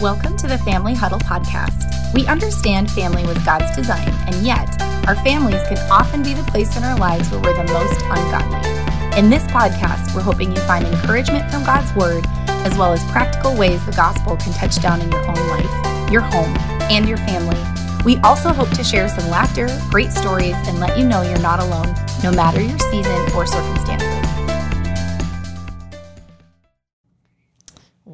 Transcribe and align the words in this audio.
Welcome 0.00 0.36
to 0.36 0.46
the 0.46 0.58
Family 0.58 0.92
Huddle 0.92 1.20
podcast. 1.20 2.12
We 2.12 2.26
understand 2.26 2.90
family 2.90 3.24
was 3.24 3.38
God's 3.38 3.74
design, 3.74 4.10
and 4.26 4.34
yet 4.44 4.68
our 5.08 5.14
families 5.24 5.62
can 5.68 5.78
often 5.90 6.22
be 6.22 6.34
the 6.34 6.42
place 6.42 6.76
in 6.76 6.84
our 6.84 6.98
lives 6.98 7.30
where 7.30 7.40
we're 7.40 7.56
the 7.56 7.72
most 7.72 8.02
ungodly. 8.02 9.18
In 9.18 9.30
this 9.30 9.42
podcast, 9.44 10.14
we're 10.14 10.20
hoping 10.20 10.50
you 10.50 10.60
find 10.64 10.84
encouragement 10.84 11.50
from 11.50 11.64
God's 11.64 11.94
Word, 11.94 12.26
as 12.46 12.76
well 12.76 12.92
as 12.92 13.02
practical 13.04 13.56
ways 13.56 13.82
the 13.86 13.92
gospel 13.92 14.36
can 14.36 14.52
touch 14.52 14.82
down 14.82 15.00
in 15.00 15.10
your 15.10 15.26
own 15.26 15.48
life, 15.48 16.12
your 16.12 16.20
home, 16.20 16.54
and 16.90 17.08
your 17.08 17.16
family. 17.16 17.58
We 18.04 18.18
also 18.18 18.50
hope 18.50 18.68
to 18.76 18.84
share 18.84 19.08
some 19.08 19.30
laughter, 19.30 19.66
great 19.88 20.12
stories, 20.12 20.56
and 20.66 20.78
let 20.78 20.98
you 20.98 21.08
know 21.08 21.22
you're 21.22 21.40
not 21.40 21.58
alone, 21.58 21.94
no 22.22 22.30
matter 22.32 22.60
your 22.60 22.78
season 22.90 23.32
or 23.34 23.46
circumstances. 23.46 24.25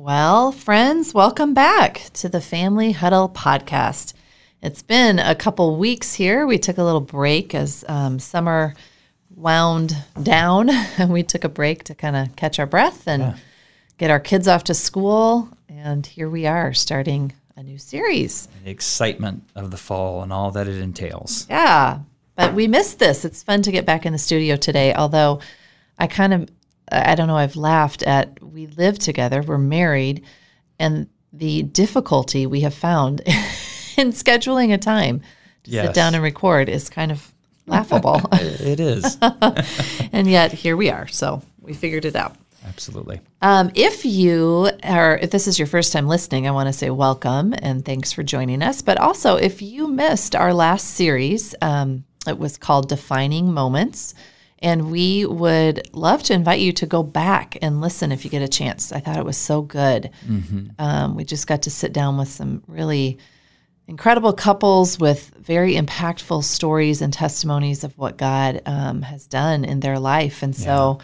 Well, 0.05 0.51
friends, 0.51 1.15
welcome 1.15 1.55
back 1.55 2.11
to 2.15 2.29
the 2.29 2.41
Family 2.41 2.91
Huddle 2.91 3.29
podcast. 3.29 4.15
It's 4.61 4.83
been 4.83 5.21
a 5.21 5.37
couple 5.37 5.77
weeks 5.77 6.15
here. 6.15 6.45
We 6.45 6.59
took 6.59 6.77
a 6.77 6.83
little 6.83 7.01
break 7.01 7.55
as 7.55 7.85
um, 7.87 8.19
summer 8.19 8.75
wound 9.37 9.95
down, 10.21 10.71
and 10.71 11.13
we 11.13 11.23
took 11.23 11.45
a 11.45 11.49
break 11.49 11.85
to 11.85 11.95
kind 11.95 12.17
of 12.17 12.35
catch 12.35 12.59
our 12.59 12.67
breath 12.67 13.07
and 13.07 13.23
yeah. 13.23 13.37
get 13.97 14.11
our 14.11 14.19
kids 14.19 14.49
off 14.49 14.65
to 14.65 14.75
school. 14.75 15.49
And 15.69 16.05
here 16.05 16.29
we 16.29 16.47
are 16.47 16.75
starting 16.75 17.33
a 17.55 17.63
new 17.63 17.79
series. 17.79 18.49
The 18.65 18.71
excitement 18.71 19.45
of 19.55 19.71
the 19.71 19.77
fall 19.77 20.25
and 20.25 20.33
all 20.33 20.51
that 20.51 20.67
it 20.67 20.81
entails. 20.81 21.47
Yeah, 21.49 22.01
but 22.35 22.55
we 22.55 22.67
missed 22.67 22.99
this. 22.99 23.25
It's 23.25 23.45
fun 23.45 23.63
to 23.63 23.71
get 23.71 23.87
back 23.87 24.05
in 24.05 24.13
the 24.13 24.19
studio 24.19 24.57
today, 24.57 24.95
although 24.95 25.39
I 25.97 26.09
kind 26.09 26.35
of 26.35 26.49
I 26.91 27.15
don't 27.15 27.29
know, 27.29 27.37
I've 27.37 27.57
laughed 27.57 28.03
at 28.03 28.43
we 28.43 28.67
live 28.67 28.99
together, 28.99 29.43
we're 29.43 29.59
married, 29.59 30.25
and 30.79 31.09
the 31.33 31.63
difficulty 31.63 32.47
we 32.47 32.61
have 32.61 32.75
found 32.75 33.21
in 33.97 34.13
scheduling 34.13 34.73
a 34.73 34.79
time 34.79 35.21
to 35.65 35.71
yes. 35.71 35.87
sit 35.87 35.95
down 35.95 36.15
and 36.15 36.23
record 36.23 36.69
is 36.69 36.89
kind 36.89 37.13
of 37.13 37.33
laughable. 37.67 38.21
it 38.33 38.81
is. 38.81 39.17
and 40.13 40.29
yet 40.29 40.53
here 40.53 40.77
we 40.77 40.91
are. 40.91 41.07
So 41.09 41.43
we 41.61 41.73
figured 41.73 42.05
it 42.05 42.17
out. 42.17 42.37
Absolutely. 42.67 43.21
Um, 43.41 43.71
if 43.75 44.05
you 44.05 44.71
are, 44.85 45.19
if 45.19 45.31
this 45.31 45.49
is 45.49 45.59
your 45.59 45.67
first 45.67 45.93
time 45.93 46.07
listening, 46.07 46.47
I 46.47 46.53
want 46.53 46.69
to 46.69 46.73
say 46.73 46.91
welcome 46.91 47.55
and 47.59 47.85
thanks 47.85 48.13
for 48.13 48.23
joining 48.23 48.63
us. 48.63 48.83
But 48.83 48.99
also, 48.99 49.37
if 49.37 49.63
you 49.63 49.89
missed 49.89 50.37
our 50.37 50.55
last 50.55 50.89
series, 50.89 51.55
um, 51.61 52.05
it 52.27 52.39
was 52.39 52.57
called 52.57 52.89
Defining 52.89 53.53
Moments. 53.53 54.15
And 54.63 54.93
we 54.93 55.27
would 55.27 55.89
love 55.93 56.23
to 56.25 56.33
invite 56.33 56.61
you 56.61 56.73
to 56.75 56.87
go 56.87 57.03
back 57.03 57.59
and 57.61 57.81
listen 57.81 58.13
if 58.13 58.25
you 58.25 58.31
get 58.31 58.43
a 58.43 58.49
chance. 58.49 58.93
I 58.93 59.01
thought 59.01 59.19
it 59.19 59.25
was 59.25 59.37
so 59.37 59.61
good. 59.61 60.11
Mm-hmm. 60.25 60.69
Um, 60.79 61.17
we 61.17 61.25
just 61.25 61.49
got 61.49 61.63
to 61.63 61.71
sit 61.71 61.93
down 61.93 62.17
with 62.17 62.29
some 62.29 62.63
really 62.69 63.19
incredible 63.89 64.33
couples 64.33 64.99
with 64.99 65.35
very 65.37 65.75
impactful 65.75 66.45
stories 66.45 67.03
and 67.03 67.13
testimonies 67.13 67.83
of 67.83 67.99
what 67.99 68.17
God 68.17 68.63
um, 68.65 69.03
has 69.03 69.27
done 69.27 69.65
in 69.65 69.81
their 69.81 69.99
life. 69.99 70.43
And 70.43 70.55
so, 70.55 71.01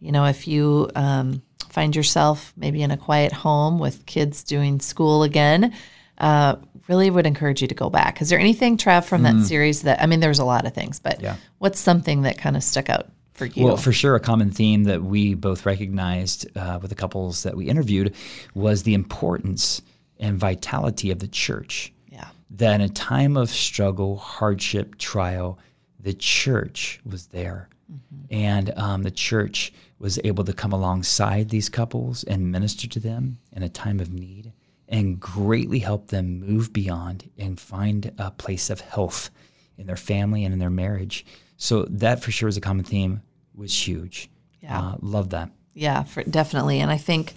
you 0.00 0.10
know, 0.10 0.24
if 0.24 0.48
you 0.48 0.90
um, 0.96 1.42
find 1.70 1.94
yourself 1.94 2.52
maybe 2.56 2.82
in 2.82 2.90
a 2.90 2.96
quiet 2.96 3.32
home 3.32 3.78
with 3.78 4.04
kids 4.06 4.42
doing 4.42 4.80
school 4.80 5.22
again, 5.22 5.72
uh, 6.18 6.56
really 6.88 7.10
would 7.10 7.26
encourage 7.26 7.62
you 7.62 7.68
to 7.68 7.74
go 7.74 7.90
back. 7.90 8.22
Is 8.22 8.28
there 8.28 8.38
anything, 8.38 8.76
Trav, 8.76 9.04
from 9.04 9.22
that 9.24 9.34
mm. 9.34 9.44
series 9.44 9.82
that, 9.82 10.00
I 10.00 10.06
mean, 10.06 10.20
there's 10.20 10.38
a 10.38 10.44
lot 10.44 10.66
of 10.66 10.74
things, 10.74 11.00
but 11.00 11.20
yeah. 11.20 11.36
what's 11.58 11.80
something 11.80 12.22
that 12.22 12.38
kind 12.38 12.56
of 12.56 12.62
stuck 12.62 12.88
out 12.88 13.10
for 13.34 13.46
you? 13.46 13.64
Well, 13.64 13.76
for 13.76 13.92
sure, 13.92 14.14
a 14.14 14.20
common 14.20 14.50
theme 14.50 14.84
that 14.84 15.02
we 15.02 15.34
both 15.34 15.66
recognized 15.66 16.46
uh, 16.56 16.78
with 16.80 16.90
the 16.90 16.94
couples 16.94 17.42
that 17.42 17.56
we 17.56 17.68
interviewed 17.68 18.14
was 18.54 18.84
the 18.84 18.94
importance 18.94 19.82
and 20.18 20.38
vitality 20.38 21.10
of 21.10 21.18
the 21.18 21.28
church. 21.28 21.92
Yeah. 22.08 22.28
That 22.50 22.76
in 22.76 22.80
a 22.82 22.88
time 22.88 23.36
of 23.36 23.50
struggle, 23.50 24.16
hardship, 24.16 24.96
trial, 24.98 25.58
the 26.00 26.14
church 26.14 27.00
was 27.04 27.26
there. 27.26 27.68
Mm-hmm. 27.92 28.34
And 28.34 28.78
um, 28.78 29.02
the 29.02 29.10
church 29.10 29.72
was 29.98 30.18
able 30.24 30.44
to 30.44 30.52
come 30.52 30.72
alongside 30.72 31.48
these 31.48 31.68
couples 31.68 32.22
and 32.24 32.52
minister 32.52 32.86
to 32.88 33.00
them 33.00 33.38
in 33.52 33.62
a 33.62 33.68
time 33.68 34.00
of 34.00 34.12
need 34.12 34.52
and 34.88 35.18
greatly 35.18 35.80
help 35.80 36.08
them 36.08 36.40
move 36.40 36.72
beyond 36.72 37.30
and 37.36 37.58
find 37.58 38.12
a 38.18 38.30
place 38.30 38.70
of 38.70 38.80
health 38.80 39.30
in 39.76 39.86
their 39.86 39.96
family 39.96 40.44
and 40.44 40.52
in 40.52 40.58
their 40.58 40.70
marriage. 40.70 41.26
So 41.56 41.84
that 41.84 42.22
for 42.22 42.30
sure 42.30 42.48
is 42.48 42.56
a 42.56 42.60
common 42.60 42.84
theme 42.84 43.22
was 43.54 43.86
huge. 43.86 44.30
Yeah, 44.60 44.80
uh, 44.80 44.96
love 45.00 45.30
that. 45.30 45.50
Yeah, 45.74 46.04
for, 46.04 46.22
definitely. 46.22 46.80
And 46.80 46.90
I 46.90 46.98
think 46.98 47.34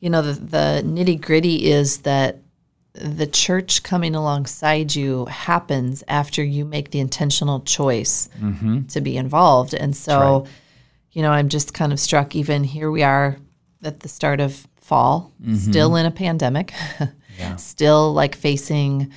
you 0.00 0.10
know 0.10 0.22
the 0.22 0.32
the 0.32 0.82
nitty 0.84 1.20
gritty 1.20 1.70
is 1.70 1.98
that 1.98 2.38
the 2.94 3.26
church 3.26 3.82
coming 3.82 4.14
alongside 4.14 4.94
you 4.94 5.24
happens 5.26 6.04
after 6.08 6.42
you 6.42 6.64
make 6.64 6.90
the 6.90 7.00
intentional 7.00 7.60
choice 7.60 8.28
mm-hmm. 8.38 8.82
to 8.82 9.00
be 9.00 9.16
involved. 9.16 9.72
And 9.72 9.96
so, 9.96 10.40
right. 10.40 10.50
you 11.12 11.22
know, 11.22 11.30
I'm 11.30 11.48
just 11.48 11.72
kind 11.72 11.92
of 11.92 11.98
struck. 11.98 12.36
Even 12.36 12.64
here 12.64 12.90
we 12.90 13.02
are 13.02 13.38
at 13.82 14.00
the 14.00 14.08
start 14.08 14.40
of 14.40 14.66
fall, 14.92 15.32
mm-hmm. 15.40 15.54
still 15.54 15.96
in 15.96 16.04
a 16.04 16.10
pandemic, 16.10 16.74
yeah. 17.38 17.56
still 17.56 18.12
like 18.12 18.36
facing 18.36 19.10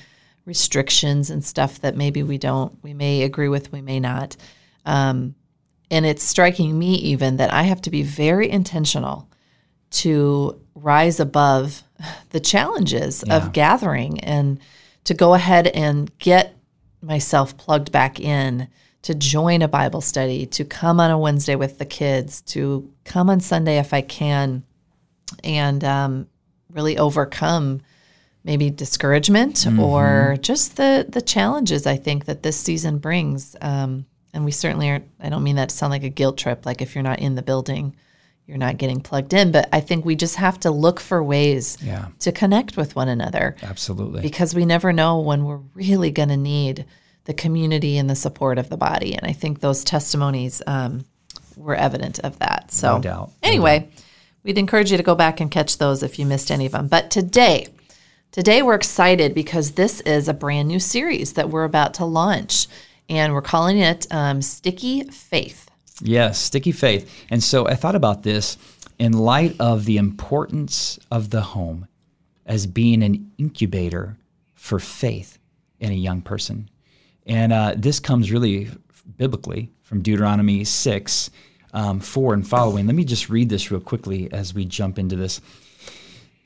restrictions 0.46 1.30
and 1.30 1.44
stuff 1.44 1.82
that 1.82 1.98
maybe 1.98 2.24
we 2.24 2.38
don't, 2.38 2.82
we 2.82 2.94
may 2.94 3.24
agree 3.24 3.50
with, 3.50 3.74
we 3.74 3.82
may 3.82 4.00
not. 4.00 4.38
Um, 4.86 5.36
and 5.92 6.06
it's 6.06 6.24
striking 6.24 6.80
me 6.80 6.94
even 6.96 7.36
that 7.38 7.52
I 7.52 7.64
have 7.64 7.82
to 7.82 7.90
be 7.90 8.04
very 8.04 8.50
intentional 8.50 9.30
to 9.90 10.58
rise 10.76 11.20
above 11.20 11.84
the 12.30 12.40
challenges 12.40 13.26
yeah. 13.28 13.36
of 13.36 13.52
gathering 13.52 14.22
and 14.22 14.62
to 15.04 15.14
go 15.14 15.34
ahead 15.34 15.68
and 15.68 16.10
get 16.20 16.56
myself 17.02 17.58
plugged 17.58 17.92
back 17.92 18.18
in 18.18 18.70
to 19.02 19.14
join 19.14 19.62
a 19.62 19.68
Bible 19.68 20.00
study, 20.00 20.46
to 20.46 20.64
come 20.64 21.02
on 21.02 21.12
a 21.12 21.20
Wednesday 21.20 21.58
with 21.58 21.80
the 21.80 21.86
kids, 21.86 22.42
to 22.44 22.90
come 23.04 23.30
on 23.30 23.42
Sunday 23.42 23.78
if 23.78 23.94
I 23.94 24.00
can, 24.00 24.64
and 25.44 25.84
um, 25.84 26.28
really 26.72 26.98
overcome 26.98 27.82
maybe 28.44 28.70
discouragement 28.70 29.56
mm-hmm. 29.56 29.80
or 29.80 30.38
just 30.40 30.78
the 30.78 31.06
the 31.10 31.22
challenges 31.22 31.86
I 31.88 31.98
think 31.98 32.26
that 32.26 32.44
this 32.44 32.58
season 32.58 33.00
brings. 33.00 33.56
Um, 33.60 34.06
and 34.34 34.46
we 34.46 34.52
certainly 34.52 34.90
are. 34.90 35.02
I 35.20 35.30
don't 35.30 35.44
mean 35.44 35.56
that 35.56 35.70
to 35.70 35.76
sound 35.76 35.92
like 35.92 36.04
a 36.04 36.10
guilt 36.10 36.38
trip. 36.38 36.66
Like 36.66 36.82
if 36.82 36.96
you're 36.96 37.04
not 37.04 37.20
in 37.20 37.36
the 37.36 37.42
building, 37.42 37.96
you're 38.46 38.58
not 38.58 38.78
getting 38.78 39.02
plugged 39.02 39.34
in. 39.34 39.52
But 39.52 39.70
I 39.74 39.80
think 39.80 40.06
we 40.06 40.16
just 40.16 40.36
have 40.36 40.60
to 40.62 40.72
look 40.72 41.00
for 41.00 41.24
ways 41.24 41.78
yeah. 41.82 42.10
to 42.20 42.32
connect 42.32 42.78
with 42.78 42.96
one 42.96 43.08
another. 43.08 43.56
Absolutely. 43.64 44.22
Because 44.22 44.54
we 44.54 44.66
never 44.66 44.94
know 44.94 45.20
when 45.20 45.46
we're 45.46 45.62
really 45.74 46.12
going 46.12 46.30
to 46.30 46.38
need 46.38 46.86
the 47.24 47.34
community 47.34 47.98
and 47.98 48.10
the 48.10 48.16
support 48.16 48.60
of 48.60 48.70
the 48.70 48.78
body. 48.78 49.16
And 49.16 49.26
I 49.26 49.32
think 49.32 49.62
those 49.62 49.84
testimonies 49.84 50.62
um, 50.68 51.06
were 51.56 51.76
evident 51.76 52.20
of 52.20 52.38
that. 52.40 52.72
So, 52.72 52.98
no 52.98 53.02
doubt. 53.02 53.32
Anyway. 53.42 53.80
No 53.80 53.86
doubt 53.86 53.92
We'd 54.46 54.60
encourage 54.60 54.92
you 54.92 54.98
to 54.98 55.04
go 55.04 55.16
back 55.16 55.42
and 55.42 55.50
catch 55.50 55.80
those 55.80 56.04
if 56.04 56.20
you 56.20 56.26
missed 56.28 56.52
any 56.52 56.68
of 56.68 56.74
them. 56.74 56.88
But 56.88 57.10
today, 57.10 57.66
today 58.32 58.62
we're 58.62 58.76
excited 58.76 59.34
because 59.34 59.72
this 59.72 60.02
is 60.02 60.28
a 60.28 60.36
brand 60.36 60.68
new 60.68 60.80
series 60.80 61.34
that 61.34 61.50
we're 61.50 61.64
about 61.64 61.96
to 61.96 62.06
launch, 62.06 62.68
and 63.10 63.34
we're 63.34 63.42
calling 63.42 63.80
it 63.80 64.06
um, 64.12 64.44
Sticky 64.44 65.06
Faith. 65.06 65.72
Yes, 66.00 66.38
Sticky 66.38 66.74
Faith. 66.74 67.26
And 67.32 67.44
so 67.44 67.68
I 67.68 67.74
thought 67.74 67.96
about 67.96 68.22
this 68.22 68.60
in 69.00 69.14
light 69.14 69.56
of 69.60 69.86
the 69.86 69.98
importance 69.98 71.00
of 71.10 71.32
the 71.32 71.42
home 71.42 71.88
as 72.46 72.68
being 72.68 73.02
an 73.02 73.32
incubator 73.40 74.16
for 74.54 74.78
faith 74.78 75.40
in 75.80 75.92
a 75.92 75.96
young 75.96 76.22
person. 76.22 76.70
And 77.26 77.52
uh, 77.52 77.74
this 77.76 78.00
comes 78.00 78.32
really 78.32 78.70
biblically 79.18 79.72
from 79.82 80.04
Deuteronomy 80.04 80.64
6 80.66 81.32
um, 81.76 82.00
4 82.00 82.34
and 82.34 82.48
following. 82.48 82.88
Let 82.88 82.96
me 82.96 83.04
just 83.04 83.30
read 83.30 83.50
this 83.50 83.70
real 83.70 83.82
quickly 83.82 84.32
as 84.32 84.54
we 84.54 84.66
jump 84.66 84.98
into 84.98 85.16
this. 85.16 85.42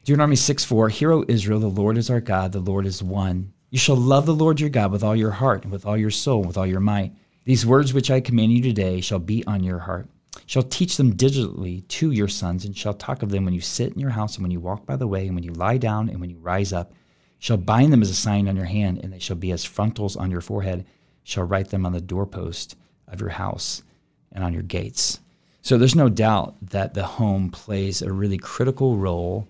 Deuteronomy 0.03 0.35
6 0.35 0.65
4 0.65 0.89
Hear, 0.89 1.11
O 1.11 1.23
Israel, 1.27 1.59
the 1.59 1.67
Lord 1.67 1.97
is 1.97 2.09
our 2.09 2.19
God, 2.19 2.51
the 2.51 2.59
Lord 2.59 2.85
is 2.85 3.03
one. 3.03 3.53
You 3.69 3.77
shall 3.77 3.95
love 3.95 4.25
the 4.25 4.33
Lord 4.33 4.59
your 4.59 4.71
God 4.71 4.91
with 4.91 5.03
all 5.03 5.15
your 5.15 5.31
heart, 5.31 5.63
and 5.63 5.71
with 5.71 5.85
all 5.85 5.95
your 5.95 6.09
soul, 6.09 6.39
and 6.39 6.47
with 6.47 6.57
all 6.57 6.65
your 6.65 6.79
might. 6.79 7.13
These 7.45 7.65
words 7.65 7.93
which 7.93 8.09
I 8.09 8.19
command 8.19 8.51
you 8.51 8.61
today 8.63 9.01
shall 9.01 9.19
be 9.19 9.45
on 9.45 9.63
your 9.63 9.79
heart. 9.79 10.09
Shall 10.47 10.63
teach 10.63 10.97
them 10.97 11.15
diligently 11.15 11.81
to 11.81 12.09
your 12.09 12.27
sons, 12.27 12.65
and 12.65 12.75
shall 12.75 12.95
talk 12.95 13.21
of 13.21 13.29
them 13.29 13.45
when 13.45 13.53
you 13.53 13.61
sit 13.61 13.93
in 13.93 13.99
your 13.99 14.09
house, 14.09 14.35
and 14.35 14.43
when 14.43 14.51
you 14.51 14.59
walk 14.59 14.87
by 14.87 14.95
the 14.95 15.07
way, 15.07 15.27
and 15.27 15.35
when 15.35 15.43
you 15.43 15.53
lie 15.53 15.77
down, 15.77 16.09
and 16.09 16.19
when 16.19 16.31
you 16.31 16.39
rise 16.39 16.73
up. 16.73 16.91
Shall 17.37 17.57
bind 17.57 17.93
them 17.93 18.01
as 18.01 18.09
a 18.09 18.15
sign 18.15 18.47
on 18.47 18.55
your 18.55 18.65
hand, 18.65 18.99
and 19.03 19.13
they 19.13 19.19
shall 19.19 19.35
be 19.35 19.51
as 19.51 19.63
frontlets 19.63 20.15
on 20.15 20.31
your 20.31 20.41
forehead. 20.41 20.85
Shall 21.23 21.43
write 21.43 21.69
them 21.69 21.85
on 21.85 21.93
the 21.93 22.01
doorpost 22.01 22.75
of 23.07 23.21
your 23.21 23.29
house 23.29 23.83
and 24.31 24.43
on 24.43 24.53
your 24.53 24.63
gates. 24.63 25.19
So 25.61 25.77
there's 25.77 25.95
no 25.95 26.09
doubt 26.09 26.55
that 26.69 26.93
the 26.93 27.03
home 27.03 27.49
plays 27.51 28.01
a 28.01 28.11
really 28.11 28.37
critical 28.37 28.97
role 28.97 29.47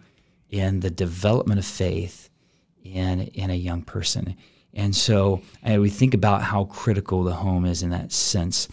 in 0.49 0.81
the 0.81 0.89
development 0.89 1.59
of 1.59 1.65
faith 1.65 2.29
in, 2.83 3.21
in 3.21 3.49
a 3.49 3.55
young 3.55 3.83
person. 3.83 4.35
And 4.73 4.95
so 4.95 5.41
uh, 5.67 5.79
we 5.79 5.89
think 5.89 6.13
about 6.13 6.43
how 6.43 6.65
critical 6.65 7.23
the 7.23 7.33
home 7.33 7.65
is 7.65 7.83
in 7.83 7.89
that 7.89 8.11
sense. 8.11 8.67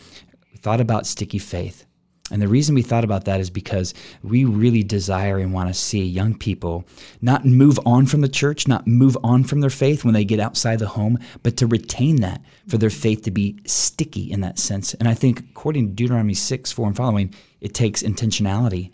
We 0.53 0.59
thought 0.59 0.81
about 0.81 1.07
sticky 1.07 1.39
faith. 1.39 1.86
And 2.31 2.43
the 2.43 2.49
reason 2.49 2.75
we 2.75 2.83
thought 2.83 3.05
about 3.05 3.25
that 3.27 3.41
is 3.41 3.51
because 3.51 3.95
we 4.23 4.45
really 4.45 4.83
desire 4.83 5.39
and 5.39 5.53
want 5.53 5.69
to 5.69 5.75
see 5.75 6.05
young 6.05 6.37
people 6.37 6.85
not 7.23 7.45
move 7.45 7.79
on 7.87 8.07
from 8.07 8.21
the 8.21 8.29
church, 8.29 8.67
not 8.67 8.87
move 8.87 9.17
on 9.23 9.45
from 9.45 9.61
their 9.61 9.71
faith 9.71 10.05
when 10.05 10.15
they 10.15 10.25
get 10.25 10.41
outside 10.41 10.81
the 10.81 10.89
home, 10.89 11.19
but 11.43 11.57
to 11.59 11.67
retain 11.67 12.17
that 12.17 12.41
for 12.67 12.79
their 12.79 12.91
faith 12.91 13.23
to 13.23 13.31
be 13.31 13.57
sticky 13.65 14.31
in 14.31 14.41
that 14.41 14.59
sense. 14.59 14.95
And 14.95 15.09
I 15.09 15.15
think, 15.15 15.41
according 15.41 15.89
to 15.89 15.95
Deuteronomy 15.95 16.35
6, 16.35 16.73
4 16.73 16.87
and 16.89 16.97
following, 16.97 17.35
it 17.61 17.75
takes 17.75 18.03
intentionality 18.03 18.93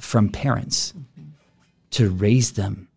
from 0.00 0.28
parents 0.28 0.92
to 1.90 2.10
raise 2.10 2.52
them 2.52 2.88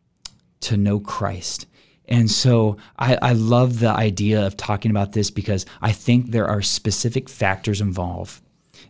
to 0.61 0.77
know 0.77 0.99
Christ. 0.99 1.67
And 2.07 2.29
so 2.29 2.77
I, 2.97 3.17
I, 3.21 3.33
love 3.33 3.79
the 3.79 3.89
idea 3.89 4.45
of 4.45 4.57
talking 4.57 4.91
about 4.91 5.13
this 5.13 5.31
because 5.31 5.65
I 5.81 5.91
think 5.93 6.31
there 6.31 6.47
are 6.47 6.61
specific 6.61 7.29
factors 7.29 7.79
involved 7.79 8.41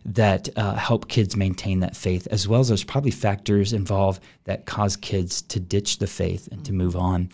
that 0.04 0.48
uh, 0.56 0.74
help 0.74 1.08
kids 1.08 1.36
maintain 1.36 1.80
that 1.80 1.96
faith, 1.96 2.26
as 2.30 2.46
well 2.48 2.60
as 2.60 2.68
there's 2.68 2.84
probably 2.84 3.10
factors 3.10 3.72
involved 3.72 4.22
that 4.44 4.66
cause 4.66 4.96
kids 4.96 5.42
to 5.42 5.60
ditch 5.60 5.98
the 5.98 6.06
faith 6.06 6.48
and 6.50 6.64
to 6.64 6.72
move 6.72 6.96
on. 6.96 7.30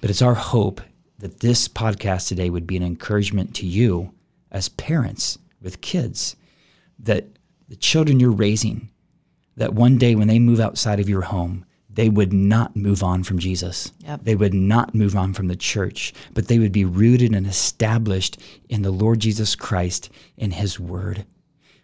But 0.00 0.10
it's 0.10 0.22
our 0.22 0.34
hope 0.34 0.80
that 1.18 1.40
this 1.40 1.68
podcast 1.68 2.28
today 2.28 2.50
would 2.50 2.66
be 2.66 2.76
an 2.76 2.82
encouragement 2.82 3.54
to 3.56 3.66
you 3.66 4.12
as 4.50 4.68
parents 4.68 5.38
with 5.60 5.80
kids 5.80 6.36
that 6.98 7.26
the 7.68 7.76
children 7.76 8.20
you're 8.20 8.30
raising, 8.30 8.90
that 9.56 9.74
one 9.74 9.98
day 9.98 10.14
when 10.14 10.28
they 10.28 10.38
move 10.38 10.60
outside 10.60 11.00
of 11.00 11.08
your 11.08 11.22
home, 11.22 11.64
they 11.98 12.08
would 12.08 12.32
not 12.32 12.76
move 12.76 13.02
on 13.02 13.24
from 13.24 13.40
Jesus. 13.40 13.92
Yep. 14.04 14.20
They 14.22 14.36
would 14.36 14.54
not 14.54 14.94
move 14.94 15.16
on 15.16 15.34
from 15.34 15.48
the 15.48 15.56
church, 15.56 16.14
but 16.32 16.46
they 16.46 16.60
would 16.60 16.70
be 16.70 16.84
rooted 16.84 17.34
and 17.34 17.46
established 17.46 18.38
in 18.68 18.82
the 18.82 18.92
Lord 18.92 19.18
Jesus 19.18 19.56
Christ 19.56 20.08
in 20.36 20.52
His 20.52 20.78
Word. 20.78 21.26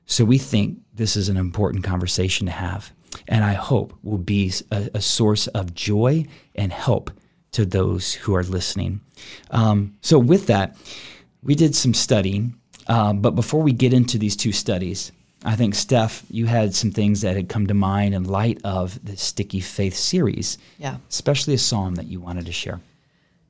So 0.07 0.25
we 0.25 0.39
think 0.39 0.79
this 0.93 1.17
is 1.17 1.29
an 1.29 1.37
important 1.37 1.85
conversation 1.85 2.47
to 2.47 2.53
have, 2.53 2.93
and 3.29 3.45
I 3.45 3.55
hope 3.55 3.95
will 4.03 4.19
be 4.19 4.53
a, 4.71 4.91
a 4.95 5.01
source 5.01 5.47
of 5.49 5.75
joy 5.75 6.27
and 6.55 6.73
help 6.73 7.11
to 7.53 7.65
those 7.65 8.15
who 8.15 8.35
are 8.35 8.43
listening. 8.43 9.01
Um, 9.51 9.97
so 10.01 10.19
with 10.19 10.47
that, 10.49 10.77
we 11.43 11.55
did 11.55 11.75
some 11.75 11.95
studying, 11.95 12.55
um, 12.89 13.21
but 13.21 13.33
before 13.33 13.63
we 13.63 13.73
get 13.73 13.93
into 13.93 14.19
these 14.19 14.37
two 14.37 14.53
studies, 14.53 15.13
I 15.45 15.57
think 15.57 15.75
Steph, 15.75 16.25
you 16.31 16.47
had 16.47 16.75
some 16.75 16.91
things 16.91 17.21
that 17.21 17.37
had 17.37 17.49
come 17.49 17.67
to 17.67 17.75
mind 17.75 18.15
in 18.15 18.25
light 18.25 18.61
of 18.65 19.05
the 19.05 19.17
Sticky 19.17 19.61
Faith 19.61 19.95
series. 19.95 20.57
Yeah. 20.79 20.97
Especially 21.11 21.55
a 21.55 21.59
psalm 21.59 21.97
that 21.97 22.07
you 22.07 22.19
wanted 22.19 22.47
to 22.47 22.53
share. 22.53 22.81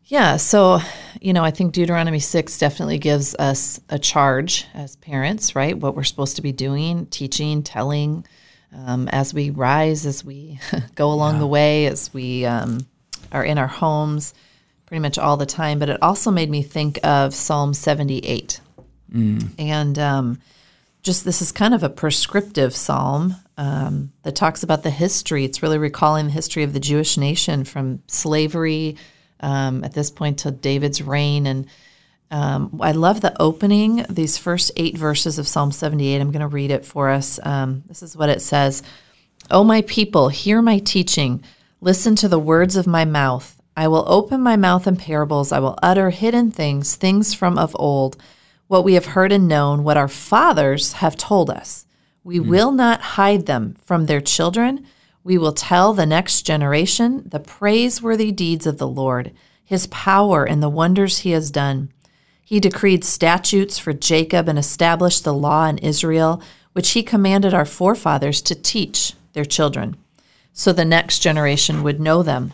Yeah, 0.06 0.36
so 0.36 0.80
you 1.20 1.32
know, 1.32 1.42
I 1.42 1.50
think 1.50 1.72
Deuteronomy 1.72 2.18
6 2.18 2.58
definitely 2.58 2.98
gives 2.98 3.34
us 3.36 3.80
a 3.88 3.98
charge 3.98 4.66
as 4.74 4.96
parents, 4.96 5.56
right? 5.56 5.78
What 5.78 5.96
we're 5.96 6.04
supposed 6.04 6.36
to 6.36 6.42
be 6.42 6.52
doing, 6.52 7.06
teaching, 7.06 7.62
telling 7.62 8.26
um, 8.74 9.08
as 9.08 9.32
we 9.32 9.50
rise, 9.50 10.04
as 10.04 10.24
we 10.24 10.60
go 10.94 11.10
along 11.12 11.34
yeah. 11.34 11.40
the 11.40 11.46
way, 11.46 11.86
as 11.86 12.12
we 12.12 12.44
um, 12.44 12.86
are 13.32 13.44
in 13.44 13.56
our 13.56 13.66
homes, 13.66 14.34
pretty 14.86 15.00
much 15.00 15.18
all 15.18 15.36
the 15.36 15.46
time. 15.46 15.78
But 15.78 15.88
it 15.88 16.02
also 16.02 16.30
made 16.30 16.50
me 16.50 16.62
think 16.62 16.98
of 17.02 17.34
Psalm 17.34 17.72
78. 17.72 18.60
Mm. 19.12 19.50
And 19.58 19.98
um, 19.98 20.38
just 21.02 21.24
this 21.24 21.40
is 21.40 21.52
kind 21.52 21.72
of 21.72 21.82
a 21.82 21.88
prescriptive 21.88 22.74
psalm 22.74 23.36
um, 23.56 24.12
that 24.24 24.36
talks 24.36 24.62
about 24.62 24.82
the 24.82 24.90
history. 24.90 25.44
It's 25.44 25.62
really 25.62 25.78
recalling 25.78 26.26
the 26.26 26.32
history 26.32 26.64
of 26.64 26.72
the 26.72 26.80
Jewish 26.80 27.16
nation 27.16 27.64
from 27.64 28.02
slavery 28.08 28.96
um, 29.44 29.84
at 29.84 29.92
this 29.92 30.10
point 30.10 30.38
to 30.40 30.50
David's 30.50 31.02
reign. 31.02 31.46
And 31.46 31.66
um, 32.30 32.80
I 32.80 32.92
love 32.92 33.20
the 33.20 33.40
opening, 33.40 34.04
these 34.08 34.38
first 34.38 34.72
eight 34.76 34.96
verses 34.96 35.38
of 35.38 35.46
Psalm 35.46 35.70
78. 35.70 36.20
I'm 36.20 36.32
going 36.32 36.40
to 36.40 36.48
read 36.48 36.70
it 36.70 36.86
for 36.86 37.10
us. 37.10 37.38
Um, 37.42 37.84
this 37.86 38.02
is 38.02 38.16
what 38.16 38.30
it 38.30 38.40
says 38.40 38.82
O 39.50 39.62
my 39.62 39.82
people, 39.82 40.30
hear 40.30 40.62
my 40.62 40.78
teaching, 40.78 41.44
listen 41.82 42.16
to 42.16 42.28
the 42.28 42.38
words 42.38 42.76
of 42.76 42.86
my 42.86 43.04
mouth. 43.04 43.60
I 43.76 43.88
will 43.88 44.04
open 44.06 44.40
my 44.40 44.56
mouth 44.56 44.86
in 44.86 44.96
parables, 44.96 45.52
I 45.52 45.58
will 45.58 45.78
utter 45.82 46.08
hidden 46.08 46.50
things, 46.50 46.96
things 46.96 47.34
from 47.34 47.58
of 47.58 47.76
old, 47.78 48.16
what 48.68 48.84
we 48.84 48.94
have 48.94 49.06
heard 49.06 49.32
and 49.32 49.46
known, 49.46 49.84
what 49.84 49.98
our 49.98 50.08
fathers 50.08 50.94
have 50.94 51.16
told 51.16 51.50
us. 51.50 51.84
We 52.22 52.38
mm. 52.38 52.46
will 52.48 52.72
not 52.72 53.00
hide 53.02 53.44
them 53.44 53.76
from 53.84 54.06
their 54.06 54.22
children 54.22 54.86
we 55.24 55.38
will 55.38 55.52
tell 55.52 55.94
the 55.94 56.04
next 56.04 56.42
generation 56.42 57.22
the 57.26 57.40
praiseworthy 57.40 58.30
deeds 58.30 58.66
of 58.66 58.76
the 58.76 58.86
Lord, 58.86 59.32
his 59.64 59.86
power 59.86 60.44
and 60.44 60.62
the 60.62 60.68
wonders 60.68 61.20
he 61.20 61.30
has 61.30 61.50
done. 61.50 61.90
He 62.44 62.60
decreed 62.60 63.04
statutes 63.04 63.78
for 63.78 63.94
Jacob 63.94 64.48
and 64.48 64.58
established 64.58 65.24
the 65.24 65.32
law 65.32 65.66
in 65.66 65.78
Israel, 65.78 66.42
which 66.74 66.90
he 66.90 67.02
commanded 67.02 67.54
our 67.54 67.64
forefathers 67.64 68.42
to 68.42 68.54
teach 68.54 69.14
their 69.32 69.46
children, 69.46 69.96
so 70.52 70.72
the 70.72 70.84
next 70.84 71.20
generation 71.20 71.82
would 71.82 71.98
know 71.98 72.22
them, 72.22 72.52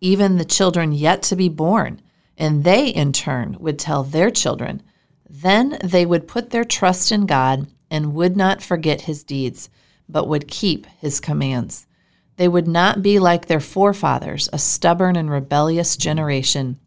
even 0.00 0.38
the 0.38 0.44
children 0.44 0.92
yet 0.92 1.20
to 1.24 1.36
be 1.36 1.48
born, 1.48 2.00
and 2.38 2.62
they 2.62 2.88
in 2.88 3.12
turn 3.12 3.56
would 3.58 3.78
tell 3.78 4.04
their 4.04 4.30
children. 4.30 4.82
Then 5.28 5.78
they 5.82 6.06
would 6.06 6.28
put 6.28 6.50
their 6.50 6.64
trust 6.64 7.10
in 7.10 7.26
God 7.26 7.66
and 7.90 8.14
would 8.14 8.36
not 8.36 8.62
forget 8.62 9.02
his 9.02 9.24
deeds, 9.24 9.68
but 10.08 10.28
would 10.28 10.46
keep 10.46 10.86
his 11.00 11.18
commands. 11.18 11.86
They 12.36 12.48
would 12.48 12.66
not 12.66 13.02
be 13.02 13.18
like 13.18 13.46
their 13.46 13.60
forefathers, 13.60 14.48
a 14.52 14.58
stubborn 14.58 15.16
and 15.16 15.30
rebellious 15.30 15.96
generation 15.96 16.78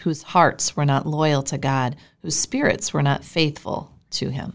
whose 0.00 0.22
hearts 0.22 0.76
were 0.76 0.84
not 0.84 1.06
loyal 1.06 1.42
to 1.44 1.58
God, 1.58 1.96
whose 2.22 2.36
spirits 2.36 2.92
were 2.92 3.02
not 3.02 3.24
faithful 3.24 3.92
to 4.10 4.30
Him. 4.30 4.54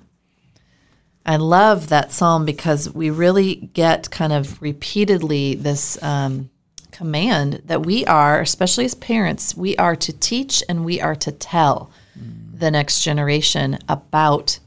I 1.25 1.37
love 1.37 1.89
that 1.89 2.11
psalm 2.11 2.45
because 2.45 2.93
we 2.93 3.09
really 3.09 3.55
get 3.55 4.09
kind 4.09 4.31
of 4.31 4.61
repeatedly 4.61 5.55
this 5.55 6.01
um, 6.01 6.49
command 6.91 7.61
that 7.65 7.85
we 7.85 8.05
are, 8.05 8.41
especially 8.41 8.85
as 8.85 8.95
parents, 8.95 9.55
we 9.55 9.75
are 9.77 9.95
to 9.97 10.13
teach 10.13 10.63
and 10.69 10.85
we 10.85 11.01
are 11.01 11.15
to 11.15 11.31
tell 11.31 11.91
mm. 12.17 12.57
the 12.57 12.71
next 12.71 13.03
generation 13.03 13.77
about 13.89 14.59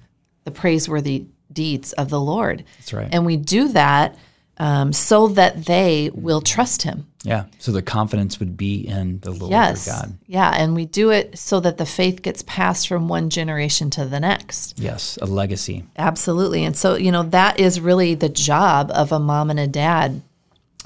the 0.45 0.51
praiseworthy 0.51 1.27
deeds 1.51 1.93
of 1.95 2.11
the 2.11 2.21
Lord. 2.21 2.65
That's 2.79 2.93
right. 2.93 3.09
And 3.11 3.25
we 3.25 3.37
do 3.37 3.69
that 3.69 4.17
um, 4.61 4.93
so 4.93 5.29
that 5.29 5.65
they 5.65 6.11
will 6.13 6.43
trust 6.43 6.83
him. 6.83 7.07
Yeah. 7.23 7.45
So 7.59 7.73
the 7.73 7.81
confidence 7.81 8.39
would 8.39 8.59
be 8.59 8.87
in 8.87 9.19
the 9.21 9.31
Lord 9.31 9.51
yes. 9.51 9.87
God. 9.87 10.19
Yeah. 10.27 10.51
And 10.51 10.75
we 10.75 10.85
do 10.85 11.11
it 11.11 11.39
so 11.39 11.61
that 11.61 11.79
the 11.79 11.87
faith 11.87 12.21
gets 12.21 12.43
passed 12.43 12.87
from 12.87 13.09
one 13.09 13.31
generation 13.31 13.89
to 13.91 14.05
the 14.05 14.21
next. 14.21 14.79
Yes. 14.79 15.19
A 15.23 15.25
legacy. 15.25 15.87
Absolutely. 15.97 16.63
And 16.65 16.77
so, 16.77 16.97
you 16.97 17.11
know, 17.11 17.23
that 17.23 17.59
is 17.59 17.81
really 17.81 18.15
the 18.15 18.29
job 18.29 18.91
of 18.93 19.13
a 19.13 19.19
mom 19.19 19.49
and 19.49 19.59
a 19.59 19.67
dad. 19.67 20.21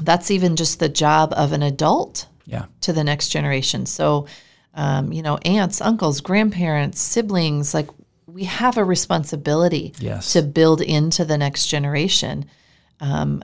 That's 0.00 0.30
even 0.30 0.54
just 0.54 0.78
the 0.78 0.88
job 0.88 1.34
of 1.36 1.50
an 1.50 1.64
adult 1.64 2.28
yeah. 2.46 2.66
to 2.82 2.92
the 2.92 3.02
next 3.02 3.30
generation. 3.30 3.86
So, 3.86 4.28
um, 4.74 5.12
you 5.12 5.22
know, 5.22 5.38
aunts, 5.38 5.80
uncles, 5.80 6.20
grandparents, 6.20 7.00
siblings, 7.00 7.74
like 7.74 7.88
we 8.28 8.44
have 8.44 8.78
a 8.78 8.84
responsibility 8.84 9.94
yes. 9.98 10.32
to 10.32 10.42
build 10.42 10.80
into 10.80 11.24
the 11.24 11.38
next 11.38 11.66
generation 11.66 12.44
um, 13.00 13.42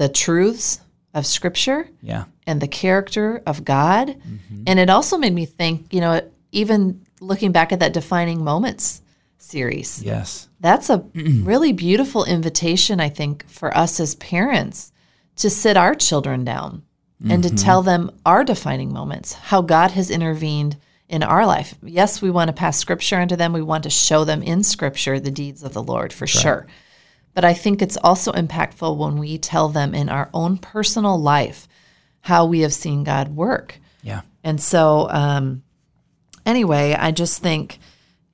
the 0.00 0.08
truths 0.08 0.80
of 1.12 1.26
Scripture 1.26 1.86
yeah. 2.00 2.24
and 2.46 2.58
the 2.58 2.66
character 2.66 3.42
of 3.46 3.66
God. 3.66 4.08
Mm-hmm. 4.08 4.62
And 4.66 4.78
it 4.78 4.88
also 4.88 5.18
made 5.18 5.34
me 5.34 5.44
think, 5.44 5.92
you 5.92 6.00
know, 6.00 6.22
even 6.52 7.04
looking 7.20 7.52
back 7.52 7.70
at 7.70 7.80
that 7.80 7.92
defining 7.92 8.42
moments 8.42 9.02
series. 9.36 10.02
Yes. 10.02 10.48
That's 10.58 10.88
a 10.88 11.04
really 11.14 11.74
beautiful 11.74 12.24
invitation, 12.24 12.98
I 12.98 13.10
think, 13.10 13.46
for 13.46 13.76
us 13.76 14.00
as 14.00 14.14
parents 14.14 14.90
to 15.36 15.50
sit 15.50 15.76
our 15.76 15.94
children 15.94 16.44
down 16.44 16.82
mm-hmm. 17.22 17.32
and 17.32 17.42
to 17.42 17.50
mm-hmm. 17.50 17.56
tell 17.56 17.82
them 17.82 18.10
our 18.24 18.42
defining 18.42 18.94
moments, 18.94 19.34
how 19.34 19.60
God 19.60 19.90
has 19.90 20.10
intervened 20.10 20.78
in 21.10 21.22
our 21.22 21.44
life. 21.44 21.74
Yes, 21.82 22.22
we 22.22 22.30
want 22.30 22.48
to 22.48 22.54
pass 22.54 22.78
scripture 22.78 23.20
into 23.20 23.36
them. 23.36 23.52
We 23.52 23.60
want 23.60 23.82
to 23.82 23.90
show 23.90 24.24
them 24.24 24.42
in 24.42 24.64
scripture 24.64 25.20
the 25.20 25.30
deeds 25.30 25.62
of 25.62 25.74
the 25.74 25.82
Lord 25.82 26.10
for 26.10 26.24
That's 26.24 26.40
sure. 26.40 26.66
But 27.34 27.44
I 27.44 27.54
think 27.54 27.80
it's 27.80 27.96
also 27.96 28.32
impactful 28.32 28.96
when 28.96 29.18
we 29.18 29.38
tell 29.38 29.68
them 29.68 29.94
in 29.94 30.08
our 30.08 30.28
own 30.34 30.58
personal 30.58 31.20
life 31.20 31.68
how 32.22 32.46
we 32.46 32.60
have 32.60 32.74
seen 32.74 33.04
God 33.04 33.28
work. 33.28 33.78
Yeah. 34.02 34.22
And 34.42 34.60
so, 34.60 35.08
um, 35.10 35.62
anyway, 36.44 36.94
I 36.98 37.12
just 37.12 37.42
think 37.42 37.78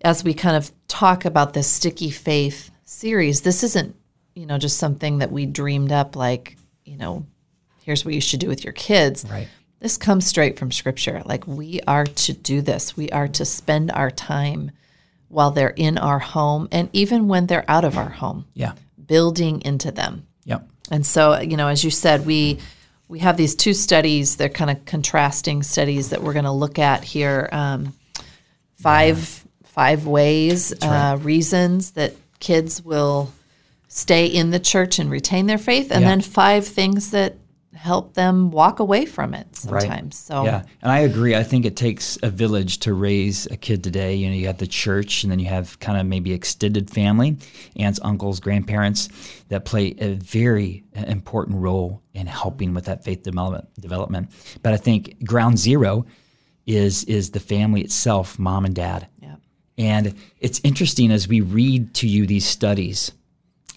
as 0.03 0.25
we 0.25 0.35
kind 0.35 0.57
of 0.57 0.71
talk 0.88 1.25
about 1.25 1.53
this 1.53 1.69
sticky 1.69 2.11
faith 2.11 2.71
series, 2.85 3.43
this 3.43 3.62
isn't, 3.62 3.95
you 4.35 4.47
know, 4.47 4.59
just 4.59 4.79
something 4.79 5.19
that 5.19 5.33
we 5.33 5.47
dreamed 5.47 5.93
up 5.93 6.17
like, 6.17 6.57
you 6.85 6.97
know, 6.97 7.26
here's 7.83 8.05
what 8.05 8.15
you 8.15 8.21
should 8.21 8.41
do 8.41 8.49
with 8.49 8.65
your 8.65 8.73
kids. 8.73 9.26
Right. 9.31 9.49
This 9.81 9.99
comes 9.99 10.26
straight 10.26 10.59
from 10.59 10.73
scripture. 10.73 11.23
Like 11.26 11.47
we 11.47 11.81
are 11.87 12.07
to 12.07 12.33
do 12.33 12.62
this. 12.62 12.97
We 12.97 13.11
are 13.11 13.29
to 13.29 13.45
spend 13.45 13.91
our 13.93 14.11
time 14.11 14.71
while 15.29 15.50
they're 15.50 15.69
in 15.69 15.99
our 15.99 16.19
home 16.19 16.69
and 16.73 16.88
even 16.93 17.29
when 17.29 17.47
they're 17.47 17.69
out 17.69 17.85
of 17.85 17.99
our 17.99 18.09
home. 18.09 18.47
Yeah 18.55 18.73
building 19.07 19.63
into 19.63 19.91
them. 19.91 20.27
Yep. 20.45 20.69
And 20.91 21.05
so, 21.07 21.41
you 21.41 21.57
know, 21.57 21.69
as 21.69 21.83
you 21.85 21.91
said, 21.91 22.27
we 22.27 22.59
we 23.09 23.21
have 23.21 23.37
these 23.37 23.55
two 23.55 23.75
studies. 23.75 24.37
They're 24.37 24.49
kind 24.49 24.71
of 24.71 24.85
contrasting 24.85 25.63
studies 25.63 26.11
that 26.11 26.23
we're 26.23 26.33
going 26.33 26.45
to 26.45 26.53
look 26.53 26.79
at 26.79 27.05
here. 27.05 27.49
Um, 27.53 27.95
five 28.77 29.19
yeah. 29.19 29.69
five 29.69 30.07
ways, 30.07 30.73
right. 30.83 31.13
uh, 31.13 31.17
reasons 31.19 31.93
that 31.93 32.15
kids 32.41 32.83
will 32.83 33.33
stay 33.89 34.27
in 34.27 34.51
the 34.51 34.59
church 34.59 34.99
and 34.99 35.11
retain 35.11 35.47
their 35.47 35.59
faith, 35.59 35.91
and 35.91 36.03
Yeah. 36.03 36.09
then 36.09 36.21
five 36.21 36.67
things 36.67 37.11
that 37.13 37.37
help 37.76 38.14
them 38.14 38.50
walk 38.50 38.80
away 38.80 39.06
from 39.06 39.35
it 39.35 39.54
sometimes. 39.54 40.16
So 40.16 40.45
Yeah, 40.45 40.62
and 40.83 40.90
I 40.90 41.00
agree. 41.00 41.35
I 41.37 41.42
think 41.42 41.64
it 41.64 41.76
takes 41.76 42.18
a 42.23 42.30
village 42.30 42.78
to 42.80 42.95
raise 42.95 43.47
a 43.47 43.56
kid 43.56 43.85
today. 43.85 44.14
You 44.14 44.28
know, 44.28 44.35
you 44.35 44.47
have 44.47 44.59
the 44.59 44.66
church, 44.66 45.23
and 45.23 45.30
then 45.30 45.38
you 45.38 45.47
have 45.47 45.78
kind 45.78 46.00
of 46.00 46.06
maybe 46.06 46.33
extended 46.33 46.90
family, 46.90 47.37
aunts, 47.76 48.00
uncles, 48.02 48.40
grandparents 48.40 49.09
that 49.49 49.64
play 49.64 49.95
a 49.99 50.14
very 50.14 50.85
uh, 50.97 51.02
important 51.02 51.59
role 51.59 52.02
in 52.14 52.26
helping 52.26 52.75
with 52.75 52.87
that 52.87 53.04
faith 53.04 53.23
development. 53.23 53.68
Development, 53.80 54.30
but 54.62 54.73
I 54.73 54.76
think 54.76 55.25
ground 55.25 55.59
zero 55.59 56.06
is 56.66 57.04
is 57.04 57.30
the 57.30 57.40
family 57.40 57.83
itself, 57.83 58.38
mom 58.38 58.64
and 58.64 58.75
dad. 58.75 59.06
yeah. 59.21 59.37
And 59.78 60.14
it's 60.40 60.61
interesting 60.64 61.12
as 61.12 61.28
we 61.28 61.42
read 61.42 61.95
to 61.95 62.09
you 62.09 62.26
these 62.26 62.47
studies 62.47 63.12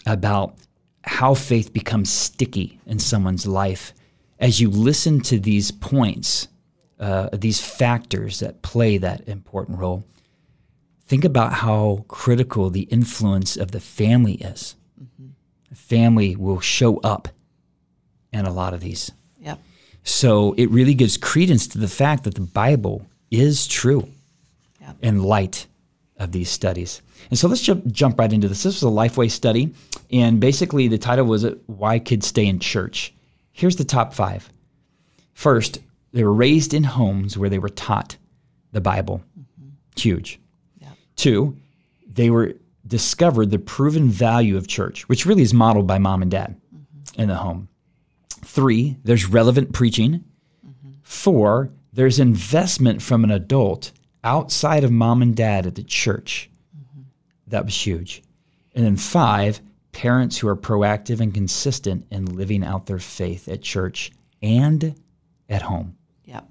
about 0.06 0.56
how 1.02 1.34
faith 1.34 1.72
becomes 1.72 2.10
sticky 2.10 2.78
in 2.86 2.98
someone's 2.98 3.46
life. 3.46 3.92
As 4.38 4.60
you 4.60 4.70
listen 4.70 5.20
to 5.22 5.38
these 5.38 5.70
points, 5.70 6.48
uh, 6.98 7.28
these 7.32 7.60
factors 7.60 8.40
that 8.40 8.62
play 8.62 8.98
that 8.98 9.26
important 9.28 9.78
role, 9.78 10.04
think 11.06 11.24
about 11.24 11.54
how 11.54 12.04
critical 12.08 12.70
the 12.70 12.82
influence 12.82 13.56
of 13.56 13.70
the 13.70 13.80
family 13.80 14.34
is. 14.34 14.76
Family 15.74 16.36
will 16.36 16.60
show 16.60 16.98
up 16.98 17.28
in 18.32 18.44
a 18.44 18.52
lot 18.52 18.74
of 18.74 18.80
these. 18.80 19.12
Yep. 19.40 19.58
So 20.04 20.54
it 20.54 20.70
really 20.70 20.94
gives 20.94 21.16
credence 21.16 21.66
to 21.68 21.78
the 21.78 21.88
fact 21.88 22.24
that 22.24 22.34
the 22.34 22.40
Bible 22.40 23.06
is 23.30 23.66
true 23.66 24.08
Yep. 24.80 24.96
in 25.02 25.22
light 25.22 25.66
of 26.16 26.32
these 26.32 26.50
studies. 26.50 27.02
And 27.28 27.38
so 27.38 27.48
let's 27.48 27.60
jump, 27.60 27.86
jump 27.86 28.18
right 28.18 28.32
into 28.32 28.48
this. 28.48 28.62
This 28.62 28.82
was 28.82 28.90
a 28.90 28.94
Lifeway 28.94 29.30
study, 29.30 29.74
and 30.10 30.40
basically 30.40 30.88
the 30.88 30.98
title 30.98 31.26
was 31.26 31.44
Why 31.66 31.98
Kids 31.98 32.26
Stay 32.26 32.46
in 32.46 32.58
Church. 32.58 33.14
Here's 33.52 33.76
the 33.76 33.84
top 33.84 34.14
five. 34.14 34.50
First, 35.34 35.80
they 36.12 36.24
were 36.24 36.32
raised 36.32 36.74
in 36.74 36.84
homes 36.84 37.36
where 37.36 37.50
they 37.50 37.58
were 37.58 37.68
taught 37.68 38.16
the 38.72 38.80
Bible. 38.80 39.22
Mm-hmm. 39.38 39.68
Huge. 39.96 40.40
Yep. 40.78 40.90
Two, 41.16 41.56
they 42.06 42.30
were 42.30 42.54
discovered 42.86 43.50
the 43.50 43.58
proven 43.58 44.08
value 44.08 44.56
of 44.56 44.66
church, 44.66 45.08
which 45.08 45.26
really 45.26 45.42
is 45.42 45.54
modeled 45.54 45.86
by 45.86 45.98
mom 45.98 46.22
and 46.22 46.30
dad 46.30 46.56
mm-hmm. 46.74 47.20
in 47.20 47.28
the 47.28 47.36
home. 47.36 47.68
Three, 48.28 48.96
there's 49.04 49.26
relevant 49.26 49.72
preaching. 49.72 50.24
Mm-hmm. 50.66 50.90
Four, 51.02 51.70
there's 51.92 52.18
investment 52.18 53.02
from 53.02 53.24
an 53.24 53.30
adult 53.30 53.92
outside 54.24 54.84
of 54.84 54.90
mom 54.90 55.22
and 55.22 55.36
dad 55.36 55.66
at 55.66 55.74
the 55.74 55.84
church. 55.84 56.49
That 57.50 57.64
was 57.64 57.86
huge. 57.86 58.22
And 58.74 58.84
then 58.84 58.96
five, 58.96 59.60
parents 59.92 60.38
who 60.38 60.48
are 60.48 60.56
proactive 60.56 61.20
and 61.20 61.34
consistent 61.34 62.06
in 62.10 62.36
living 62.36 62.64
out 62.64 62.86
their 62.86 62.98
faith 62.98 63.48
at 63.48 63.62
church 63.62 64.12
and 64.42 64.94
at 65.48 65.62
home. 65.62 65.96
Yep. 66.24 66.48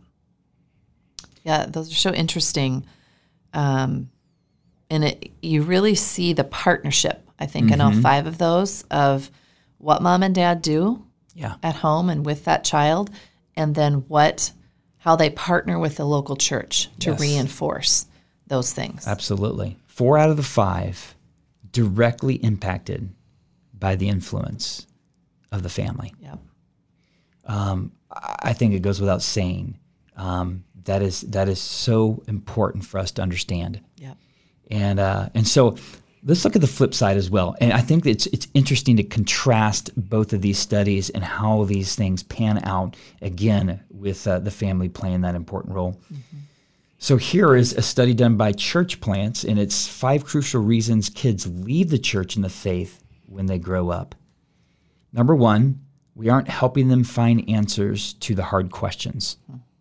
Yeah, 1.43 1.65
those 1.67 1.91
are 1.91 1.95
so 1.95 2.11
interesting. 2.13 2.85
Um, 3.53 4.09
and 4.89 5.03
it, 5.05 5.31
you 5.41 5.61
really 5.63 5.95
see 5.95 6.33
the 6.33 6.43
partnership, 6.43 7.27
I 7.39 7.45
think, 7.45 7.71
in 7.71 7.79
all 7.81 7.93
five 7.93 8.27
of 8.27 8.37
those 8.37 8.83
of 8.91 9.31
what 9.77 10.01
mom 10.01 10.23
and 10.23 10.35
dad 10.35 10.61
do 10.61 11.05
Yeah. 11.33 11.55
at 11.63 11.75
home 11.75 12.09
and 12.09 12.25
with 12.25 12.43
that 12.45 12.63
child, 12.63 13.09
and 13.55 13.73
then 13.75 14.05
what, 14.09 14.51
how 14.97 15.15
they 15.15 15.29
partner 15.29 15.79
with 15.79 15.95
the 15.95 16.05
local 16.05 16.35
church 16.35 16.89
to 16.99 17.11
Yes. 17.11 17.19
reinforce 17.21 18.05
those 18.47 18.73
things. 18.73 19.07
Absolutely. 19.07 19.77
Four 19.99 20.17
out 20.17 20.29
of 20.29 20.37
the 20.37 20.43
five 20.43 21.13
directly 21.73 22.35
impacted 22.35 23.09
by 23.77 23.97
the 23.97 24.07
influence 24.07 24.87
of 25.51 25.61
the 25.61 25.67
family. 25.67 26.13
Yep. 26.21 26.39
I 28.09 28.53
think 28.53 28.73
it 28.73 28.81
goes 28.81 29.01
without 29.01 29.21
saying 29.21 29.77
um, 30.15 30.63
that 30.85 31.01
is 31.01 31.19
that 31.23 31.49
is 31.49 31.59
so 31.59 32.23
important 32.29 32.85
for 32.85 32.97
us 32.97 33.11
to 33.11 33.21
understand. 33.21 33.81
Yep. 33.97 34.15
And 34.71 34.99
uh, 35.01 35.27
and 35.33 35.45
so 35.45 35.75
let's 36.23 36.45
look 36.45 36.55
at 36.55 36.61
the 36.61 36.67
flip 36.67 36.93
side 36.93 37.17
as 37.17 37.29
well. 37.29 37.57
And 37.59 37.73
I 37.73 37.81
think 37.81 38.05
it's 38.05 38.25
it's 38.27 38.47
interesting 38.53 38.95
to 38.95 39.03
contrast 39.03 39.91
both 39.97 40.31
of 40.31 40.41
these 40.41 40.59
studies 40.59 41.09
and 41.09 41.25
how 41.25 41.65
these 41.65 41.95
things 41.95 42.23
pan 42.23 42.61
out 42.63 42.95
again 43.21 43.83
with 43.89 44.25
uh, 44.25 44.39
the 44.39 44.51
family 44.51 44.87
playing 44.87 45.19
that 45.23 45.35
important 45.35 45.75
role. 45.75 45.99
So 47.01 47.15
here 47.15 47.55
is 47.55 47.73
a 47.73 47.81
study 47.81 48.13
done 48.13 48.35
by 48.35 48.51
Church 48.51 48.99
Plants, 48.99 49.45
and 49.45 49.57
it's 49.57 49.87
five 49.87 50.25
crucial 50.25 50.61
reasons 50.61 51.09
kids 51.09 51.47
leave 51.47 51.89
the 51.89 51.97
church 51.97 52.35
and 52.35 52.43
the 52.43 52.49
faith 52.49 53.01
when 53.25 53.45
they 53.45 53.57
grow 53.57 53.89
up. 53.89 54.15
Number 55.13 55.33
one, 55.33 55.79
we 56.13 56.27
aren't 56.27 56.49
helping 56.49 56.89
them 56.89 57.05
find 57.05 57.49
answers 57.49 58.13
to 58.15 58.35
the 58.35 58.43
hard 58.43 58.71
questions, 58.71 59.37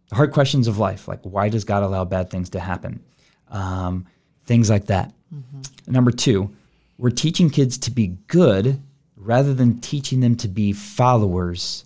the 0.09 0.15
hard 0.15 0.33
questions 0.33 0.69
of 0.69 0.79
life, 0.79 1.09
like 1.09 1.21
why 1.23 1.49
does 1.49 1.65
God 1.65 1.83
allow 1.83 2.05
bad 2.05 2.31
things 2.31 2.51
to 2.51 2.61
happen, 2.61 3.03
um, 3.49 4.07
things 4.45 4.71
like 4.71 4.87
that. 4.87 5.13
Number 5.89 6.13
two, 6.13 6.55
we're 6.99 7.11
teaching 7.11 7.51
kids 7.51 7.79
to 7.79 7.91
be 7.91 8.17
good 8.29 8.81
rather 9.17 9.55
than 9.55 9.81
teaching 9.81 10.21
them 10.21 10.37
to 10.37 10.49
be 10.49 10.73
followers 10.73 11.85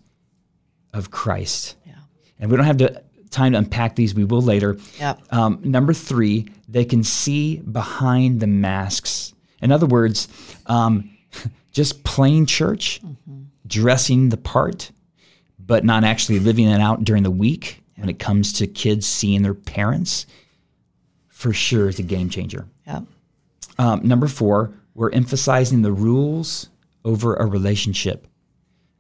of 0.93 1.11
Christ. 1.11 1.77
Yeah. 1.87 1.95
And 2.39 2.51
we 2.51 2.57
don't 2.59 2.67
have 2.67 2.77
to, 2.79 3.02
time 3.33 3.53
to 3.53 3.59
unpack 3.59 3.97
these. 3.97 4.15
We 4.15 4.25
will 4.25 4.43
later. 4.43 4.79
Yep. 4.99 5.21
Um, 5.31 5.61
number 5.65 5.93
three, 5.93 6.49
they 6.69 6.85
can 6.85 7.03
see 7.03 7.57
behind 7.57 8.41
the 8.41 8.47
masks. 8.47 9.35
In 9.61 9.73
other 9.73 9.87
words, 9.87 10.29
um, 10.67 11.11
just 11.73 12.05
plain 12.05 12.47
church, 12.47 13.01
dressing 13.67 14.29
the 14.29 14.37
part, 14.37 14.91
but 15.59 15.85
not 15.85 16.05
actually 16.05 16.39
living 16.39 16.69
it 16.69 16.81
out 16.81 17.05
during 17.05 17.23
the 17.23 17.31
week 17.31 17.83
when 17.97 18.09
it 18.09 18.19
comes 18.19 18.53
to 18.55 18.67
kids 18.67 19.07
seeing 19.07 19.43
their 19.43 19.55
parents, 19.55 20.27
for 21.29 21.53
sure 21.53 21.89
is 21.89 21.99
a 21.99 22.03
game 22.03 22.29
changer. 22.29 22.67
Yep. 22.87 23.05
Um, 23.79 24.01
number 24.07 24.29
four, 24.29 24.73
we're 24.95 25.11
emphasizing 25.11 25.83
the 25.83 25.93
rules 25.93 26.69
over 27.05 27.35
a 27.35 27.47
relationship. 27.47 28.27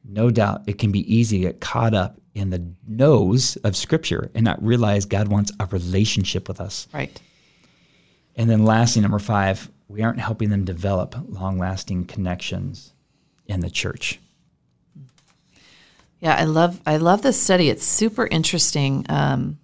No 0.05 0.31
doubt 0.31 0.63
it 0.67 0.79
can 0.79 0.91
be 0.93 1.13
easy 1.13 1.39
to 1.39 1.45
get 1.45 1.61
caught 1.61 1.95
up 1.95 2.21
in 2.35 2.51
the 2.51 2.65
nose 2.87 3.57
of 3.57 3.77
Scripture 3.77 4.31
and 4.35 4.45
not 4.45 4.63
realize 4.63 5.05
God 5.05 5.29
wants 5.29 5.53
a 5.61 5.67
relationship 5.67 6.49
with 6.49 6.61
us. 6.61 6.89
Right. 6.93 7.21
And 8.37 8.49
then 8.49 8.65
lastly, 8.65 9.03
number 9.03 9.19
five, 9.19 9.71
we 9.89 10.03
aren't 10.03 10.21
helping 10.21 10.51
them 10.51 10.65
develop 10.65 11.15
long 11.29 11.59
lasting 11.59 12.07
connections 12.07 12.93
in 13.47 13.61
the 13.61 13.71
church. 13.71 14.19
Yeah, 16.21 16.37
I 16.37 16.45
love 16.45 16.81
I 16.87 16.97
love 16.99 17.23
this 17.23 17.41
study. 17.41 17.69
It's 17.69 17.85
super 17.85 18.27
interesting, 18.27 19.05
um, 19.09 19.59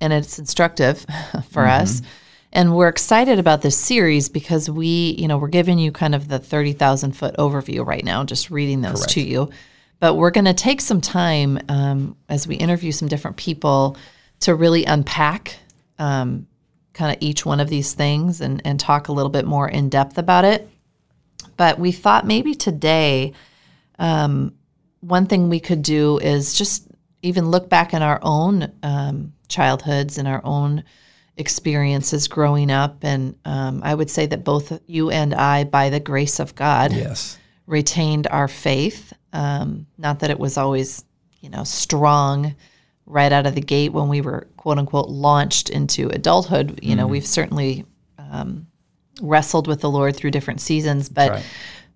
and 0.00 0.12
it's 0.12 0.38
instructive 0.38 1.04
for 1.50 1.66
us. 1.66 2.02
And 2.52 2.74
we're 2.74 2.88
excited 2.88 3.38
about 3.38 3.62
this 3.62 3.76
series 3.76 4.28
because 4.28 4.70
we, 4.70 5.14
you 5.18 5.28
know, 5.28 5.38
we're 5.38 5.48
giving 5.48 5.78
you 5.78 5.92
kind 5.92 6.14
of 6.14 6.28
the 6.28 6.38
thirty 6.38 6.72
thousand 6.72 7.12
foot 7.12 7.36
overview 7.36 7.86
right 7.86 8.04
now, 8.04 8.24
just 8.24 8.50
reading 8.50 8.80
those 8.80 9.06
to 9.08 9.20
you. 9.20 9.50
But 10.00 10.14
we're 10.14 10.30
going 10.30 10.46
to 10.46 10.54
take 10.54 10.80
some 10.80 11.00
time 11.00 11.58
um, 11.68 12.16
as 12.28 12.46
we 12.46 12.54
interview 12.54 12.92
some 12.92 13.08
different 13.08 13.36
people 13.36 13.96
to 14.40 14.54
really 14.54 14.84
unpack 14.84 15.56
um, 15.98 16.46
kind 16.94 17.14
of 17.14 17.18
each 17.20 17.44
one 17.44 17.60
of 17.60 17.68
these 17.68 17.92
things 17.92 18.40
and 18.40 18.62
and 18.64 18.80
talk 18.80 19.08
a 19.08 19.12
little 19.12 19.30
bit 19.30 19.44
more 19.44 19.68
in 19.68 19.88
depth 19.88 20.16
about 20.18 20.44
it. 20.44 20.68
But 21.56 21.78
we 21.78 21.92
thought 21.92 22.26
maybe 22.26 22.54
today 22.54 23.34
one 25.00 25.26
thing 25.26 25.48
we 25.48 25.60
could 25.60 25.82
do 25.82 26.18
is 26.18 26.54
just 26.54 26.86
even 27.22 27.50
look 27.50 27.68
back 27.68 27.94
in 27.94 28.02
our 28.02 28.18
own 28.22 28.72
um, 28.82 29.32
childhoods 29.48 30.18
and 30.18 30.28
our 30.28 30.40
own 30.44 30.84
experiences 31.38 32.28
growing 32.28 32.70
up. 32.70 32.98
And 33.02 33.36
um, 33.44 33.80
I 33.84 33.94
would 33.94 34.10
say 34.10 34.26
that 34.26 34.44
both 34.44 34.80
you 34.86 35.10
and 35.10 35.34
I, 35.34 35.64
by 35.64 35.88
the 35.90 36.00
grace 36.00 36.40
of 36.40 36.54
God, 36.54 36.92
Yes. 36.92 37.38
retained 37.66 38.26
our 38.30 38.48
faith. 38.48 39.12
Um, 39.32 39.86
not 39.96 40.20
that 40.20 40.30
it 40.30 40.38
was 40.38 40.56
always, 40.56 41.04
you 41.40 41.48
know, 41.48 41.64
strong 41.64 42.54
right 43.06 43.32
out 43.32 43.46
of 43.46 43.54
the 43.54 43.60
gate 43.62 43.92
when 43.92 44.08
we 44.08 44.20
were 44.20 44.46
quote 44.56 44.78
unquote 44.78 45.08
launched 45.08 45.70
into 45.70 46.08
adulthood. 46.10 46.80
You 46.82 46.96
know, 46.96 47.06
we've 47.06 47.26
certainly 47.26 47.86
um, 48.18 48.66
wrestled 49.22 49.66
with 49.66 49.80
the 49.80 49.90
Lord 49.90 50.14
through 50.16 50.30
different 50.32 50.60
seasons, 50.60 51.08
but 51.08 51.30
right. 51.30 51.44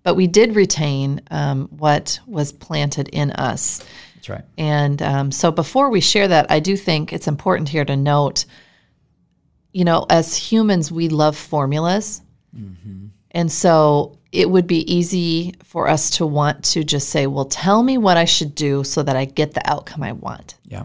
but 0.03 0.15
we 0.15 0.27
did 0.27 0.55
retain 0.55 1.21
um, 1.31 1.67
what 1.69 2.19
was 2.27 2.51
planted 2.51 3.09
in 3.09 3.31
us. 3.31 3.83
That's 4.15 4.29
right. 4.29 4.45
And 4.57 5.01
um, 5.01 5.31
so 5.31 5.51
before 5.51 5.89
we 5.89 6.01
share 6.01 6.27
that, 6.29 6.49
I 6.49 6.59
do 6.59 6.77
think 6.77 7.11
it's 7.11 7.27
important 7.27 7.69
here 7.69 7.85
to 7.85 7.95
note, 7.95 8.45
you 9.73 9.83
know, 9.83 10.05
as 10.09 10.35
humans, 10.37 10.91
we 10.91 11.09
love 11.09 11.35
formulas. 11.35 12.21
And 13.31 13.51
so 13.51 14.19
it 14.31 14.47
would 14.49 14.67
be 14.67 14.81
easy 14.93 15.55
for 15.63 15.87
us 15.87 16.11
to 16.17 16.25
want 16.25 16.63
to 16.65 16.83
just 16.83 17.09
say, 17.09 17.25
well, 17.25 17.45
tell 17.45 17.81
me 17.81 17.97
what 17.97 18.15
I 18.15 18.25
should 18.25 18.53
do 18.53 18.83
so 18.83 19.01
that 19.03 19.15
I 19.15 19.25
get 19.25 19.53
the 19.55 19.67
outcome 19.69 20.03
I 20.03 20.11
want. 20.11 20.55
Yeah. 20.67 20.83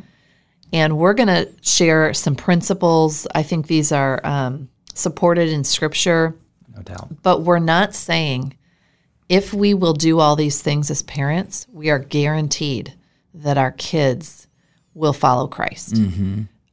And 0.72 0.96
we're 0.98 1.12
going 1.14 1.28
to 1.28 1.48
share 1.60 2.14
some 2.14 2.34
principles. 2.34 3.26
I 3.34 3.42
think 3.42 3.66
these 3.66 3.92
are 3.92 4.20
um, 4.24 4.68
supported 4.94 5.50
in 5.50 5.62
scripture, 5.64 6.34
No 6.74 6.82
doubt. 6.82 7.22
but 7.22 7.42
we're 7.42 7.58
not 7.58 7.94
saying 7.94 8.56
if 9.28 9.52
we 9.52 9.74
will 9.74 9.94
do 9.94 10.20
all 10.20 10.34
these 10.36 10.62
things 10.62 10.90
as 10.90 11.02
parents, 11.02 11.66
we 11.70 11.90
are 11.90 11.98
guaranteed 11.98 12.94
that 13.34 13.58
our 13.58 13.72
kids 13.72 14.46
will 14.94 15.12
follow 15.12 15.46
Christ. 15.48 15.96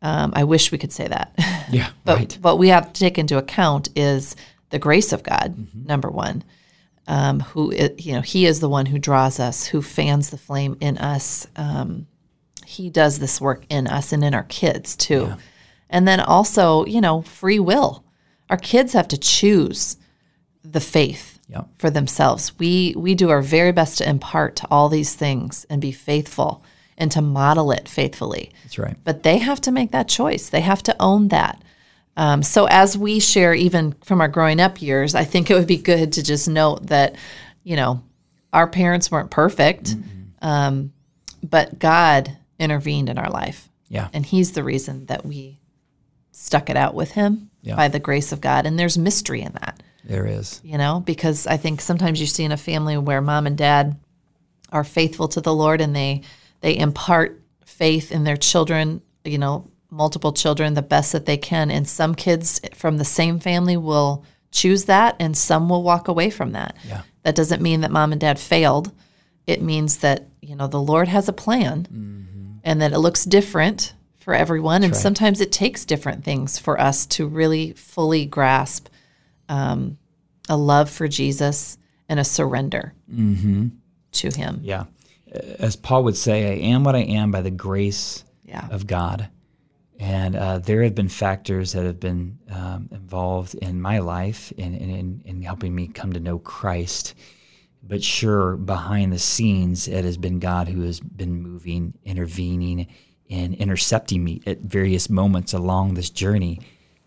Um, 0.05 0.31
I 0.35 0.43
wish 0.43 0.71
we 0.71 0.77
could 0.77 0.91
say 0.93 1.07
that. 1.07 1.33
Yeah, 1.71 1.89
but 2.03 2.17
right. 2.17 2.38
what 2.41 2.59
we 2.59 2.67
have 2.69 2.93
to 2.93 3.00
take 3.00 3.17
into 3.17 3.39
account 3.39 3.89
is 3.95 4.35
the 4.69 4.77
grace 4.77 5.12
of 5.12 5.24
God, 5.24 5.67
number 5.74 6.12
one. 6.12 6.43
Um, 7.07 7.39
who 7.39 7.74
you 7.97 8.13
know, 8.13 8.21
He 8.21 8.45
is 8.45 8.59
the 8.59 8.69
one 8.69 8.85
who 8.85 9.00
draws 9.00 9.39
us, 9.39 9.65
who 9.65 9.81
fans 9.81 10.29
the 10.29 10.38
flame 10.38 10.77
in 10.79 10.97
us. 11.00 11.47
Um, 11.55 12.05
he 12.65 12.89
does 12.91 13.17
this 13.19 13.41
work 13.41 13.65
in 13.69 13.88
us 13.88 14.12
and 14.13 14.24
in 14.24 14.33
our 14.35 14.43
kids 14.43 14.95
too. 14.95 15.33
And 15.89 16.07
then 16.07 16.19
also, 16.19 16.85
you 16.85 17.01
know, 17.01 17.21
free 17.24 17.59
will. 17.59 18.03
Our 18.50 18.57
kids 18.57 18.93
have 18.93 19.07
to 19.09 19.17
choose 19.17 19.97
the 20.63 20.79
faith 20.81 21.39
Yeah. 21.47 21.63
for 21.77 21.89
themselves. 21.89 22.57
We 22.59 22.93
we 22.97 23.15
do 23.15 23.29
our 23.31 23.41
very 23.41 23.71
best 23.71 23.97
to 24.00 24.09
impart 24.09 24.55
to 24.57 24.67
all 24.69 24.89
these 24.89 25.15
things 25.15 25.65
and 25.69 25.81
be 25.81 25.91
faithful 25.91 26.63
and 26.97 27.11
to 27.11 27.21
model 27.21 27.71
it 27.71 27.87
faithfully. 27.89 28.51
That's 28.63 28.77
right. 28.77 28.95
But 29.03 29.23
they 29.23 29.37
have 29.39 29.59
to 29.61 29.71
make 29.71 29.91
that 29.91 30.07
choice. 30.07 30.49
They 30.49 30.61
have 30.61 30.81
to 30.83 30.95
own 30.99 31.27
that. 31.29 31.61
Um, 32.17 32.41
so 32.43 32.65
as 32.65 32.97
we 32.97 33.19
share, 33.19 33.53
even 33.53 33.91
from 34.03 34.21
our 34.21 34.29
growing 34.29 34.61
up 34.61 34.81
years, 34.81 35.15
I 35.15 35.25
think 35.25 35.49
it 35.51 35.55
would 35.55 35.67
be 35.67 35.77
good 35.77 36.13
to 36.13 36.23
just 36.23 36.47
note 36.47 36.87
that, 36.87 37.15
you 37.63 37.75
know, 37.75 38.01
our 38.53 38.67
parents 38.67 39.11
weren't 39.11 39.31
perfect, 39.31 39.95
um, 40.41 40.93
but 41.43 41.77
God 41.77 42.37
intervened 42.57 43.09
in 43.09 43.17
our 43.17 43.29
life, 43.29 43.67
Yeah. 43.89 44.07
and 44.13 44.25
He's 44.25 44.53
the 44.53 44.63
reason 44.63 45.07
that 45.07 45.25
we 45.25 45.59
stuck 46.31 46.69
it 46.69 46.77
out 46.77 46.93
with 46.95 47.11
Him 47.11 47.49
Yeah. 47.61 47.75
by 47.75 47.89
the 47.89 47.99
grace 47.99 48.31
of 48.31 48.39
God. 48.39 48.65
And 48.65 48.79
there's 48.79 48.97
mystery 48.97 49.41
in 49.41 49.51
that 49.53 49.83
There 50.05 50.25
is. 50.25 50.61
you 50.63 50.77
know, 50.77 51.01
because 51.05 51.45
I 51.47 51.57
think 51.57 51.81
sometimes 51.81 52.21
you 52.21 52.27
see 52.27 52.45
in 52.45 52.53
a 52.53 52.57
family 52.57 52.97
where 52.97 53.19
mom 53.21 53.45
and 53.45 53.57
dad 53.57 53.97
are 54.71 54.85
faithful 54.85 55.27
to 55.29 55.41
the 55.41 55.53
Lord 55.53 55.81
and 55.81 55.93
they 55.93 56.21
they 56.65 56.75
impart 56.75 57.39
faith 57.63 58.12
in 58.12 58.24
their 58.24 58.36
children, 58.36 59.00
you 59.24 59.38
know, 59.38 59.69
multiple 59.91 60.34
children 60.34 60.74
the 60.74 60.81
best 60.81 61.12
that 61.12 61.27
they 61.27 61.38
can. 61.38 61.69
And 61.69 61.88
some 61.88 62.15
kids 62.15 62.60
from 62.74 62.98
the 62.98 63.05
same 63.05 63.39
family 63.39 63.77
will 63.77 64.25
choose 64.50 64.86
that 64.86 65.15
and 65.19 65.38
some 65.38 65.69
will 65.69 65.84
walk 65.84 66.07
away 66.07 66.31
from 66.31 66.53
that. 66.53 66.75
Yeah. 66.84 67.03
That 67.22 67.36
doesn't 67.36 67.62
mean 67.62 67.81
that 67.81 67.91
mom 67.91 68.13
and 68.13 68.19
dad 68.19 68.39
failed. 68.39 68.91
It 69.45 69.62
means 69.62 69.98
that, 69.98 70.27
you 70.41 70.55
know, 70.55 70.65
the 70.65 70.81
Lord 70.81 71.07
has 71.07 71.29
a 71.29 71.34
plan 71.34 71.88
and 72.63 72.81
that 72.81 72.93
it 72.93 72.98
looks 72.98 73.25
different 73.25 73.93
for 74.15 74.34
everyone. 74.34 74.84
And 74.84 74.93
right. 74.93 75.00
sometimes 75.00 75.41
it 75.41 75.51
takes 75.51 75.86
different 75.86 76.24
things 76.24 76.57
for 76.57 76.81
us 76.81 77.05
to 77.07 77.27
really 77.27 77.74
fully 77.74 78.25
grasp 78.25 78.88
um, 79.50 80.00
a 80.50 80.57
love 80.57 80.89
for 80.89 81.07
Jesus 81.07 81.77
and 82.10 82.19
a 82.19 82.24
surrender 82.24 82.95
to 84.13 84.29
Him. 84.29 84.62
Yeah. 84.63 84.86
As 85.60 85.75
Paul 85.75 86.04
would 86.04 86.18
say, 86.18 86.51
I 86.51 86.72
am 86.74 86.84
what 86.84 86.96
I 86.96 87.01
am 87.01 87.32
by 87.32 87.42
the 87.42 87.51
grace 87.51 88.24
Yeah. 88.44 88.68
of 88.70 88.88
God. 88.88 89.30
And 90.00 90.36
uh, 90.36 90.60
there 90.60 90.84
have 90.84 90.94
been 90.96 91.08
factors 91.08 91.72
that 91.72 91.86
have 91.86 92.00
been 92.00 92.38
um, 92.51 92.89
involved 92.92 93.56
in 93.56 93.82
my 93.82 94.00
life 94.00 94.51
in, 94.58 94.75
in, 94.75 94.89
in, 94.89 95.22
in 95.25 95.42
helping 95.42 95.74
me 95.74 95.88
come 95.88 96.12
to 96.13 96.20
know 96.20 96.38
Christ. 96.39 97.13
But 97.82 98.04
sure, 98.04 98.58
behind 98.58 99.13
the 99.13 99.20
scenes, 99.20 99.88
it 99.88 100.04
has 100.04 100.18
been 100.18 100.39
God 100.39 100.68
who 100.68 100.82
has 100.82 101.00
been 101.00 101.42
moving, 101.42 101.94
intervening, 102.04 102.88
and 103.30 103.56
intercepting 103.56 104.24
me 104.24 104.42
at 104.46 104.60
various 104.60 105.10
moments 105.10 105.54
along 105.54 105.94
this 105.94 106.10
journey 106.10 106.60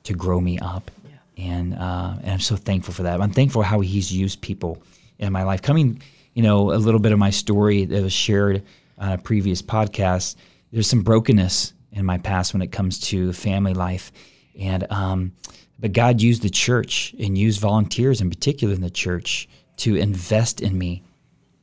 to 0.04 0.14
grow 0.14 0.40
me 0.40 0.58
up. 0.60 0.90
And, 1.36 1.74
uh, 1.74 2.14
and 2.22 2.32
I'm 2.32 2.40
so 2.40 2.56
thankful 2.56 2.94
for 2.94 3.02
that. 3.04 3.20
I'm 3.20 3.32
thankful 3.32 3.62
how 3.62 3.80
He's 3.80 4.10
used 4.12 4.40
people 4.40 4.82
in 5.18 5.32
my 5.32 5.42
life. 5.42 5.62
Coming, 5.62 6.00
you 6.34 6.42
know, 6.42 6.72
a 6.72 6.76
little 6.76 7.00
bit 7.00 7.12
of 7.12 7.18
my 7.18 7.30
story 7.30 7.84
that 7.84 8.02
was 8.02 8.12
shared 8.12 8.62
on 8.98 9.12
a 9.12 9.18
previous 9.18 9.62
podcast, 9.62 10.36
there's 10.72 10.86
some 10.86 11.02
brokenness 11.02 11.72
in 11.92 12.04
my 12.04 12.18
past 12.18 12.52
when 12.52 12.62
it 12.62 12.72
comes 12.72 12.98
to 13.00 13.32
family 13.32 13.74
life. 13.74 14.12
And, 14.58 14.90
um, 14.90 15.32
but 15.78 15.92
God 15.92 16.20
used 16.20 16.42
the 16.42 16.50
church 16.50 17.14
and 17.18 17.38
used 17.38 17.60
volunteers 17.60 18.20
in 18.20 18.30
particular 18.30 18.74
in 18.74 18.80
the 18.80 18.90
church 18.90 19.48
to 19.78 19.96
invest 19.96 20.60
in 20.60 20.76
me, 20.76 21.02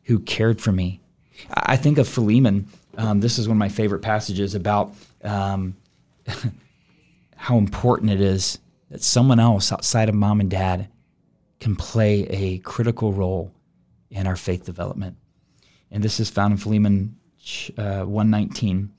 who 0.03 0.19
cared 0.19 0.61
for 0.61 0.71
me. 0.71 1.01
I 1.49 1.73
I 1.73 1.77
think 1.77 1.97
of 1.97 2.07
Philemon. 2.07 2.67
Um, 2.97 3.19
this 3.19 3.37
is 3.37 3.47
one 3.47 3.57
of 3.57 3.59
my 3.59 3.69
favorite 3.69 4.01
passages 4.01 4.55
about 4.55 4.93
um, 5.23 5.75
how 7.35 7.57
important 7.57 8.11
it 8.11 8.21
is 8.21 8.59
that 8.89 9.03
someone 9.03 9.39
else 9.39 9.71
outside 9.71 10.07
of 10.07 10.15
mom 10.15 10.39
and 10.39 10.49
dad 10.49 10.87
can 11.59 11.75
play 11.75 12.23
a 12.27 12.59
critical 12.59 13.11
role 13.11 13.51
in 14.15 14.25
our 14.25 14.35
faith 14.35 14.65
development. 14.65 15.17
And 15.91 16.03
this 16.03 16.19
is 16.19 16.29
found 16.29 16.53
in 16.53 16.57
Philemon 16.57 17.17
uh, 17.77 18.03
119. 18.03 18.91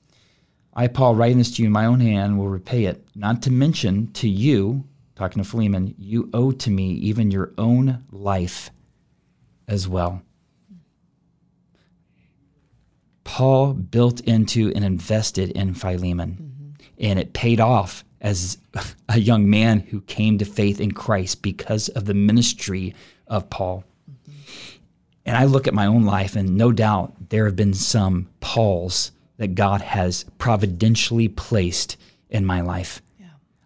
I, 0.73 0.87
Paul, 0.87 1.15
writing 1.15 1.39
this 1.39 1.55
to 1.55 1.63
you 1.63 1.67
in 1.67 1.71
my 1.73 1.85
own 1.85 1.99
hand, 1.99 2.37
will 2.37 2.47
repay 2.47 2.85
it, 2.85 3.07
not 3.15 3.41
to 3.41 3.51
mention 3.51 4.11
to 4.13 4.29
you, 4.29 4.85
talking 5.15 5.43
to 5.43 5.49
Philemon, 5.49 5.95
you 5.97 6.29
owe 6.33 6.51
to 6.51 6.69
me 6.69 6.91
even 6.91 7.31
your 7.31 7.51
own 7.57 8.03
life 8.11 8.69
as 9.67 9.87
well. 9.87 10.21
Paul 13.23 13.73
built 13.73 14.21
into 14.21 14.71
and 14.75 14.85
invested 14.85 15.51
in 15.51 15.73
Philemon, 15.73 16.75
and 16.99 17.19
it 17.19 17.33
paid 17.33 17.59
off 17.59 18.05
as 18.21 18.59
a 19.09 19.19
young 19.19 19.49
man 19.49 19.79
who 19.79 20.01
came 20.01 20.37
to 20.37 20.45
faith 20.45 20.79
in 20.79 20.91
Christ 20.91 21.41
because 21.41 21.89
of 21.89 22.05
the 22.05 22.13
ministry 22.13 22.93
of 23.27 23.49
Paul. 23.49 23.83
And 25.27 25.35
I 25.35 25.43
look 25.43 25.67
at 25.67 25.73
my 25.73 25.85
own 25.85 26.05
life, 26.05 26.37
and 26.37 26.55
no 26.55 26.71
doubt 26.71 27.29
there 27.29 27.45
have 27.45 27.57
been 27.57 27.73
some 27.73 28.29
Pauls 28.39 29.11
that 29.35 29.55
God 29.55 29.81
has 29.81 30.23
providentially 30.37 31.27
placed 31.27 31.97
in 32.29 32.45
my 32.45 32.61
life. 32.61 33.01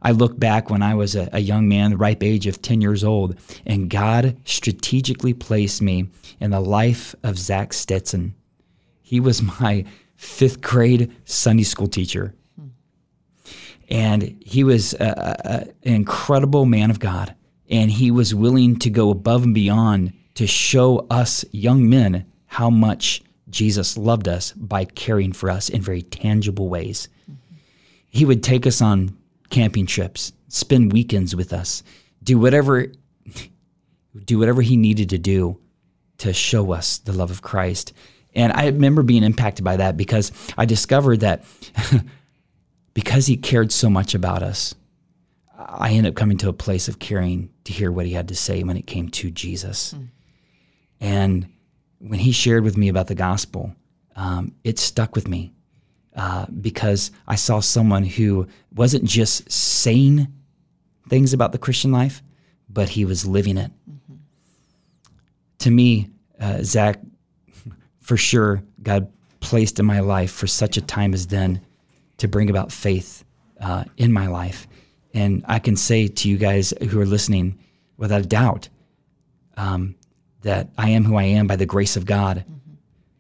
I 0.02 0.10
look 0.10 0.40
back 0.40 0.72
when 0.72 0.82
I 0.82 0.96
was 0.96 1.16
a, 1.16 1.30
a 1.32 1.40
young 1.40 1.68
man, 1.70 1.92
the 1.92 1.98
ripe 1.98 2.24
age 2.24 2.48
of 2.48 2.64
10 2.64 2.82
years 2.82 3.04
old, 3.04 3.38
and 3.68 3.92
God 3.92 4.36
strategically 4.44 5.36
placed 5.36 5.84
me 5.84 6.10
in 6.40 6.50
the 6.50 6.60
life 6.60 7.14
of 7.22 7.38
Zach 7.38 7.74
Stetson. 7.74 8.34
He 9.04 9.20
was 9.20 9.44
my 9.62 9.86
fifth 10.16 10.62
grade 10.62 11.16
Sunday 11.26 11.64
school 11.64 11.88
teacher. 11.88 12.34
And 13.88 14.42
he 14.44 14.64
was 14.64 14.96
a, 14.96 15.36
a, 15.46 15.88
an 15.88 15.94
incredible 15.94 16.66
man 16.66 16.90
of 16.90 17.00
God. 17.00 17.36
And 17.70 17.92
he 17.92 18.10
was 18.10 18.34
willing 18.34 18.80
to 18.80 18.90
go 18.90 19.12
above 19.12 19.44
and 19.44 19.54
beyond 19.54 20.14
to 20.36 20.48
show 20.48 21.08
us 21.10 21.46
young 21.52 21.90
men 21.90 22.26
how 22.48 22.70
much 22.70 23.22
Jesus 23.50 23.98
loved 23.98 24.28
us 24.28 24.54
by 24.54 24.86
caring 24.86 25.34
for 25.34 25.50
us 25.50 25.70
in 25.70 25.82
very 25.82 26.02
tangible 26.02 26.70
ways. 26.70 27.10
He 28.10 28.26
would 28.26 28.44
take 28.44 28.66
us 28.66 28.82
on 28.82 29.18
camping 29.50 29.86
trips, 29.86 30.34
spend 30.48 30.94
weekends 30.94 31.36
with 31.36 31.54
us, 31.54 31.84
do 32.24 32.38
whatever 32.38 32.88
do 34.26 34.38
whatever 34.38 34.62
he 34.62 34.76
needed 34.76 35.10
to 35.10 35.18
do 35.18 35.58
to 36.18 36.34
show 36.34 36.74
us 36.74 36.98
the 36.98 37.14
love 37.14 37.32
of 37.32 37.42
Christ. 37.42 37.94
And 38.36 38.52
I 38.52 38.66
remember 38.66 39.04
being 39.04 39.24
impacted 39.24 39.64
by 39.64 39.78
that 39.78 39.96
because 39.96 40.32
I 40.58 40.66
discovered 40.66 41.22
that 41.22 41.44
because 42.94 43.28
he 43.28 43.38
cared 43.38 43.72
so 43.72 43.90
much 43.90 44.14
about 44.14 44.44
us, 44.44 44.76
I 45.58 45.92
ended 45.92 46.12
up 46.12 46.16
coming 46.16 46.38
to 46.40 46.50
a 46.50 46.54
place 46.54 46.88
of 46.88 47.00
caring 47.00 47.50
to 47.64 47.74
hear 47.74 47.92
what 47.92 48.06
he 48.06 48.14
had 48.14 48.28
to 48.30 48.36
say 48.36 48.64
when 48.64 48.78
it 48.78 48.88
came 48.88 49.10
to 49.10 49.32
Jesus. 49.32 49.94
Mm. 49.94 50.08
And 51.02 51.48
when 51.98 52.20
he 52.20 52.32
shared 52.32 52.64
with 52.64 52.78
me 52.78 52.88
about 52.88 53.08
the 53.08 53.16
gospel, 53.16 53.76
um, 54.16 54.54
it 54.64 54.80
stuck 54.80 55.16
with 55.16 55.28
me 55.28 55.52
uh, 56.16 56.46
because 56.62 57.12
I 57.28 57.36
saw 57.36 57.60
someone 57.60 58.04
who 58.04 58.48
wasn't 58.74 59.06
just 59.06 59.52
saying 59.52 60.28
things 61.10 61.34
about 61.34 61.52
the 61.52 61.58
Christian 61.58 61.92
life, 61.92 62.22
but 62.70 62.90
he 62.90 63.04
was 63.04 63.26
living 63.26 63.58
it. 63.58 63.72
To 65.60 65.72
me, 65.72 66.10
uh, 66.40 66.60
Zach, 66.64 67.00
for 68.00 68.18
sure, 68.18 68.64
God 68.82 69.12
placed 69.40 69.80
in 69.80 69.86
my 69.86 70.00
life 70.00 70.32
for 70.32 70.48
such 70.48 70.78
a 70.78 70.82
time 70.82 71.14
as 71.14 71.28
then 71.28 71.62
to 72.18 72.28
bring 72.28 72.50
about 72.50 72.72
faith 72.72 73.24
uh, 73.60 73.84
in 73.98 74.12
my 74.12 74.28
life. 74.28 74.68
And 75.14 75.44
I 75.48 75.60
can 75.60 75.76
say 75.76 76.08
to 76.08 76.30
you 76.30 76.38
guys 76.38 76.74
who 76.90 77.00
are 77.00 77.06
listening, 77.06 77.58
without 77.98 78.22
a 78.22 78.26
doubt, 78.26 78.70
um, 79.58 79.96
that 80.42 80.70
I 80.78 80.90
am 80.90 81.06
who 81.06 81.16
I 81.16 81.24
am 81.24 81.48
by 81.48 81.56
the 81.56 81.66
grace 81.66 81.96
of 81.96 82.06
God, 82.06 82.46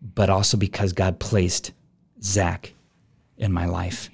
but 0.01 0.29
also 0.29 0.57
because 0.57 0.93
God 0.93 1.19
placed 1.19 1.71
Zach 2.21 2.73
in 3.37 3.51
my 3.51 3.65
life. 3.65 4.09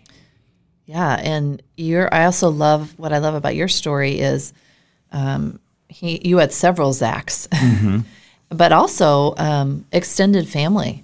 Yeah, 0.86 1.16
and 1.20 1.62
you're. 1.76 2.14
I 2.14 2.26
also 2.26 2.50
love 2.50 2.98
what 2.98 3.12
I 3.12 3.18
love 3.18 3.36
about 3.36 3.56
your 3.56 3.68
story 3.68 4.20
is, 4.20 4.54
um, 5.12 5.60
he 5.90 6.22
you 6.26 6.38
had 6.38 6.54
several 6.54 6.92
Zachs, 6.94 7.48
but 8.50 8.72
also 8.72 9.36
um, 9.38 9.86
extended 9.92 10.48
family. 10.48 11.04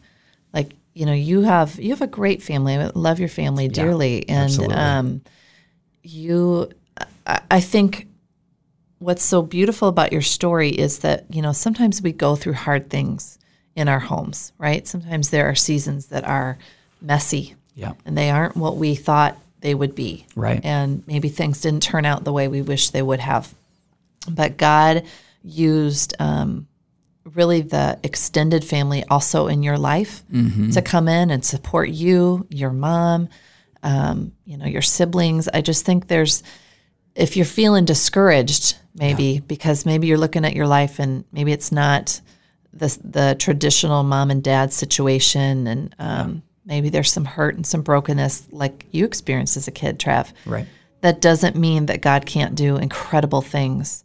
Like 0.54 0.72
you 0.94 1.06
know, 1.06 1.14
you 1.14 1.42
have 1.42 1.78
you 1.80 1.90
have 1.90 2.02
a 2.02 2.08
great 2.08 2.42
family. 2.42 2.76
I 2.76 2.92
love 2.96 3.20
your 3.20 3.30
family 3.30 3.68
dearly, 3.68 4.28
and 4.30 4.58
um, 4.72 5.22
you. 6.02 6.70
I, 7.28 7.42
I 7.52 7.60
think 7.60 8.08
what's 9.04 9.24
so 9.24 9.42
beautiful 9.42 9.88
about 9.88 10.12
your 10.14 10.22
story 10.22 10.70
is 10.70 11.00
that, 11.00 11.26
you 11.30 11.42
know, 11.42 11.52
sometimes 11.52 12.02
we 12.02 12.12
go 12.12 12.36
through 12.36 12.54
hard 12.54 12.90
things 12.90 13.38
in 13.76 13.88
our 13.90 14.00
homes, 14.00 14.54
right? 14.58 14.88
Sometimes 14.88 15.30
there 15.30 15.48
are 15.50 15.56
seasons 15.56 16.08
that 16.08 16.24
are 16.26 16.58
messy 17.02 17.56
Yeah. 17.76 17.94
and 18.06 18.18
they 18.18 18.30
aren't 18.30 18.56
what 18.56 18.78
we 18.78 18.96
thought 18.96 19.38
they 19.62 19.74
would 19.76 19.96
be. 19.96 20.26
Right. 20.36 20.62
And 20.64 21.04
maybe 21.08 21.30
things 21.30 21.62
didn't 21.62 21.84
turn 21.84 22.06
out 22.06 22.24
the 22.24 22.34
way 22.34 22.48
we 22.48 22.62
wish 22.62 22.90
they 22.92 23.02
would 23.02 23.20
have. 23.20 23.54
But 24.30 24.58
God 24.58 25.04
used 25.44 26.14
um, 26.20 26.68
really 27.34 27.62
the 27.62 28.00
extended 28.04 28.64
family 28.64 29.04
also 29.10 29.48
in 29.48 29.64
your 29.64 29.78
life 29.78 30.24
to 30.74 30.82
come 30.82 31.08
in 31.08 31.30
and 31.32 31.44
support 31.44 31.90
you, 31.90 32.46
your 32.50 32.72
mom, 32.72 33.28
um, 33.82 34.32
you 34.46 34.58
know, 34.58 34.66
your 34.66 34.82
siblings. 34.82 35.48
I 35.54 35.62
just 35.62 35.86
think 35.86 36.08
there's, 36.08 36.44
if 37.16 37.38
you're 37.38 37.46
feeling 37.46 37.86
discouraged, 37.86 38.76
maybe 38.96 39.40
because 39.40 39.86
maybe 39.86 40.08
you're 40.08 40.18
looking 40.18 40.46
at 40.46 40.56
your 40.56 40.68
life 40.68 41.00
and 41.00 41.24
maybe 41.32 41.52
it's 41.52 41.72
not 41.72 42.22
the 42.74 42.98
the 43.04 43.36
traditional 43.40 44.04
mom 44.04 44.32
and 44.32 44.44
dad 44.44 44.74
situation, 44.74 45.68
and 45.68 45.96
um, 46.00 46.44
maybe 46.66 46.90
there's 46.90 47.12
some 47.12 47.26
hurt 47.26 47.56
and 47.56 47.66
some 47.66 47.82
brokenness 47.82 48.48
like 48.52 48.86
you 48.92 49.06
experienced 49.06 49.58
as 49.58 49.68
a 49.68 49.72
kid, 49.72 50.00
Trav. 50.00 50.32
Right. 50.46 50.68
That 51.02 51.22
doesn't 51.22 51.56
mean 51.56 51.88
that 51.88 52.02
God 52.02 52.26
can't 52.26 52.56
do 52.56 52.78
incredible 52.78 53.42
things 53.42 54.04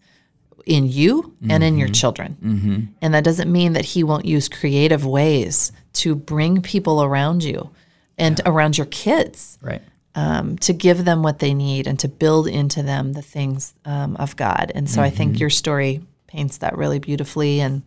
in 0.66 0.87
you 0.87 1.35
and 1.49 1.64
in 1.64 1.79
your 1.79 1.88
children. 1.88 2.92
And 3.01 3.14
that 3.14 3.25
doesn't 3.25 3.51
mean 3.51 3.73
that 3.73 3.85
He 3.85 4.05
won't 4.05 4.27
use 4.27 4.49
creative 4.49 5.07
ways 5.07 5.73
to 5.94 6.14
bring 6.14 6.61
people 6.61 7.03
around 7.03 7.42
you 7.42 7.71
and 8.18 8.40
around 8.44 8.77
your 8.77 8.87
kids 8.88 9.59
Right. 9.62 9.81
Um, 10.14 10.57
to 10.59 10.73
give 10.73 11.05
them 11.05 11.23
what 11.23 11.38
they 11.38 11.55
need 11.55 11.87
and 11.87 11.99
to 12.01 12.09
build 12.09 12.47
into 12.49 12.83
them 12.83 13.12
the 13.12 13.23
things 13.23 13.75
um, 13.85 14.16
of 14.16 14.35
God. 14.37 14.73
And 14.75 14.88
so 14.90 15.03
I 15.03 15.11
think 15.11 15.38
your 15.38 15.51
story 15.51 16.01
paints 16.27 16.59
that 16.59 16.77
really 16.77 16.99
beautifully 16.99 17.61
and 17.61 17.83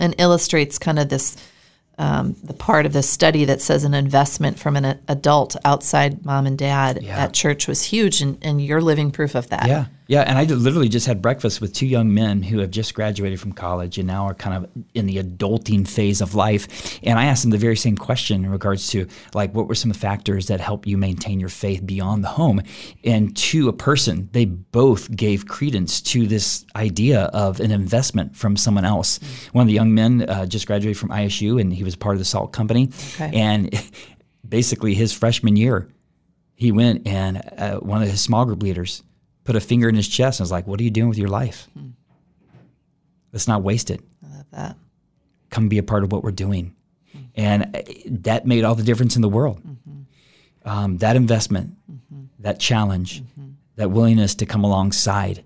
and 0.00 0.14
illustrates 0.18 0.78
kind 0.78 0.98
of 0.98 1.08
this 1.08 1.36
um, 1.98 2.34
the 2.42 2.54
part 2.54 2.86
of 2.86 2.92
this 2.94 3.08
study 3.08 3.44
that 3.44 3.60
says 3.60 3.84
an 3.84 3.92
investment 3.94 4.58
from 4.58 4.76
an 4.76 4.98
adult 5.08 5.56
outside 5.64 6.24
mom 6.24 6.46
and 6.46 6.56
dad 6.58 7.02
Yeah. 7.02 7.18
at 7.24 7.34
church 7.34 7.68
was 7.68 7.82
huge, 7.82 8.22
and, 8.22 8.38
and 8.42 8.64
you're 8.64 8.80
living 8.80 9.10
proof 9.10 9.34
of 9.34 9.48
that. 9.50 9.68
Yeah, 9.68 9.84
yeah, 10.08 10.22
and 10.22 10.36
I 10.38 10.44
literally 10.44 10.88
just 10.88 11.06
had 11.06 11.22
breakfast 11.22 11.60
with 11.60 11.72
two 11.72 11.86
young 11.86 12.12
men 12.12 12.42
who 12.42 12.58
have 12.58 12.70
just 12.70 12.94
graduated 12.94 13.40
from 13.40 13.52
college 13.52 13.98
and 13.98 14.06
now 14.06 14.26
are 14.26 14.34
kind 14.34 14.64
of 14.64 14.70
in 14.94 15.06
the 15.06 15.16
adulting 15.16 15.86
phase 15.86 16.20
of 16.20 16.34
life. 16.34 16.98
And 17.02 17.18
I 17.18 17.26
asked 17.26 17.42
them 17.42 17.50
the 17.50 17.58
very 17.58 17.76
same 17.76 17.96
question 17.96 18.44
in 18.44 18.50
regards 18.50 18.88
to 18.88 19.06
like 19.34 19.54
what 19.54 19.68
were 19.68 19.74
some 19.74 19.92
factors 19.92 20.48
that 20.48 20.60
help 20.60 20.86
you 20.86 20.98
maintain 20.98 21.40
your 21.40 21.48
faith 21.48 21.86
beyond 21.86 22.24
the 22.24 22.28
home. 22.28 22.62
And 23.04 23.34
to 23.36 23.68
a 23.68 23.72
person, 23.72 24.28
they 24.32 24.44
both 24.44 25.14
gave 25.14 25.46
credence 25.46 26.00
to 26.02 26.26
this 26.26 26.64
idea 26.76 27.22
of 27.32 27.60
an 27.60 27.70
investment 27.70 28.36
from 28.36 28.56
someone 28.56 28.84
else. 28.84 29.20
One 29.52 29.62
of 29.62 29.68
the 29.68 29.74
young 29.74 29.94
men 29.94 30.28
uh, 30.28 30.46
just 30.46 30.66
graduated 30.66 30.98
from 30.98 31.10
ISU 31.10 31.60
and 31.60 31.72
he 31.72 31.84
was 31.84 31.96
part 31.96 32.14
of 32.14 32.18
the 32.18 32.24
Salt 32.24 32.52
Company, 32.52 32.90
Okay. 33.14 33.30
and 33.34 33.70
basically 34.48 34.94
his 34.94 35.12
freshman 35.12 35.56
year 35.56 35.88
he 36.54 36.70
went 36.72 37.06
and 37.06 37.40
uh, 37.56 37.76
one 37.78 38.02
of 38.02 38.08
his 38.08 38.20
small 38.20 38.44
group 38.44 38.62
leaders 38.62 39.02
put 39.44 39.56
a 39.56 39.60
finger 39.60 39.88
in 39.88 39.94
his 39.94 40.08
chest 40.08 40.40
and 40.40 40.44
was 40.44 40.50
like, 40.50 40.66
"What 40.66 40.80
are 40.80 40.84
you 40.84 40.90
doing 40.90 41.08
with 41.08 41.18
your 41.18 41.28
life? 41.28 41.68
Let's 43.32 43.48
not 43.48 43.62
waste 43.62 43.90
it. 43.90 44.00
I 44.24 44.36
love 44.36 44.46
that. 44.52 44.76
Come 45.50 45.68
be 45.68 45.78
a 45.78 45.82
part 45.82 46.04
of 46.04 46.12
what 46.12 46.22
we're 46.22 46.30
doing." 46.30 46.74
And 47.34 47.76
uh, 47.76 47.82
that 48.06 48.46
made 48.46 48.64
all 48.64 48.74
the 48.74 48.82
difference 48.82 49.16
in 49.16 49.22
the 49.22 49.28
world. 49.28 49.60
Um, 50.64 50.98
that 50.98 51.16
investment, 51.16 51.76
that 52.38 52.60
challenge, 52.60 53.22
that 53.76 53.90
willingness 53.90 54.34
to 54.36 54.46
come 54.46 54.64
alongside 54.64 55.44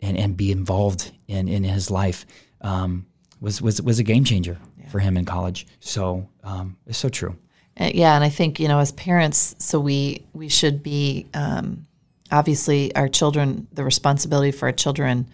and, 0.00 0.16
and 0.16 0.36
be 0.36 0.52
involved 0.52 1.10
in, 1.26 1.48
in 1.48 1.64
his 1.64 1.90
life 1.90 2.26
um, 2.60 3.06
was, 3.40 3.60
was 3.60 3.82
was 3.82 3.98
a 3.98 4.02
game 4.02 4.24
changer 4.24 4.58
for 4.90 4.98
him 4.98 5.16
in 5.16 5.24
college. 5.24 5.66
So 5.80 6.28
um, 6.44 6.76
it's 6.86 6.98
so 6.98 7.08
true. 7.08 7.36
Uh, 7.80 7.90
yeah, 7.94 8.14
and 8.14 8.22
I 8.22 8.28
think 8.28 8.60
you 8.60 8.68
know, 8.68 8.78
as 8.78 8.92
parents, 8.92 9.54
so 9.58 9.80
we 9.80 10.26
we 10.32 10.48
should 10.48 10.82
be 10.82 11.26
um, 11.34 11.86
obviously 12.32 12.94
our 12.96 13.08
children. 13.08 13.68
The 13.72 13.84
responsibility 13.84 14.50
for 14.50 14.66
our 14.66 14.72
children 14.72 15.28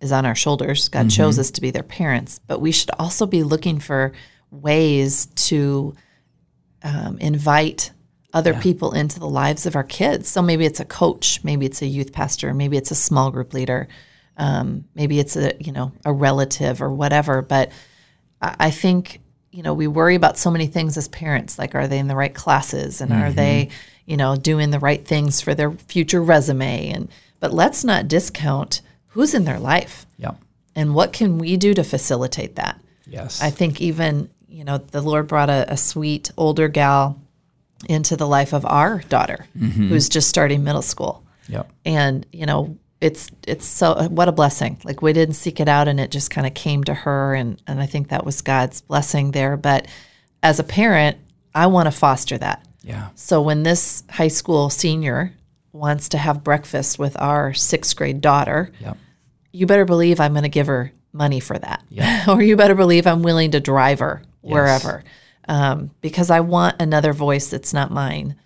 is 0.00 0.10
on 0.12 0.24
our 0.26 0.34
shoulders. 0.34 0.88
God 0.88 1.10
chose 1.10 1.38
us 1.38 1.50
to 1.52 1.60
be 1.60 1.70
their 1.70 1.82
parents, 1.82 2.40
but 2.46 2.60
we 2.60 2.72
should 2.72 2.90
also 2.98 3.26
be 3.26 3.42
looking 3.42 3.78
for 3.78 4.12
ways 4.50 5.26
to 5.26 5.94
um, 6.82 7.18
invite 7.18 7.92
other 8.32 8.54
people 8.54 8.92
into 8.92 9.18
the 9.18 9.28
lives 9.28 9.66
of 9.66 9.76
our 9.76 9.84
kids. 9.84 10.28
So 10.28 10.40
maybe 10.40 10.64
it's 10.64 10.80
a 10.80 10.84
coach, 10.84 11.42
maybe 11.44 11.66
it's 11.66 11.82
a 11.82 11.86
youth 11.86 12.12
pastor, 12.12 12.54
maybe 12.54 12.76
it's 12.76 12.90
a 12.90 12.96
small 12.96 13.30
group 13.30 13.52
leader, 13.52 13.88
um, 14.36 14.84
maybe 14.94 15.18
it's 15.18 15.36
a 15.36 15.52
you 15.60 15.72
know 15.72 15.92
a 16.04 16.12
relative 16.12 16.80
or 16.80 16.90
whatever. 16.90 17.42
But 17.42 17.70
I 18.40 18.56
I 18.58 18.70
think 18.70 19.20
you 19.50 19.62
know 19.62 19.74
we 19.74 19.86
worry 19.86 20.14
about 20.14 20.38
so 20.38 20.50
many 20.50 20.66
things 20.66 20.96
as 20.96 21.08
parents, 21.08 21.58
like 21.58 21.74
are 21.74 21.88
they 21.88 21.98
in 21.98 22.08
the 22.08 22.16
right 22.16 22.34
classes 22.34 23.00
and 23.00 23.12
are 23.12 23.32
they 23.32 23.68
you 24.10 24.16
know 24.16 24.34
doing 24.34 24.70
the 24.70 24.80
right 24.80 25.06
things 25.06 25.40
for 25.40 25.54
their 25.54 25.70
future 25.70 26.20
resume 26.20 26.90
and 26.90 27.08
but 27.38 27.52
let's 27.52 27.84
not 27.84 28.08
discount 28.08 28.82
who's 29.08 29.34
in 29.34 29.44
their 29.44 29.60
life 29.60 30.04
Yeah. 30.18 30.32
and 30.74 30.94
what 30.94 31.12
can 31.12 31.38
we 31.38 31.56
do 31.56 31.72
to 31.74 31.84
facilitate 31.84 32.56
that. 32.56 32.80
Yes. 33.06 33.40
I 33.40 33.50
think 33.50 33.80
even 33.80 34.28
you 34.48 34.64
know 34.64 34.78
the 34.78 35.00
Lord 35.00 35.28
brought 35.28 35.48
a, 35.48 35.72
a 35.72 35.76
sweet 35.76 36.30
older 36.36 36.68
gal 36.68 37.20
into 37.88 38.16
the 38.16 38.26
life 38.26 38.52
of 38.52 38.66
our 38.66 38.98
daughter 39.08 39.46
mm-hmm. 39.56 39.88
who's 39.88 40.08
just 40.08 40.28
starting 40.28 40.64
middle 40.64 40.82
school, 40.82 41.24
yep. 41.48 41.70
and 41.84 42.26
you 42.32 42.46
know 42.46 42.76
it's 43.00 43.30
it's 43.46 43.66
so 43.66 44.08
what 44.08 44.28
a 44.28 44.32
blessing. 44.32 44.78
Like 44.84 45.02
we 45.02 45.12
didn't 45.12 45.34
seek 45.34 45.60
it 45.60 45.68
out, 45.68 45.88
and 45.88 45.98
it 45.98 46.10
just 46.10 46.30
kind 46.30 46.46
of 46.46 46.54
came 46.54 46.84
to 46.84 46.94
her, 46.94 47.34
and 47.34 47.60
and 47.66 47.80
I 47.80 47.86
think 47.86 48.08
that 48.08 48.26
was 48.26 48.42
God's 48.42 48.80
blessing 48.82 49.30
there. 49.30 49.56
But 49.56 49.86
as 50.42 50.58
a 50.58 50.64
parent, 50.64 51.16
I 51.54 51.66
want 51.68 51.86
to 51.86 51.92
foster 51.92 52.36
that. 52.38 52.64
Yeah. 52.90 53.08
So 53.14 53.40
when 53.40 53.62
this 53.62 54.04
high 54.10 54.28
school 54.28 54.70
senior 54.70 55.32
wants 55.72 56.08
to 56.10 56.18
have 56.18 56.44
breakfast 56.44 56.98
with 56.98 57.16
our 57.20 57.54
sixth 57.54 57.96
grade 57.96 58.20
daughter, 58.20 58.70
Yep. 58.80 58.96
you 59.52 59.66
better 59.66 59.84
believe 59.84 60.20
I'm 60.20 60.32
going 60.32 60.42
to 60.42 60.48
give 60.48 60.66
her 60.66 60.92
money 61.12 61.40
for 61.40 61.58
that. 61.58 61.82
Yeah. 61.88 62.24
or 62.28 62.42
you 62.42 62.56
better 62.56 62.74
believe 62.74 63.06
I'm 63.06 63.22
willing 63.22 63.52
to 63.52 63.60
drive 63.60 64.00
her 64.00 64.22
wherever 64.40 65.04
um, 65.48 65.90
because 66.00 66.30
I 66.30 66.40
want 66.40 66.80
another 66.80 67.12
voice 67.12 67.48
that's 67.48 67.72
not 67.72 67.90
mine 67.90 68.36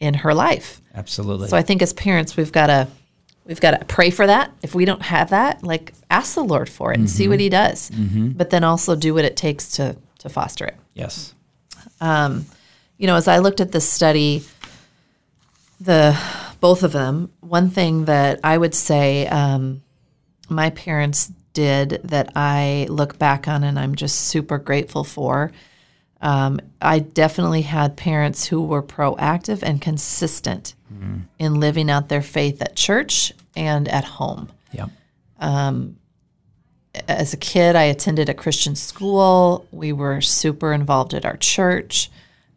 in 0.00 0.14
her 0.14 0.34
life. 0.34 0.80
Absolutely. 0.94 1.48
So 1.48 1.56
I 1.56 1.62
think 1.62 1.82
as 1.82 1.92
parents, 1.92 2.36
we've 2.36 2.52
got 2.52 2.66
to 2.68 2.88
we've 3.44 3.60
got 3.60 3.78
to 3.78 3.84
pray 3.86 4.10
for 4.10 4.26
that. 4.26 4.52
If 4.62 4.74
we 4.74 4.84
don't 4.84 5.02
have 5.02 5.30
that, 5.30 5.62
like 5.62 5.92
ask 6.10 6.34
the 6.34 6.44
Lord 6.44 6.68
for 6.68 6.92
it 6.92 6.98
and 6.98 7.08
see 7.08 7.28
what 7.28 7.34
mm-hmm. 7.34 7.40
He 7.40 7.48
does. 7.48 7.90
Mm-hmm. 7.90 8.28
But 8.30 8.50
then 8.50 8.64
also 8.64 8.96
do 8.96 9.14
what 9.14 9.24
it 9.24 9.36
takes 9.36 9.72
to 9.72 9.96
to 10.18 10.28
foster 10.28 10.64
it 10.64 10.76
yes. 10.94 11.34
Um, 12.00 12.46
you 13.04 13.06
know, 13.08 13.16
as 13.16 13.28
I 13.28 13.36
looked 13.40 13.60
at 13.60 13.70
this 13.70 13.86
study, 13.86 14.44
the 15.78 16.18
both 16.58 16.82
of 16.82 16.92
them, 16.92 17.30
one 17.40 17.68
thing 17.68 18.06
that 18.06 18.40
I 18.42 18.56
would 18.56 18.74
say 18.74 19.26
um, 19.26 19.82
my 20.48 20.70
parents 20.70 21.30
did 21.52 22.00
that 22.04 22.32
I 22.34 22.86
look 22.88 23.18
back 23.18 23.46
on 23.46 23.62
and 23.62 23.78
I'm 23.78 23.94
just 23.94 24.22
super 24.22 24.56
grateful 24.56 25.04
for. 25.04 25.52
Um, 26.22 26.60
I 26.80 27.00
definitely 27.00 27.60
had 27.60 27.98
parents 27.98 28.46
who 28.46 28.62
were 28.64 28.82
proactive 28.82 29.62
and 29.62 29.82
consistent 29.82 30.74
in 31.38 31.60
living 31.60 31.90
out 31.90 32.08
their 32.08 32.22
faith 32.22 32.62
at 32.62 32.74
church 32.74 33.34
and 33.54 33.86
at 33.86 34.04
home 34.04 34.48
Yep. 34.72 34.88
as 37.06 37.34
a 37.34 37.36
kid, 37.36 37.76
I 37.76 37.82
attended 37.82 38.30
a 38.30 38.34
Christian 38.34 38.74
school. 38.74 39.66
We 39.72 39.92
were 39.92 40.22
super 40.22 40.72
involved 40.72 41.12
at 41.12 41.26
our 41.26 41.36
church. 41.36 42.10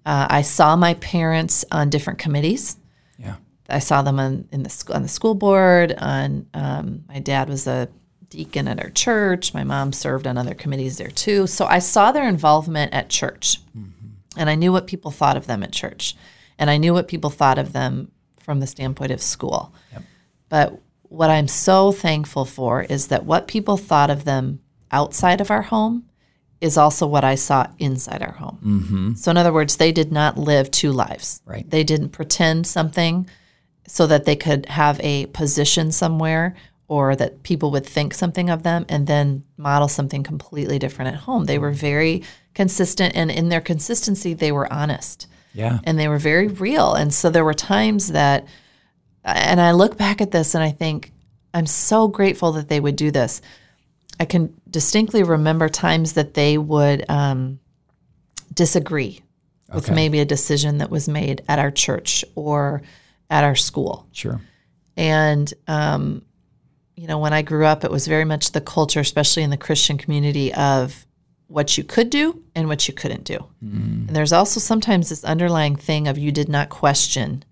Uh, 0.08 0.26
I 0.30 0.42
saw 0.42 0.78
my 0.78 0.94
parents 0.94 1.66
on 1.70 1.90
different 1.90 2.18
committees. 2.18 2.78
Yeah. 3.20 3.36
I 3.70 3.80
saw 3.80 4.02
them 4.04 4.20
on 4.20 4.48
in 4.54 4.64
the 4.64 4.70
sc- 4.70 4.96
on 4.96 5.02
the 5.02 5.10
school 5.10 5.36
board. 5.36 5.94
On 5.98 6.48
um, 6.54 7.04
my 7.10 7.20
dad 7.20 7.50
was 7.50 7.68
a 7.68 7.90
deacon 8.30 8.70
at 8.70 8.82
our 8.82 8.90
church. 8.90 9.54
My 9.54 9.66
mom 9.66 9.92
served 9.92 10.26
on 10.26 10.38
other 10.38 10.54
committees 10.56 10.98
there 10.98 11.12
too. 11.12 11.46
So 11.46 11.66
I 11.66 11.80
saw 11.80 12.14
their 12.14 12.26
involvement 12.30 12.94
at 12.94 13.10
church, 13.10 13.60
and 14.38 14.50
I 14.50 14.56
knew 14.56 14.72
what 14.72 14.88
people 14.88 15.12
thought 15.12 15.36
of 15.36 15.46
them 15.46 15.62
at 15.62 15.74
church, 15.74 16.16
and 16.58 16.70
I 16.70 16.78
knew 16.78 16.94
what 16.94 17.10
people 17.10 17.30
thought 17.30 17.58
of 17.58 17.74
them 17.74 18.10
from 18.40 18.62
the 18.62 18.68
standpoint 18.68 19.12
of 19.12 19.22
school. 19.22 19.74
But 20.48 20.80
what 21.04 21.30
I'm 21.30 21.50
so 21.50 21.92
thankful 21.92 22.46
for 22.46 22.84
is 22.84 23.10
that 23.10 23.26
what 23.26 23.50
people 23.50 23.76
thought 23.76 24.10
of 24.10 24.24
them 24.24 24.62
outside 24.90 25.42
of 25.42 25.52
our 25.52 25.64
home 25.64 26.07
is 26.60 26.78
also 26.78 27.06
what 27.06 27.24
I 27.24 27.36
saw 27.36 27.68
inside 27.78 28.24
our 28.24 28.32
home. 28.34 28.60
Mm-hmm. 28.64 29.14
So, 29.14 29.32
in 29.32 29.38
other 29.38 29.54
words, 29.54 29.78
they 29.78 29.92
did 29.92 30.12
not 30.12 30.38
live 30.38 30.72
two 30.72 30.92
lives. 30.92 31.42
Right. 31.46 31.70
They 31.70 31.84
didn't 31.84 32.10
pretend 32.10 32.66
something 32.66 33.30
so 33.88 34.08
that 34.08 34.26
they 34.26 34.36
could 34.36 34.66
have 34.66 35.00
a 35.02 35.28
position 35.28 35.92
somewhere 35.92 36.56
or 36.88 37.16
that 37.16 37.44
people 37.44 37.70
would 37.72 37.86
think 37.86 38.14
something 38.14 38.50
of 38.50 38.64
them 38.64 38.86
and 38.90 39.08
then 39.08 39.44
model 39.58 39.88
something 39.88 40.24
completely 40.24 40.80
different 40.80 41.14
at 41.14 41.20
home. 41.22 41.46
They 41.46 41.60
were 41.60 41.72
very 41.72 42.24
consistent, 42.54 43.16
and 43.16 43.30
in 43.30 43.50
their 43.50 43.62
consistency, 43.62 44.34
they 44.34 44.52
were 44.52 44.72
honest 44.72 45.28
Yeah. 45.54 45.80
and 45.84 46.00
they 46.00 46.08
were 46.08 46.18
very 46.18 46.48
real. 46.48 46.94
And 46.94 47.14
so 47.14 47.30
there 47.30 47.46
were 47.46 47.54
times 47.54 48.14
that, 48.14 48.48
and 49.24 49.62
I 49.62 49.72
look 49.74 49.98
back 49.98 50.22
at 50.22 50.32
this 50.32 50.56
and 50.56 50.64
I 50.64 50.72
think, 50.72 51.12
I'm 51.54 51.66
so 51.66 52.08
grateful 52.08 52.54
that 52.54 52.68
they 52.70 52.80
would 52.80 52.96
do 52.96 53.12
this. 53.12 53.42
I 54.20 54.26
can 54.26 54.54
distinctly 54.70 55.24
remember 55.24 55.70
times 55.70 56.14
that 56.14 56.34
they 56.34 56.58
would 56.58 57.10
um, 57.10 57.60
disagree 58.54 59.22
with 59.74 59.86
Okay. 59.86 59.96
maybe 59.96 60.20
a 60.20 60.26
decision 60.26 60.78
that 60.78 60.90
was 60.90 61.08
made 61.10 61.44
at 61.48 61.60
our 61.60 61.72
church 61.72 62.24
or 62.36 62.82
at 63.30 63.44
our 63.44 63.56
school. 63.56 64.08
Sure. 64.14 64.40
And, 64.96 65.54
um, 65.68 66.24
you 66.96 67.06
know, 67.06 67.20
when 67.20 67.34
I 67.34 67.42
grew 67.42 67.66
up, 67.66 67.84
it 67.84 67.92
was 67.92 68.08
very 68.08 68.26
much 68.26 68.54
the 68.54 68.62
culture, 68.62 69.02
especially 69.02 69.44
in 69.44 69.50
the 69.50 69.58
Christian 69.58 69.98
community, 69.98 70.54
of 70.54 71.06
what 71.48 71.78
you 71.78 71.84
could 71.84 72.10
do 72.10 72.42
and 72.56 72.68
what 72.68 72.88
you 72.88 72.94
couldn't 72.94 73.24
do. 73.24 73.46
And 73.62 74.10
there's 74.10 74.34
also 74.34 74.60
sometimes 74.60 75.10
this 75.10 75.24
underlying 75.24 75.76
thing 75.76 76.08
of 76.08 76.18
you 76.18 76.32
did 76.32 76.50
not 76.50 76.70
question 76.70 77.44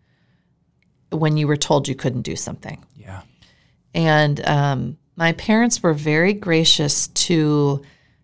when 1.12 1.38
you 1.38 1.48
were 1.48 1.56
told 1.58 1.88
you 1.88 1.96
couldn't 1.96 2.24
do 2.24 2.36
something. 2.36 2.84
Yeah. 2.96 3.22
And 3.94 4.46
um, 4.46 4.98
my 5.16 5.32
parents 5.34 5.82
were 5.82 5.94
very 5.94 6.34
gracious 6.34 7.08
to, 7.08 7.82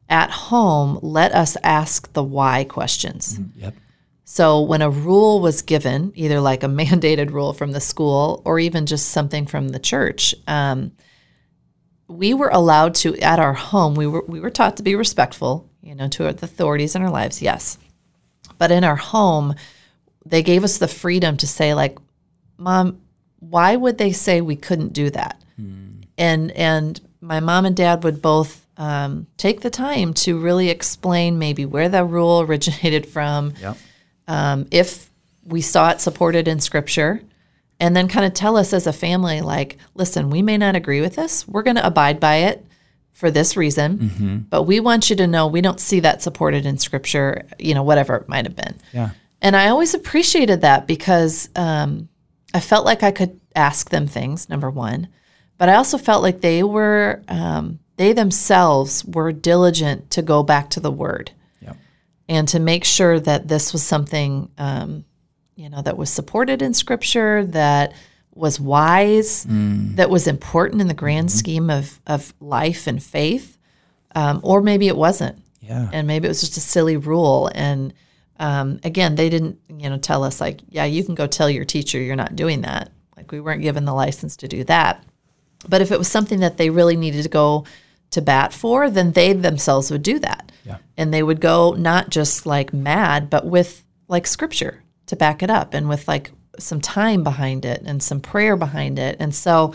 at 0.10 0.30
home, 0.30 1.00
let 1.02 1.34
us 1.34 1.56
ask 1.64 2.12
the 2.14 2.24
why 2.24 2.66
questions. 2.66 3.40
Yep. 3.56 3.76
So 4.26 4.62
when 4.62 4.82
a 4.82 4.90
rule 4.90 5.42
was 5.42 5.62
given, 5.62 6.14
either 6.16 6.40
like 6.40 6.64
a 6.64 6.68
mandated 6.82 7.32
rule 7.32 7.54
from 7.54 7.72
the 7.72 7.82
school 7.82 8.42
or 8.46 8.60
even 8.60 8.86
just 8.86 9.10
something 9.10 9.46
from 9.46 9.70
the 9.70 9.80
church, 9.80 10.34
um, 10.48 10.92
we 12.08 12.34
were 12.34 12.50
allowed 12.50 12.96
to 12.96 13.18
at 13.20 13.40
our 13.40 13.54
home. 13.54 13.96
We 13.96 14.08
were 14.08 14.24
we 14.28 14.40
were 14.40 14.50
taught 14.50 14.78
to 14.78 14.84
be 14.84 14.96
respectful, 14.96 15.70
you 15.82 15.96
know, 15.96 16.08
to 16.10 16.24
the 16.24 16.46
authorities 16.46 16.96
in 16.96 17.02
our 17.02 17.10
lives. 17.10 17.42
Yes, 17.42 17.78
but 18.58 18.72
in 18.72 18.84
our 18.84 18.96
home, 18.96 19.56
they 20.26 20.44
gave 20.44 20.64
us 20.64 20.78
the 20.78 20.88
freedom 20.88 21.38
to 21.38 21.48
say, 21.48 21.74
like, 21.74 21.98
"Mom, 22.58 23.02
why 23.40 23.76
would 23.76 23.98
they 23.98 24.12
say 24.12 24.42
we 24.42 24.56
couldn't 24.56 24.94
do 24.94 25.10
that?" 25.10 25.42
And 26.22 26.52
and 26.52 27.02
my 27.20 27.40
mom 27.40 27.66
and 27.66 27.76
dad 27.76 28.04
would 28.04 28.22
both 28.22 28.66
um, 28.78 29.28
take 29.38 29.62
the 29.62 29.70
time 29.70 30.14
to 30.26 30.40
really 30.40 30.70
explain 30.70 31.38
maybe 31.40 31.66
where 31.66 31.90
that 31.90 32.06
rule 32.06 32.42
originated 32.48 33.06
from 33.06 33.54
Yep. 33.62 33.78
um, 34.28 34.68
if 34.72 35.10
we 35.46 35.62
saw 35.62 35.90
it 35.92 36.00
supported 36.02 36.48
in 36.48 36.60
scripture 36.60 37.22
and 37.80 37.96
then 37.96 38.08
kind 38.08 38.26
of 38.26 38.34
tell 38.34 38.58
us 38.58 38.74
as 38.74 38.86
a 38.88 38.94
family 38.94 39.42
like 39.42 39.78
listen 39.96 40.30
we 40.30 40.42
may 40.42 40.58
not 40.58 40.76
agree 40.76 41.02
with 41.02 41.16
this 41.16 41.48
we're 41.48 41.64
going 41.64 41.76
to 41.76 41.86
abide 41.86 42.20
by 42.20 42.36
it 42.50 42.64
for 43.14 43.30
this 43.32 43.58
reason 43.58 44.46
but 44.50 44.64
we 44.64 44.80
want 44.80 45.10
you 45.10 45.16
to 45.16 45.26
know 45.28 45.48
we 45.48 45.62
don't 45.62 45.80
see 45.80 46.00
that 46.00 46.22
supported 46.22 46.66
in 46.66 46.78
scripture 46.78 47.44
you 47.60 47.74
know 47.74 47.84
whatever 47.84 48.16
it 48.16 48.30
might 48.30 48.46
have 48.46 48.56
been 48.56 48.76
Yeah. 48.94 49.10
and 49.42 49.56
i 49.56 49.68
always 49.70 49.94
appreciated 49.96 50.62
that 50.62 50.86
because 50.88 51.50
um, 51.56 52.08
i 52.54 52.60
felt 52.60 52.86
like 52.86 53.02
i 53.04 53.12
could 53.12 53.40
ask 53.56 53.90
them 53.90 54.06
things 54.08 54.48
number 54.48 54.70
one 54.70 55.08
but 55.62 55.70
i 55.70 55.76
also 55.76 56.00
felt 56.00 56.24
like 56.24 56.42
they 56.42 56.64
were 56.64 57.22
um, 57.28 57.78
they 58.02 58.14
themselves 58.14 59.06
were 59.06 59.32
diligent 59.32 60.10
to 60.10 60.24
go 60.24 60.42
back 60.42 60.72
to 60.72 60.80
the 60.80 60.90
word. 60.90 61.30
Yep. 61.62 61.78
and 62.28 62.48
to 62.48 62.60
make 62.60 62.84
sure 62.84 63.20
that 63.20 63.48
this 63.48 63.72
was 63.72 63.84
something 63.84 64.50
um, 64.58 65.06
you 65.56 65.70
know 65.70 65.84
that 65.84 65.98
was 65.98 66.10
supported 66.10 66.64
in 66.64 66.74
scripture 66.74 67.46
that 67.46 67.94
was 68.34 68.60
wise 68.60 69.46
that 69.98 70.10
was 70.10 70.26
important 70.26 70.82
in 70.82 70.88
the 70.88 70.96
grand 70.96 71.32
scheme 71.32 71.70
of, 71.70 72.00
of 72.08 72.34
life 72.40 72.88
and 72.88 73.04
faith. 73.04 73.60
Um, 74.16 74.40
or 74.42 74.62
maybe 74.62 74.88
it 74.88 74.98
wasn't. 74.98 75.38
Yeah. 75.60 75.88
and 75.94 76.08
maybe 76.08 76.26
it 76.26 76.30
was 76.30 76.42
just 76.42 76.58
a 76.58 76.62
silly 76.62 76.98
rule. 76.98 77.52
And 77.54 77.94
um, 78.40 78.80
again 78.84 79.14
they 79.14 79.30
didn't 79.30 79.60
you 79.70 79.92
know 79.92 80.00
tell 80.00 80.24
us 80.24 80.42
like 80.42 80.62
yeah 80.70 80.86
you 80.86 81.04
can 81.04 81.14
go 81.14 81.28
tell 81.28 81.52
your 81.52 81.66
teacher 81.66 82.00
you're 82.00 82.16
not 82.16 82.36
doing 82.36 82.62
that. 82.62 82.90
Like 83.16 83.32
we 83.32 83.40
weren't 83.42 83.62
given 83.62 83.86
the 83.86 83.94
license 83.94 84.38
to 84.38 84.48
do 84.48 84.64
that 84.64 85.06
but 85.68 85.82
if 85.82 85.92
it 85.92 85.98
was 85.98 86.08
something 86.08 86.40
that 86.40 86.58
they 86.58 86.70
really 86.70 86.96
needed 86.96 87.24
to 87.24 87.30
go 87.30 87.66
to 88.12 88.22
bat 88.22 88.54
for 88.54 88.90
then 88.90 89.12
they 89.14 89.34
themselves 89.34 89.90
would 89.92 90.04
do 90.04 90.20
that. 90.20 90.52
Yeah. 90.64 90.78
and 90.96 91.12
they 91.12 91.24
would 91.24 91.42
go 91.42 91.74
not 91.74 92.12
just 92.12 92.46
like 92.46 92.72
mad 92.72 93.32
but 93.32 93.48
with 93.48 93.84
like 94.08 94.28
scripture 94.28 94.84
to 95.08 95.16
back 95.16 95.42
it 95.42 95.50
up 95.50 95.74
and 95.74 95.90
with 95.90 96.08
like 96.08 96.32
some 96.60 96.80
time 96.80 97.24
behind 97.24 97.66
it 97.66 97.82
and 97.84 98.04
some 98.04 98.20
prayer 98.22 98.56
behind 98.56 99.00
it. 99.00 99.18
And 99.20 99.34
so 99.34 99.74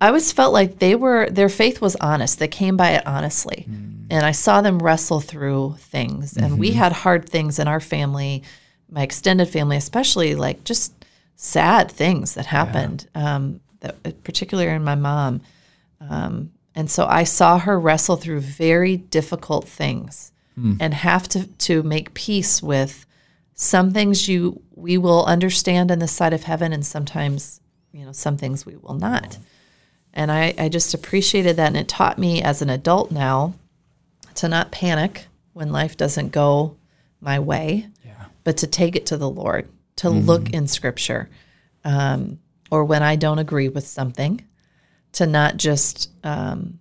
i 0.00 0.08
always 0.08 0.32
felt 0.32 0.52
like 0.52 0.78
they 0.78 0.94
were 0.94 1.28
their 1.30 1.48
faith 1.48 1.80
was 1.80 1.96
honest. 1.96 2.38
They 2.38 2.48
came 2.48 2.76
by 2.76 2.92
it 2.92 3.06
honestly. 3.06 3.66
And 4.10 4.24
i 4.24 4.32
saw 4.32 4.60
them 4.62 4.78
wrestle 4.78 5.20
through 5.20 5.76
things. 5.78 6.36
And 6.36 6.58
we 6.58 6.70
had 6.72 6.92
hard 6.92 7.28
things 7.28 7.58
in 7.58 7.68
our 7.68 7.80
family 7.80 8.42
my 8.90 9.02
extended 9.02 9.48
family 9.48 9.76
especially 9.76 10.34
like 10.34 10.64
just 10.64 10.92
sad 11.36 11.90
things 11.90 12.34
that 12.34 12.46
happened. 12.46 13.08
Um, 13.14 13.60
that 13.84 14.24
particularly 14.24 14.70
in 14.70 14.82
my 14.84 14.94
mom. 14.94 15.40
Um, 16.00 16.50
and 16.74 16.90
so 16.90 17.06
I 17.06 17.24
saw 17.24 17.58
her 17.58 17.78
wrestle 17.78 18.16
through 18.16 18.40
very 18.40 18.96
difficult 18.96 19.68
things 19.68 20.32
and 20.80 20.94
have 20.94 21.28
to, 21.30 21.46
to 21.48 21.82
make 21.82 22.14
peace 22.14 22.62
with 22.62 23.06
some 23.54 23.90
things 23.92 24.28
you 24.28 24.62
we 24.76 24.96
will 24.98 25.24
understand 25.26 25.90
on 25.90 25.98
this 25.98 26.12
side 26.12 26.32
of 26.32 26.44
heaven 26.44 26.72
and 26.72 26.86
sometimes 26.86 27.60
you 27.92 28.04
know 28.04 28.12
some 28.12 28.36
things 28.36 28.64
we 28.64 28.76
will 28.76 28.94
not. 28.94 29.36
And 30.12 30.30
I, 30.30 30.54
I 30.56 30.68
just 30.68 30.94
appreciated 30.94 31.56
that 31.56 31.66
and 31.68 31.76
it 31.76 31.88
taught 31.88 32.18
me 32.18 32.40
as 32.40 32.62
an 32.62 32.70
adult 32.70 33.10
now 33.10 33.54
to 34.36 34.46
not 34.48 34.70
panic 34.70 35.26
when 35.54 35.72
life 35.72 35.96
doesn't 35.96 36.30
go 36.30 36.76
my 37.20 37.40
way 37.40 37.88
Yeah. 38.04 38.26
but 38.44 38.56
to 38.58 38.68
take 38.68 38.94
it 38.94 39.06
to 39.06 39.16
the 39.16 39.28
Lord, 39.30 39.68
to 39.96 40.08
look 40.10 40.50
in 40.50 40.68
Scripture, 40.68 41.28
um, 41.84 42.38
or 42.74 42.84
when 42.84 43.02
I 43.04 43.14
don't 43.16 43.38
agree 43.38 43.68
with 43.68 43.86
something, 43.86 44.44
to 45.12 45.26
not 45.26 45.56
just 45.56 46.10
um, 46.24 46.80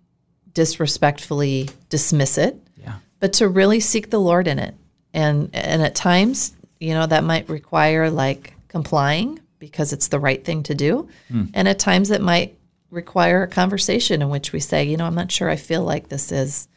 disrespectfully 0.53 1.69
dismiss 1.89 2.37
it, 2.37 2.55
Yeah. 2.83 2.95
but 3.19 3.33
to 3.33 3.47
really 3.47 3.79
seek 3.79 4.09
the 4.09 4.19
Lord 4.19 4.47
in 4.47 4.57
it. 4.59 4.73
And 5.13 5.49
and 5.53 5.81
at 5.83 5.93
times, 5.93 6.55
you 6.79 6.93
know, 6.95 7.05
that 7.05 7.23
might 7.23 7.47
require 7.49 8.09
like 8.09 8.53
complying 8.69 9.39
because 9.59 9.93
it's 9.93 10.07
the 10.07 10.19
right 10.19 10.43
thing 10.43 10.63
to 10.63 10.73
do, 10.75 11.07
and 11.53 11.67
at 11.67 11.77
times 11.79 12.09
it 12.09 12.21
might 12.21 12.57
require 12.89 13.43
a 13.43 13.47
conversation 13.47 14.21
in 14.23 14.29
which 14.29 14.51
we 14.53 14.59
say, 14.59 14.83
you 14.83 14.97
know, 14.97 15.05
I'm 15.05 15.15
not 15.15 15.31
sure 15.31 15.49
I 15.49 15.55
feel 15.55 15.83
like 15.83 16.09
this 16.09 16.31
is 16.31 16.67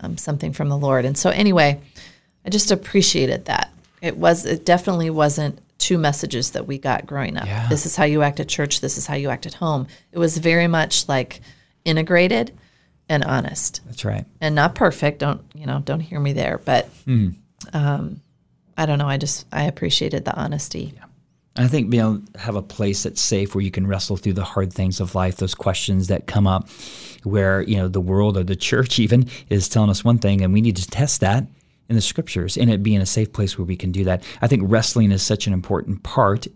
um, 0.00 0.16
something 0.16 0.52
from 0.52 0.68
the 0.68 0.78
Lord. 0.78 1.04
And 1.04 1.16
so, 1.18 1.30
anyway, 1.30 1.80
I 2.46 2.50
just 2.50 2.70
appreciated 2.70 3.44
that. 3.46 3.70
It 4.00 4.16
was, 4.16 4.44
it 4.44 4.64
definitely 4.64 5.10
wasn't 5.10 5.58
two 5.78 5.96
messages 5.98 6.50
that 6.50 6.66
we 6.66 6.78
got 6.78 7.06
growing 7.06 7.36
up. 7.36 7.46
Yeah. 7.46 7.68
This 7.68 7.86
is 7.86 7.96
how 7.96 8.04
you 8.04 8.22
act 8.22 8.40
at 8.40 8.48
church. 8.48 8.80
This 8.80 8.98
is 8.98 9.06
how 9.06 9.14
you 9.14 9.30
act 9.30 9.46
at 9.46 9.54
home. 9.54 9.86
It 10.12 10.18
was 10.18 10.36
very 10.38 10.66
much 10.66 11.08
like 11.08 11.40
integrated 11.84 12.52
and 13.08 13.24
honest 13.24 13.80
That's 13.86 14.04
right. 14.04 14.26
and 14.40 14.54
not 14.54 14.74
perfect. 14.74 15.20
Don't, 15.20 15.40
you 15.54 15.66
know, 15.66 15.80
don't 15.84 16.00
hear 16.00 16.20
me 16.20 16.32
there, 16.34 16.58
but, 16.58 16.88
um, 17.72 18.20
I 18.76 18.86
don't 18.86 18.98
know. 18.98 19.08
I 19.08 19.16
just, 19.16 19.46
I 19.50 19.64
appreciated 19.64 20.24
the 20.24 20.34
honesty. 20.36 20.92
And 21.56 21.64
I 21.64 21.68
think 21.68 21.90
being 21.90 22.02
able 22.02 22.18
to 22.18 22.38
have 22.38 22.54
a 22.54 22.62
place 22.62 23.02
that's 23.02 23.20
safe 23.20 23.54
where 23.54 23.62
you 23.62 23.70
can 23.72 23.86
wrestle 23.86 24.16
through 24.16 24.34
the 24.34 24.44
hard 24.44 24.72
things 24.72 25.00
of 25.00 25.14
life, 25.16 25.36
those 25.36 25.54
questions 25.54 26.06
that 26.08 26.26
come 26.26 26.46
up 26.46 26.68
where, 27.24 27.62
you 27.62 27.76
know, 27.76 27.88
the 27.88 28.00
world 28.00 28.36
or 28.36 28.44
the 28.44 28.54
church 28.54 28.98
even 29.00 29.28
is 29.48 29.68
telling 29.68 29.90
us 29.90 30.04
one 30.04 30.18
thing 30.18 30.42
and 30.42 30.52
we 30.52 30.60
need 30.60 30.76
to 30.76 30.86
test 30.88 31.20
that 31.20 31.44
in 31.88 31.96
the 31.96 32.02
scriptures 32.02 32.56
and 32.56 32.70
it 32.70 32.82
being 32.82 33.00
a 33.00 33.06
safe 33.06 33.32
place 33.32 33.58
where 33.58 33.64
we 33.64 33.76
can 33.76 33.92
do 33.92 34.04
that. 34.04 34.22
I 34.42 34.46
think 34.46 34.62
wrestling 34.64 35.12
is 35.12 35.22
such 35.22 35.46
an 35.46 35.52
important 35.52 36.02
part 36.02 36.46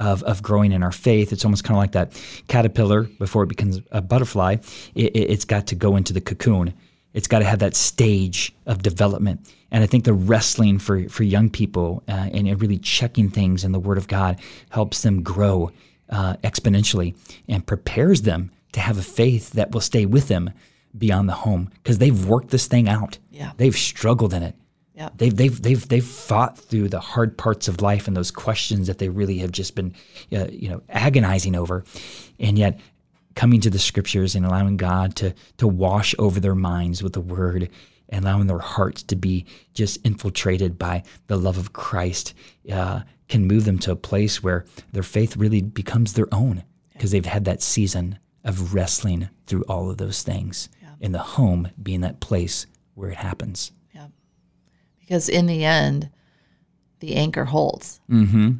of, 0.00 0.22
of 0.24 0.42
growing 0.42 0.72
in 0.72 0.82
our 0.82 0.92
faith. 0.92 1.32
It's 1.32 1.44
almost 1.44 1.64
kind 1.64 1.76
of 1.76 1.78
like 1.78 1.92
that 1.92 2.20
caterpillar 2.48 3.02
before 3.04 3.42
it 3.44 3.48
becomes 3.48 3.80
a 3.92 4.00
butterfly. 4.00 4.56
It, 4.94 5.14
it, 5.14 5.30
it's 5.30 5.44
got 5.44 5.66
to 5.68 5.74
go 5.74 5.96
into 5.96 6.12
the 6.12 6.20
cocoon. 6.20 6.74
It's 7.12 7.28
got 7.28 7.40
to 7.40 7.44
have 7.44 7.58
that 7.58 7.76
stage 7.76 8.52
of 8.66 8.82
development. 8.82 9.52
And 9.70 9.84
I 9.84 9.86
think 9.86 10.04
the 10.04 10.12
wrestling 10.12 10.78
for, 10.78 11.08
for 11.08 11.22
young 11.22 11.50
people 11.50 12.02
uh, 12.08 12.28
and, 12.32 12.48
and 12.48 12.60
really 12.60 12.78
checking 12.78 13.30
things 13.30 13.64
in 13.64 13.72
the 13.72 13.78
Word 13.78 13.98
of 13.98 14.08
God 14.08 14.40
helps 14.70 15.02
them 15.02 15.22
grow 15.22 15.70
uh, 16.08 16.34
exponentially 16.42 17.14
and 17.48 17.66
prepares 17.66 18.22
them 18.22 18.50
to 18.72 18.80
have 18.80 18.98
a 18.98 19.02
faith 19.02 19.50
that 19.52 19.72
will 19.72 19.80
stay 19.80 20.06
with 20.06 20.28
them 20.28 20.50
beyond 20.96 21.28
the 21.28 21.34
home 21.34 21.70
because 21.74 21.98
they've 21.98 22.26
worked 22.26 22.50
this 22.50 22.66
thing 22.66 22.88
out. 22.88 23.18
Yeah. 23.30 23.52
They've 23.56 23.76
struggled 23.76 24.34
in 24.34 24.42
it. 24.42 24.54
Yep. 25.00 25.12
They've, 25.16 25.34
they've, 25.34 25.62
they've, 25.62 25.88
they've 25.88 26.04
fought 26.04 26.58
through 26.58 26.90
the 26.90 27.00
hard 27.00 27.38
parts 27.38 27.68
of 27.68 27.80
life 27.80 28.06
and 28.06 28.14
those 28.14 28.30
questions 28.30 28.86
that 28.86 28.98
they 28.98 29.08
really 29.08 29.38
have 29.38 29.50
just 29.50 29.74
been, 29.74 29.94
uh, 30.30 30.48
you 30.50 30.68
know, 30.68 30.82
agonizing 30.90 31.56
over. 31.56 31.84
And 32.38 32.58
yet 32.58 32.78
coming 33.34 33.62
to 33.62 33.70
the 33.70 33.78
scriptures 33.78 34.34
and 34.34 34.44
allowing 34.44 34.76
God 34.76 35.16
to, 35.16 35.34
to 35.56 35.66
wash 35.66 36.14
over 36.18 36.38
their 36.38 36.54
minds 36.54 37.02
with 37.02 37.14
the 37.14 37.20
word 37.22 37.70
and 38.10 38.26
allowing 38.26 38.46
their 38.46 38.58
hearts 38.58 39.02
to 39.04 39.16
be 39.16 39.46
just 39.72 40.04
infiltrated 40.04 40.78
by 40.78 41.02
the 41.28 41.38
love 41.38 41.56
of 41.56 41.72
Christ 41.72 42.34
uh, 42.70 43.00
can 43.26 43.46
move 43.46 43.64
them 43.64 43.78
to 43.78 43.92
a 43.92 43.96
place 43.96 44.42
where 44.42 44.66
their 44.92 45.02
faith 45.02 45.34
really 45.34 45.62
becomes 45.62 46.12
their 46.12 46.28
own 46.30 46.62
because 46.92 47.10
they've 47.10 47.24
had 47.24 47.46
that 47.46 47.62
season 47.62 48.18
of 48.44 48.74
wrestling 48.74 49.30
through 49.46 49.62
all 49.62 49.88
of 49.88 49.96
those 49.96 50.22
things. 50.22 50.68
And 51.00 51.14
the 51.14 51.20
home 51.20 51.70
being 51.82 52.02
that 52.02 52.20
place 52.20 52.66
where 52.92 53.08
it 53.08 53.16
happens. 53.16 53.72
Because 55.10 55.28
in 55.28 55.46
the 55.46 55.64
end, 55.64 56.08
the 57.00 57.16
anchor 57.16 57.44
holds. 57.44 57.98
Mm-hmm. 58.08 58.50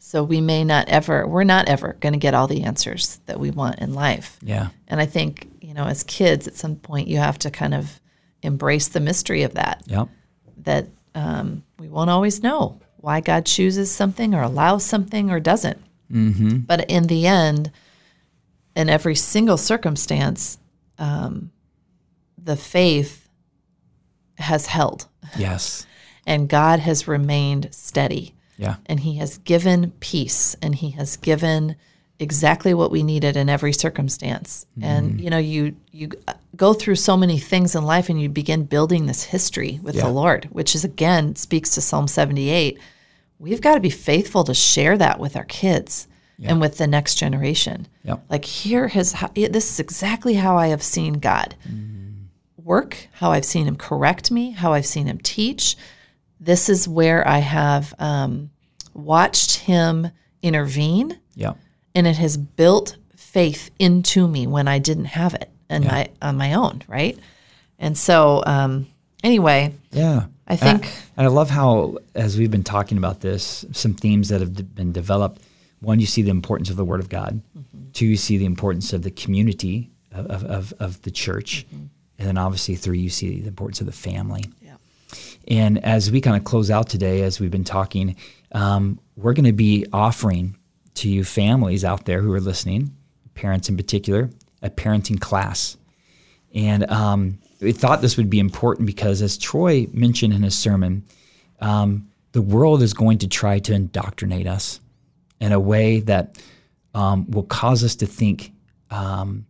So 0.00 0.24
we 0.24 0.40
may 0.40 0.64
not 0.64 0.88
ever, 0.88 1.28
we're 1.28 1.44
not 1.44 1.68
ever 1.68 1.96
going 2.00 2.12
to 2.12 2.18
get 2.18 2.34
all 2.34 2.48
the 2.48 2.64
answers 2.64 3.20
that 3.26 3.38
we 3.38 3.52
want 3.52 3.78
in 3.78 3.94
life. 3.94 4.36
Yeah. 4.42 4.70
And 4.88 5.00
I 5.00 5.06
think, 5.06 5.48
you 5.60 5.74
know, 5.74 5.84
as 5.84 6.02
kids, 6.02 6.48
at 6.48 6.56
some 6.56 6.74
point, 6.74 7.06
you 7.06 7.18
have 7.18 7.38
to 7.38 7.52
kind 7.52 7.72
of 7.72 8.00
embrace 8.42 8.88
the 8.88 8.98
mystery 8.98 9.44
of 9.44 9.54
that, 9.54 9.84
Yep. 9.86 10.08
that 10.64 10.88
um, 11.14 11.62
we 11.78 11.88
won't 11.88 12.10
always 12.10 12.42
know 12.42 12.80
why 12.96 13.20
God 13.20 13.46
chooses 13.46 13.88
something 13.88 14.34
or 14.34 14.42
allows 14.42 14.84
something 14.84 15.30
or 15.30 15.38
doesn't. 15.38 15.78
Mm-hmm. 16.10 16.56
But 16.66 16.90
in 16.90 17.04
the 17.06 17.28
end, 17.28 17.70
in 18.74 18.88
every 18.90 19.14
single 19.14 19.56
circumstance, 19.56 20.58
um, 20.98 21.52
the 22.36 22.56
faith 22.56 23.28
has 24.38 24.66
held 24.66 25.06
Yes. 25.36 25.86
And 26.26 26.48
God 26.48 26.78
has 26.80 27.08
remained 27.08 27.68
steady. 27.72 28.34
Yeah. 28.58 28.76
and 28.86 29.00
he 29.00 29.16
has 29.16 29.38
given 29.38 29.92
peace 29.98 30.54
and 30.62 30.72
he 30.74 30.90
has 30.90 31.16
given 31.16 31.74
exactly 32.20 32.74
what 32.74 32.92
we 32.92 33.02
needed 33.02 33.36
in 33.36 33.48
every 33.48 33.72
circumstance. 33.72 34.66
Mm-hmm. 34.78 34.84
And 34.88 35.20
you 35.20 35.30
know 35.30 35.38
you 35.38 35.74
you 35.90 36.10
go 36.54 36.72
through 36.72 36.96
so 36.96 37.16
many 37.16 37.38
things 37.38 37.74
in 37.74 37.84
life 37.84 38.08
and 38.08 38.20
you 38.20 38.28
begin 38.28 38.64
building 38.64 39.06
this 39.06 39.24
history 39.24 39.80
with 39.82 39.96
Yeah. 39.96 40.04
the 40.04 40.10
lord 40.10 40.44
which 40.52 40.74
is 40.76 40.84
again 40.84 41.34
speaks 41.34 41.70
to 41.70 41.80
psalm 41.80 42.06
78 42.06 42.78
we've 43.38 43.60
got 43.60 43.74
to 43.74 43.80
be 43.80 43.90
faithful 43.90 44.44
to 44.44 44.54
share 44.54 44.96
that 44.98 45.18
with 45.18 45.34
our 45.36 45.44
kids 45.44 46.06
and 46.44 46.60
with 46.60 46.76
the 46.78 46.86
next 46.88 47.16
generation. 47.16 47.86
Yep. 48.04 48.24
like 48.28 48.44
here 48.44 48.88
has 48.88 49.12
how, 49.12 49.28
this 49.34 49.70
is 49.70 49.80
exactly 49.80 50.34
how 50.34 50.56
i 50.56 50.68
have 50.68 50.82
seen 50.82 51.14
god 51.14 51.54
mm-hmm. 51.68 52.24
work 52.62 53.08
how 53.14 53.30
i've 53.32 53.44
seen 53.44 53.66
him 53.66 53.76
correct 53.76 54.30
me 54.30 54.50
how 54.50 54.72
i've 54.72 54.86
seen 54.86 55.06
him 55.06 55.18
teach 55.18 55.76
this 56.44 56.68
is 56.68 56.88
where 56.88 57.26
I 57.26 57.38
have 57.38 57.94
um, 57.98 58.50
watched 58.94 59.56
him 59.58 60.08
intervene, 60.42 61.18
Yep. 61.36 61.56
and 61.94 62.06
it 62.06 62.16
has 62.16 62.36
built 62.36 62.96
faith 63.16 63.70
into 63.78 64.26
me 64.28 64.46
when 64.46 64.68
I 64.68 64.78
didn't 64.78 65.06
have 65.06 65.34
it 65.34 65.50
and 65.68 65.84
my 65.86 66.08
on 66.20 66.36
my 66.36 66.54
own, 66.54 66.82
right? 66.88 67.18
And 67.78 67.96
so, 67.96 68.42
um, 68.46 68.86
anyway, 69.24 69.72
Yeah. 69.92 70.26
I 70.46 70.56
think- 70.56 70.92
And 71.16 71.26
I, 71.26 71.30
love 71.30 71.48
how, 71.48 71.96
as 72.14 72.36
we've 72.36 72.50
been 72.50 72.64
talking 72.64 72.98
about 72.98 73.20
this, 73.20 73.64
some 73.72 73.94
themes 73.94 74.28
that 74.28 74.40
have 74.40 74.54
d- 74.54 74.62
been 74.64 74.92
developed. 74.92 75.40
One, 75.80 75.98
you 76.00 76.06
see 76.06 76.22
the 76.22 76.30
importance 76.30 76.68
of 76.68 76.76
the 76.76 76.84
Word 76.84 77.00
of 77.00 77.08
God. 77.08 77.40
Two, 77.92 78.06
you 78.06 78.16
see 78.16 78.36
the 78.36 78.44
importance 78.44 78.92
of 78.92 79.02
the 79.02 79.10
community 79.10 79.90
of, 80.12 80.26
of, 80.26 80.44
of, 80.44 80.74
of 80.80 81.02
the 81.02 81.10
church. 81.10 81.64
And 82.18 82.28
then 82.28 82.36
obviously, 82.38 82.74
three, 82.74 82.98
you 83.00 83.08
see 83.08 83.40
the 83.40 83.48
importance 83.48 83.80
of 83.80 83.86
the 83.86 83.92
family. 83.92 84.44
And 85.48 85.84
as 85.84 86.10
we 86.10 86.20
kind 86.20 86.36
of 86.36 86.44
close 86.44 86.70
out 86.70 86.88
today, 86.88 87.22
as 87.22 87.40
we've 87.40 87.50
been 87.50 87.64
talking, 87.64 88.16
um, 88.52 88.98
we're 89.16 89.32
going 89.32 89.46
to 89.46 89.52
be 89.52 89.86
offering 89.92 90.56
to 90.94 91.08
you 91.08 91.24
families 91.24 91.84
out 91.84 92.04
there 92.04 92.20
who 92.20 92.32
are 92.32 92.40
listening, 92.40 92.94
parents 93.34 93.68
in 93.68 93.76
particular, 93.76 94.30
a 94.62 94.70
parenting 94.70 95.20
class. 95.20 95.76
And 96.54 96.88
um, 96.90 97.38
we 97.60 97.72
thought 97.72 98.02
this 98.02 98.16
would 98.16 98.30
be 98.30 98.38
important 98.38 98.86
because, 98.86 99.22
as 99.22 99.38
Troy 99.38 99.86
mentioned 99.92 100.34
in 100.34 100.42
his 100.42 100.56
sermon, 100.56 101.04
um, 101.60 102.08
the 102.32 102.42
world 102.42 102.82
is 102.82 102.92
going 102.92 103.18
to 103.18 103.28
try 103.28 103.58
to 103.60 103.72
indoctrinate 103.72 104.46
us 104.46 104.80
in 105.40 105.52
a 105.52 105.60
way 105.60 106.00
that 106.00 106.42
um, 106.94 107.30
will 107.30 107.44
cause 107.44 107.82
us 107.82 107.96
to 107.96 108.06
think 108.06 108.52
um, 108.90 109.46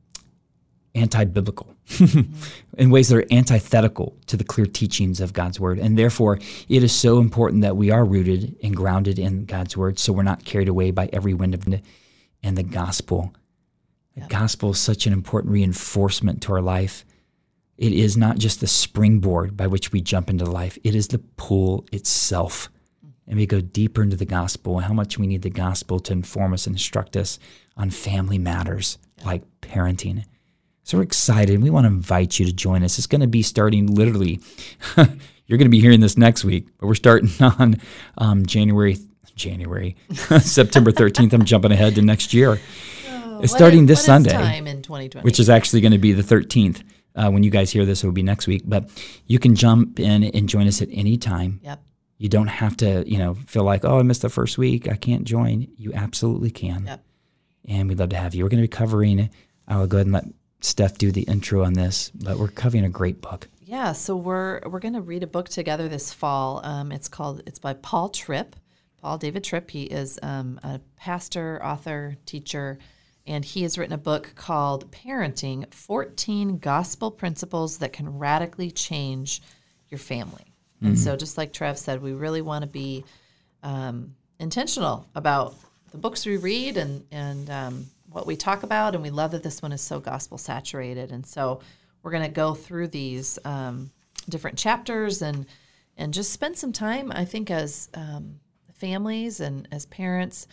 anti 0.95 1.25
biblical 1.25 1.75
in 2.79 2.91
ways 2.91 3.09
that 3.09 3.19
are 3.19 3.33
antithetical 3.33 4.17
to 4.27 4.37
the 4.37 4.45
clear 4.45 4.67
teachings 4.67 5.21
of 5.21 5.33
God's 5.33 5.61
word. 5.61 5.79
And 5.79 5.99
therefore, 5.99 6.39
it 6.69 6.83
is 6.83 6.93
so 6.93 7.19
important 7.19 7.63
that 7.63 7.77
we 7.77 7.91
are 7.91 8.05
rooted 8.05 8.57
and 8.63 8.75
grounded 8.75 9.19
in 9.19 9.45
God's 9.45 9.77
word 9.77 9.99
so 9.99 10.13
we're 10.13 10.23
not 10.23 10.45
carried 10.45 10.69
away 10.69 10.91
by 10.91 11.09
every 11.13 11.35
wind 11.35 11.55
of 11.55 11.67
and 12.43 12.57
the 12.57 12.63
gospel. 12.63 13.35
The 14.17 14.27
gospel 14.29 14.71
is 14.71 14.79
such 14.79 15.07
an 15.07 15.13
important 15.13 15.53
reinforcement 15.53 16.43
to 16.43 16.53
our 16.53 16.61
life. 16.61 17.05
It 17.79 17.93
is 17.93 18.17
not 18.17 18.39
just 18.39 18.61
the 18.61 18.67
springboard 18.67 19.57
by 19.57 19.67
which 19.67 19.93
we 19.93 20.01
jump 20.01 20.29
into 20.29 20.45
life, 20.45 20.79
it 20.85 20.95
is 20.95 21.09
the 21.09 21.19
pool 21.19 21.87
itself. 21.93 22.69
And 23.27 23.37
we 23.37 23.47
go 23.47 23.61
deeper 23.61 24.03
into 24.03 24.17
the 24.17 24.25
gospel 24.27 24.77
and 24.77 24.85
how 24.85 24.93
much 24.93 25.19
we 25.19 25.27
need 25.27 25.43
the 25.43 25.51
gospel 25.51 26.01
to 26.01 26.13
inform 26.13 26.53
us 26.53 26.67
and 26.67 26.75
instruct 26.75 27.17
us 27.17 27.39
on 27.77 27.91
family 27.91 28.37
matters 28.37 28.99
like 29.25 29.43
parenting. 29.61 30.25
So 30.85 30.99
we're 30.99 31.05
excited. 31.05 31.63
We 31.63 31.71
want 31.71 31.85
to 31.85 31.89
invite 31.89 32.39
you 32.39 32.47
to 32.47 32.53
join 32.53 32.83
us. 32.83 32.99
It's 32.99 33.07
going 33.07 33.21
to 33.21 33.27
be 33.27 33.43
starting 33.43 33.87
literally. 33.95 34.41
you're 34.97 35.59
going 35.59 35.67
to 35.67 35.69
be 35.71 35.81
hearing 35.81 36.01
this 36.01 36.17
next 36.19 36.45
week, 36.45 36.67
but 36.79 36.87
we're 36.87 36.95
starting 36.95 37.31
on 37.59 37.77
um, 38.19 38.45
January, 38.47 38.97
January, 39.37 39.97
September 40.41 40.91
13th. 40.93 41.33
I'm 41.33 41.45
jumping 41.45 41.73
ahead 41.73 41.95
to 41.95 42.03
next 42.03 42.35
year. 42.35 42.59
it's 43.41 43.53
starting 43.53 43.87
this 43.87 44.05
Sunday 44.05 44.31
time 44.33 44.67
in 44.67 44.83
2020, 44.83 45.25
which 45.25 45.39
is 45.39 45.49
actually 45.49 45.81
going 45.83 45.93
to 45.93 45.99
be 45.99 46.13
the 46.13 46.23
13th. 46.23 46.83
Uh, 47.15 47.31
when 47.31 47.43
you 47.43 47.51
guys 47.51 47.71
hear 47.71 47.85
this, 47.85 48.03
it 48.03 48.07
will 48.07 48.13
be 48.13 48.23
next 48.23 48.47
week. 48.47 48.63
But 48.65 48.89
you 49.27 49.39
can 49.39 49.55
jump 49.55 50.01
in 50.01 50.25
and 50.25 50.49
join 50.49 50.67
us 50.67 50.81
at 50.83 50.89
any 50.91 51.17
time. 51.19 51.61
yep, 51.63 51.81
You 52.19 52.29
don't 52.29 52.47
have 52.49 52.77
to, 52.79 53.05
you 53.09 53.19
know, 53.19 53.35
feel 53.35 53.65
like, 53.65 53.85
oh, 53.85 53.99
I 53.99 54.03
missed 54.03 54.23
the 54.23 54.31
first 54.31 54.57
week. 54.59 54.89
I 54.89 54.97
can't 54.97 55.25
join. 55.25 55.69
You 55.77 55.93
absolutely 55.93 56.51
can. 56.51 56.87
yep. 56.87 57.05
And 57.69 57.89
we'd 57.89 57.99
love 58.01 58.09
to 58.09 58.17
have 58.17 58.35
you. 58.35 58.43
We're 58.45 58.49
going 58.51 58.63
to 58.63 58.69
be 58.69 58.77
covering, 58.77 59.31
I 59.69 59.77
will 59.79 59.87
go 59.87 59.99
ahead 59.99 60.07
and 60.07 60.15
let 60.15 60.25
Steph 60.63 60.97
do 60.97 61.13
the 61.13 61.23
intro 61.23 61.65
on 61.65 61.75
this, 61.75 62.11
but 62.15 62.39
we're 62.39 62.49
covering 62.49 62.85
a 62.85 62.89
great 62.89 63.21
book. 63.21 63.49
Yeah, 63.65 63.93
so 63.93 64.17
we're 64.17 64.61
we're 64.67 64.81
going 64.81 64.95
to 64.95 65.01
read 65.01 65.23
a 65.23 65.27
book 65.27 65.49
together 65.49 65.89
this 65.89 66.13
fall. 66.13 66.61
Um, 66.65 66.93
it's 66.93 67.09
called 67.09 67.43
it's 67.47 67.59
by 67.59 67.75
Paul 67.75 68.09
Tripp, 68.09 68.57
Paul 69.01 69.19
David 69.19 69.45
Tripp. 69.45 69.71
He 69.71 69.85
is 69.85 70.19
um, 70.23 70.61
a 70.63 70.81
pastor, 70.97 71.61
author, 71.65 72.17
teacher, 72.27 72.79
and 73.27 73.45
he 73.45 73.63
has 73.63 73.79
written 73.79 73.95
a 73.95 73.99
book 73.99 74.33
called 74.37 74.91
"Parenting: 74.93 75.73
14 75.73 76.59
Gospel 76.59 77.11
Principles 77.11 77.79
That 77.79 77.93
Can 77.93 78.19
Radically 78.19 78.71
Change 78.71 79.43
Your 79.89 79.99
Family." 79.99 80.53
And 80.85 80.99
so, 80.99 81.15
just 81.15 81.39
like 81.39 81.53
Trev 81.53 81.79
said, 81.79 82.03
we 82.03 82.13
really 82.13 82.43
want 82.43 82.63
to 82.65 82.69
be 82.69 83.05
um, 83.63 84.17
intentional 84.41 85.07
about 85.15 85.55
the 85.93 85.99
books 85.99 86.27
we 86.27 86.37
read 86.37 86.77
and 86.77 87.05
and 87.13 87.49
um, 87.49 87.87
what 88.13 88.27
we 88.27 88.37
talk 88.37 88.63
about, 88.63 88.95
and 88.95 89.03
we 89.03 89.11
love 89.11 89.31
that 89.33 89.43
this 89.43 89.63
one 89.63 89.73
is 89.73 89.81
so 89.81 90.01
gospel 90.01 90.39
saturated. 90.39 91.13
And 91.13 91.27
so 91.27 91.61
we're 92.03 92.11
going 92.11 92.25
to 92.25 92.29
go 92.29 92.55
through 92.55 92.89
these 92.89 93.39
um, 93.45 93.91
different 94.29 94.59
chapters 94.59 95.23
and 95.23 95.47
and 95.97 96.15
just 96.15 96.33
spend 96.33 96.57
some 96.57 96.73
time. 96.73 97.13
I 97.13 97.27
think 97.27 97.51
as 97.51 97.91
um, 97.93 98.41
families 98.75 99.41
and 99.41 99.69
as 99.71 99.85
parents, 99.87 100.47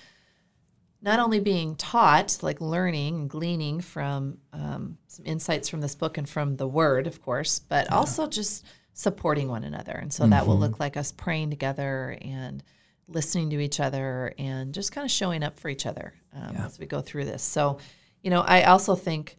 not 1.02 1.20
only 1.20 1.40
being 1.40 1.76
taught, 1.76 2.38
like 2.42 2.60
learning 2.60 3.16
and 3.16 3.30
gleaning 3.30 3.80
from 3.80 4.38
um, 4.52 4.98
some 5.08 5.26
insights 5.26 5.70
from 5.70 5.80
this 5.80 5.96
book 5.96 6.18
and 6.18 6.28
from 6.28 6.58
the 6.58 6.68
Word, 6.68 7.08
of 7.08 7.22
course, 7.22 7.60
but 7.60 7.90
also 7.92 8.28
just 8.28 8.66
supporting 8.94 9.48
one 9.48 9.64
another. 9.64 9.94
And 9.94 10.12
so 10.12 10.28
that 10.28 10.46
will 10.46 10.60
look 10.60 10.80
like 10.80 10.98
us 10.98 11.14
praying 11.14 11.52
together 11.52 12.18
and 12.22 12.62
listening 13.10 13.50
to 13.52 13.60
each 13.60 13.80
other 13.80 14.34
and 14.38 14.74
just 14.74 14.92
kind 14.92 15.04
of 15.06 15.12
showing 15.12 15.44
up 15.44 15.60
for 15.60 15.70
each 15.70 15.86
other 15.86 16.14
um, 16.36 16.56
as 16.58 16.80
we 16.80 16.86
go 16.86 17.02
through 17.02 17.26
this. 17.26 17.44
So, 17.44 17.80
you 18.22 18.30
know, 18.30 18.42
I 18.42 18.64
also 18.64 18.96
think 18.96 19.38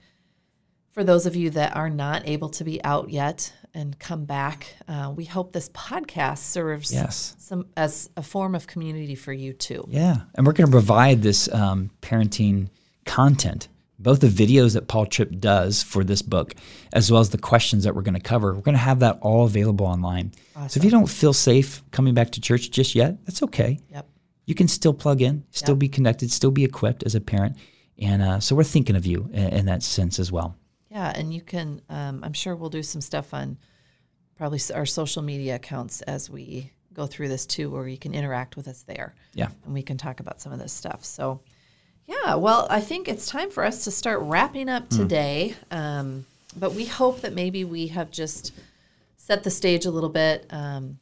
for 0.93 1.05
those 1.05 1.27
of 1.27 1.37
you 1.37 1.51
that 1.51 1.77
are 1.77 1.89
not 1.91 2.27
able 2.29 2.49
to 2.51 2.65
be 2.65 2.83
out 2.85 3.11
yet 3.11 3.53
and 3.75 3.97
come 3.99 4.25
back, 4.25 4.75
uh, 4.89 5.13
we 5.15 5.25
hope 5.25 5.53
this 5.53 5.69
podcast 5.69 6.39
serves 6.39 6.93
Yes. 6.93 7.37
some 7.39 7.67
as 7.77 8.11
a 8.17 8.23
form 8.23 8.55
of 8.57 8.67
community 8.67 9.15
for 9.15 9.33
you 9.33 9.53
too. 9.53 9.85
Yeah. 9.89 10.17
And 10.35 10.45
we're 10.47 10.53
going 10.53 10.67
to 10.67 10.73
provide 10.73 11.23
this 11.23 11.49
um, 11.55 11.91
parenting 12.03 12.69
content, 13.07 13.69
both 14.03 14.21
the 14.21 14.29
videos 14.29 14.75
that 14.75 14.89
Paul 14.89 15.07
Tripp 15.07 15.39
does 15.39 15.83
for 15.83 16.03
this 16.03 16.23
book, 16.23 16.55
as 16.93 17.11
well 17.11 17.21
as 17.21 17.31
the 17.31 17.39
questions 17.39 17.85
that 17.85 17.95
we're 17.95 18.03
going 18.03 18.15
to 18.15 18.21
cover. 18.21 18.55
We're 18.55 18.63
going 18.63 18.75
to 18.75 18.79
have 18.79 19.01
that 19.01 19.19
all 19.21 19.45
available 19.45 19.87
online. 19.87 20.33
So 20.69 20.79
if 20.79 20.85
you 20.85 20.91
don't 20.91 21.09
feel 21.09 21.33
safe 21.33 21.83
coming 21.91 22.15
back 22.15 22.31
to 22.33 22.41
church 22.41 22.71
just 22.71 22.95
yet, 22.95 23.25
that's 23.25 23.43
okay. 23.45 23.79
Yep. 23.91 24.09
You 24.47 24.55
can 24.55 24.69
still 24.69 24.93
plug 24.93 25.23
in, 25.23 25.45
still 25.51 25.77
be 25.77 25.89
connected, 25.89 26.31
still 26.31 26.51
be 26.51 26.65
equipped 26.65 27.03
as 27.05 27.15
a 27.15 27.21
parent. 27.21 27.57
And 27.99 28.23
uh, 28.23 28.41
so 28.41 28.57
we're 28.57 28.65
thinking 28.65 28.97
of 28.97 29.07
you 29.07 29.29
in, 29.33 29.49
in 29.49 29.67
that 29.67 29.83
sense 29.83 30.19
as 30.19 30.33
well. 30.33 30.57
Yeah, 30.91 31.13
and 31.15 31.33
you 31.33 31.41
can. 31.41 31.83
Um, 31.89 32.25
I'm 32.25 32.33
sure 32.33 32.57
we'll 32.57 32.71
do 32.71 32.83
some 32.83 33.01
stuff 33.01 33.33
on 33.33 33.59
probably 34.37 34.59
our 34.75 34.87
social 34.87 35.23
media 35.23 35.57
accounts 35.57 36.01
as 36.03 36.29
we 36.29 36.73
go 36.93 37.07
through 37.07 37.29
this 37.29 37.47
too, 37.47 37.71
where 37.71 37.87
you 37.87 37.99
can 37.99 38.13
interact 38.13 38.57
with 38.57 38.67
us 38.67 38.83
there. 38.83 39.15
Yeah. 39.35 39.51
and 39.65 39.73
we 39.73 39.83
can 39.83 39.97
talk 39.97 40.21
about 40.21 40.41
some 40.41 40.53
of 40.53 40.59
this 40.59 40.73
stuff. 40.73 41.05
So, 41.05 41.43
yeah, 42.11 42.35
well, 42.35 42.67
I 42.71 42.81
think 42.81 43.09
it's 43.09 43.27
time 43.27 43.51
for 43.51 43.65
us 43.65 43.85
to 43.85 43.91
start 43.91 44.21
wrapping 44.23 44.69
up 44.69 44.89
today. 44.89 45.55
Um, 45.71 46.27
but 46.57 46.73
we 46.75 46.85
hope 46.85 47.21
that 47.21 47.33
maybe 47.33 47.65
we 47.65 47.87
have 47.89 48.11
just 48.11 48.53
set 49.17 49.45
the 49.45 49.51
stage 49.51 49.87
a 49.87 49.91
little 49.91 50.09
bit. 50.11 50.47
Um, 50.51 50.99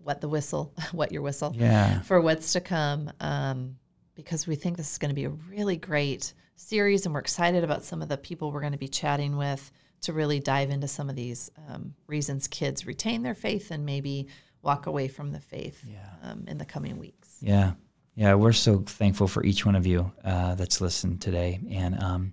wet 0.00 0.20
the 0.20 0.28
whistle, 0.28 0.72
wet 0.94 1.12
your 1.12 1.22
whistle 1.22 1.52
Yeah. 1.54 2.00
for 2.02 2.20
what's 2.20 2.52
to 2.54 2.60
come 2.60 3.10
um, 3.20 3.76
because 4.14 4.46
we 4.46 4.54
think 4.54 4.76
this 4.76 4.92
is 4.92 4.98
going 4.98 5.10
to 5.10 5.14
be 5.14 5.24
a 5.24 5.30
really 5.30 5.76
great 5.76 6.32
series 6.54 7.04
and 7.04 7.12
we're 7.14 7.20
excited 7.20 7.64
about 7.64 7.84
some 7.84 8.00
of 8.00 8.08
the 8.08 8.16
people 8.16 8.50
we're 8.52 8.60
going 8.60 8.72
to 8.72 8.78
be 8.78 8.88
chatting 8.88 9.36
with 9.36 9.70
to 10.02 10.12
really 10.12 10.38
dive 10.40 10.70
into 10.70 10.86
some 10.88 11.10
of 11.10 11.16
these 11.16 11.50
um, 11.68 11.92
reasons 12.06 12.46
kids 12.46 12.86
retain 12.86 13.22
their 13.22 13.34
faith 13.34 13.70
and 13.72 13.84
maybe 13.84 14.28
walk 14.62 14.86
away 14.86 15.08
from 15.08 15.32
the 15.32 15.40
faith 15.40 15.84
um, 16.22 16.44
in 16.46 16.56
the 16.56 16.64
coming 16.64 16.98
weeks. 16.98 17.38
Yeah. 17.40 17.72
Yeah, 18.16 18.32
we're 18.32 18.52
so 18.52 18.78
thankful 18.78 19.28
for 19.28 19.44
each 19.44 19.66
one 19.66 19.76
of 19.76 19.86
you 19.86 20.10
uh, 20.24 20.54
that's 20.54 20.80
listened 20.80 21.20
today. 21.20 21.60
And 21.70 22.02
um, 22.02 22.32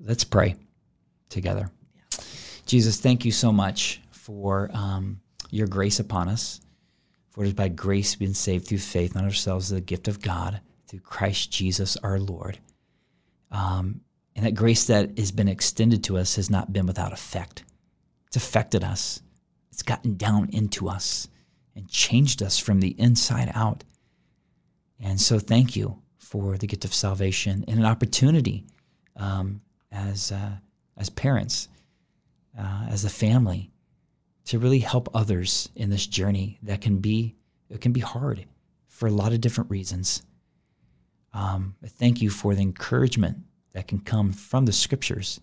let's 0.00 0.24
pray 0.24 0.56
together. 1.28 1.70
Jesus, 2.64 2.98
thank 2.98 3.26
you 3.26 3.30
so 3.30 3.52
much 3.52 4.00
for 4.10 4.70
um, 4.72 5.20
your 5.50 5.66
grace 5.66 6.00
upon 6.00 6.28
us. 6.28 6.62
For 7.28 7.44
it 7.44 7.48
is 7.48 7.52
by 7.52 7.68
grace 7.68 8.18
we've 8.18 8.28
been 8.28 8.34
saved 8.34 8.66
through 8.66 8.78
faith, 8.78 9.14
not 9.14 9.24
ourselves, 9.24 9.68
the 9.68 9.82
gift 9.82 10.08
of 10.08 10.22
God, 10.22 10.60
through 10.86 11.00
Christ 11.00 11.50
Jesus 11.50 11.98
our 11.98 12.18
Lord. 12.18 12.58
Um, 13.50 14.00
and 14.34 14.46
that 14.46 14.54
grace 14.54 14.86
that 14.86 15.18
has 15.18 15.30
been 15.30 15.48
extended 15.48 16.04
to 16.04 16.16
us 16.16 16.36
has 16.36 16.48
not 16.48 16.72
been 16.72 16.86
without 16.86 17.12
effect. 17.12 17.64
It's 18.28 18.36
affected 18.36 18.82
us, 18.82 19.20
it's 19.70 19.82
gotten 19.82 20.16
down 20.16 20.48
into 20.54 20.88
us 20.88 21.28
and 21.76 21.86
changed 21.86 22.42
us 22.42 22.58
from 22.58 22.80
the 22.80 22.98
inside 22.98 23.52
out. 23.54 23.84
And 25.02 25.20
so, 25.20 25.38
thank 25.38 25.76
you 25.76 26.00
for 26.16 26.56
the 26.56 26.66
gift 26.66 26.84
of 26.84 26.94
salvation 26.94 27.64
and 27.66 27.78
an 27.78 27.84
opportunity 27.84 28.64
um, 29.16 29.60
as, 29.90 30.32
uh, 30.32 30.52
as 30.96 31.10
parents, 31.10 31.68
uh, 32.58 32.86
as 32.88 33.04
a 33.04 33.10
family, 33.10 33.70
to 34.46 34.58
really 34.58 34.78
help 34.78 35.08
others 35.14 35.68
in 35.74 35.90
this 35.90 36.06
journey 36.06 36.58
that 36.62 36.80
can 36.80 36.98
be 36.98 37.36
it 37.68 37.80
can 37.80 37.92
be 37.92 38.00
hard 38.00 38.44
for 38.86 39.06
a 39.06 39.12
lot 39.12 39.32
of 39.32 39.40
different 39.40 39.70
reasons. 39.70 40.22
Um, 41.32 41.74
thank 41.86 42.20
you 42.20 42.28
for 42.28 42.54
the 42.54 42.60
encouragement 42.60 43.38
that 43.72 43.88
can 43.88 44.00
come 44.00 44.32
from 44.32 44.66
the 44.66 44.72
scriptures, 44.72 45.40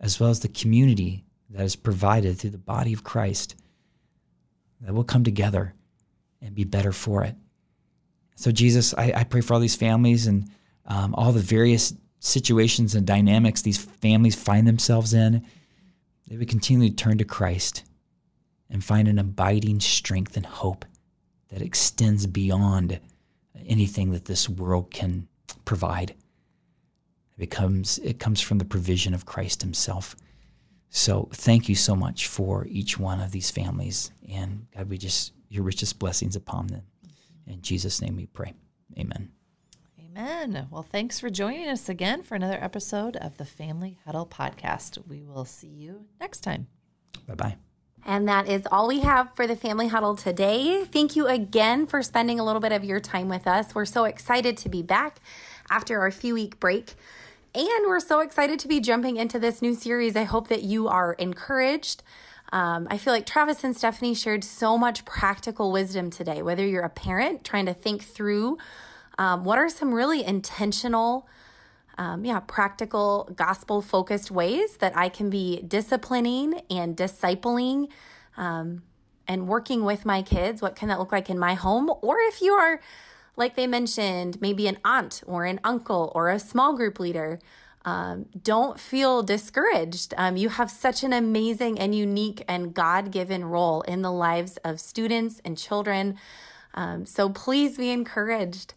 as 0.00 0.18
well 0.18 0.30
as 0.30 0.40
the 0.40 0.48
community 0.48 1.24
that 1.50 1.62
is 1.62 1.76
provided 1.76 2.36
through 2.36 2.50
the 2.50 2.58
body 2.58 2.92
of 2.92 3.04
Christ, 3.04 3.54
that 4.80 4.92
will 4.92 5.04
come 5.04 5.22
together 5.22 5.74
and 6.42 6.54
be 6.54 6.64
better 6.64 6.92
for 6.92 7.22
it. 7.22 7.36
So, 8.38 8.52
Jesus, 8.52 8.94
I, 8.94 9.12
I 9.16 9.24
pray 9.24 9.40
for 9.40 9.54
all 9.54 9.58
these 9.58 9.74
families 9.74 10.28
and 10.28 10.48
um, 10.86 11.12
all 11.16 11.32
the 11.32 11.40
various 11.40 11.92
situations 12.20 12.94
and 12.94 13.04
dynamics 13.04 13.62
these 13.62 13.78
families 13.78 14.36
find 14.36 14.64
themselves 14.64 15.12
in. 15.12 15.44
They 16.28 16.36
would 16.36 16.48
continually 16.48 16.92
turn 16.92 17.18
to 17.18 17.24
Christ 17.24 17.82
and 18.70 18.84
find 18.84 19.08
an 19.08 19.18
abiding 19.18 19.80
strength 19.80 20.36
and 20.36 20.46
hope 20.46 20.84
that 21.48 21.62
extends 21.62 22.28
beyond 22.28 23.00
anything 23.66 24.12
that 24.12 24.26
this 24.26 24.48
world 24.48 24.92
can 24.92 25.26
provide. 25.64 26.10
It 26.10 27.38
becomes 27.38 27.98
it 27.98 28.20
comes 28.20 28.40
from 28.40 28.58
the 28.58 28.64
provision 28.64 29.14
of 29.14 29.26
Christ 29.26 29.62
himself. 29.62 30.14
So 30.90 31.28
thank 31.32 31.68
you 31.68 31.74
so 31.74 31.96
much 31.96 32.28
for 32.28 32.68
each 32.68 33.00
one 33.00 33.20
of 33.20 33.32
these 33.32 33.50
families 33.50 34.12
and 34.28 34.68
God 34.76 34.88
we 34.88 34.96
just 34.96 35.32
your 35.48 35.64
richest 35.64 35.98
blessings 35.98 36.36
upon 36.36 36.68
them. 36.68 36.82
In 37.48 37.62
Jesus 37.62 38.02
name 38.02 38.16
we 38.16 38.26
pray. 38.26 38.52
Amen. 38.98 39.30
Amen. 39.98 40.68
Well, 40.70 40.82
thanks 40.82 41.18
for 41.18 41.30
joining 41.30 41.66
us 41.68 41.88
again 41.88 42.22
for 42.22 42.34
another 42.34 42.58
episode 42.62 43.16
of 43.16 43.38
the 43.38 43.46
Family 43.46 43.98
Huddle 44.04 44.26
podcast. 44.26 44.98
We 45.08 45.22
will 45.22 45.46
see 45.46 45.68
you 45.68 46.04
next 46.20 46.40
time. 46.40 46.66
Bye-bye. 47.26 47.56
And 48.04 48.28
that 48.28 48.48
is 48.48 48.66
all 48.70 48.86
we 48.86 49.00
have 49.00 49.34
for 49.34 49.46
the 49.46 49.56
Family 49.56 49.88
Huddle 49.88 50.14
today. 50.14 50.84
Thank 50.84 51.16
you 51.16 51.26
again 51.26 51.86
for 51.86 52.02
spending 52.02 52.38
a 52.38 52.44
little 52.44 52.60
bit 52.60 52.72
of 52.72 52.84
your 52.84 53.00
time 53.00 53.28
with 53.28 53.46
us. 53.46 53.74
We're 53.74 53.86
so 53.86 54.04
excited 54.04 54.58
to 54.58 54.68
be 54.68 54.82
back 54.82 55.20
after 55.70 56.00
our 56.00 56.10
few 56.10 56.34
week 56.34 56.60
break. 56.60 56.94
And 57.54 57.86
we're 57.86 58.00
so 58.00 58.20
excited 58.20 58.58
to 58.60 58.68
be 58.68 58.78
jumping 58.78 59.16
into 59.16 59.38
this 59.38 59.62
new 59.62 59.74
series. 59.74 60.16
I 60.16 60.24
hope 60.24 60.48
that 60.48 60.64
you 60.64 60.86
are 60.86 61.14
encouraged. 61.14 62.02
Um, 62.52 62.88
I 62.90 62.98
feel 62.98 63.12
like 63.12 63.26
Travis 63.26 63.62
and 63.64 63.76
Stephanie 63.76 64.14
shared 64.14 64.42
so 64.42 64.78
much 64.78 65.04
practical 65.04 65.70
wisdom 65.70 66.10
today, 66.10 66.42
whether 66.42 66.66
you're 66.66 66.82
a 66.82 66.88
parent 66.88 67.44
trying 67.44 67.66
to 67.66 67.74
think 67.74 68.02
through 68.02 68.58
um, 69.18 69.44
what 69.44 69.58
are 69.58 69.68
some 69.68 69.92
really 69.92 70.24
intentional, 70.24 71.28
um, 71.98 72.24
yeah, 72.24 72.40
practical, 72.40 73.28
gospel 73.34 73.82
focused 73.82 74.30
ways 74.30 74.76
that 74.78 74.96
I 74.96 75.08
can 75.08 75.28
be 75.28 75.62
disciplining 75.66 76.62
and 76.70 76.96
discipling 76.96 77.88
um, 78.36 78.82
and 79.26 79.48
working 79.48 79.84
with 79.84 80.06
my 80.06 80.22
kids. 80.22 80.62
What 80.62 80.76
can 80.76 80.88
that 80.88 80.98
look 80.98 81.12
like 81.12 81.28
in 81.28 81.38
my 81.38 81.54
home? 81.54 81.90
Or 82.00 82.16
if 82.20 82.40
you 82.40 82.52
are 82.52 82.80
like 83.38 83.54
they 83.54 83.68
mentioned, 83.68 84.40
maybe 84.40 84.66
an 84.66 84.78
aunt 84.84 85.22
or 85.24 85.44
an 85.44 85.60
uncle 85.62 86.10
or 86.14 86.28
a 86.28 86.40
small 86.40 86.74
group 86.76 86.98
leader. 86.98 87.38
Um, 87.84 88.26
don't 88.42 88.78
feel 88.78 89.22
discouraged. 89.22 90.12
Um, 90.16 90.36
you 90.36 90.48
have 90.50 90.70
such 90.70 91.02
an 91.02 91.12
amazing 91.12 91.78
and 91.78 91.94
unique 91.94 92.44
and 92.48 92.74
God 92.74 93.10
given 93.10 93.44
role 93.44 93.82
in 93.82 94.02
the 94.02 94.12
lives 94.12 94.56
of 94.58 94.80
students 94.80 95.40
and 95.44 95.56
children. 95.56 96.18
Um, 96.74 97.06
so 97.06 97.28
please 97.28 97.76
be 97.76 97.90
encouraged. 97.90 98.74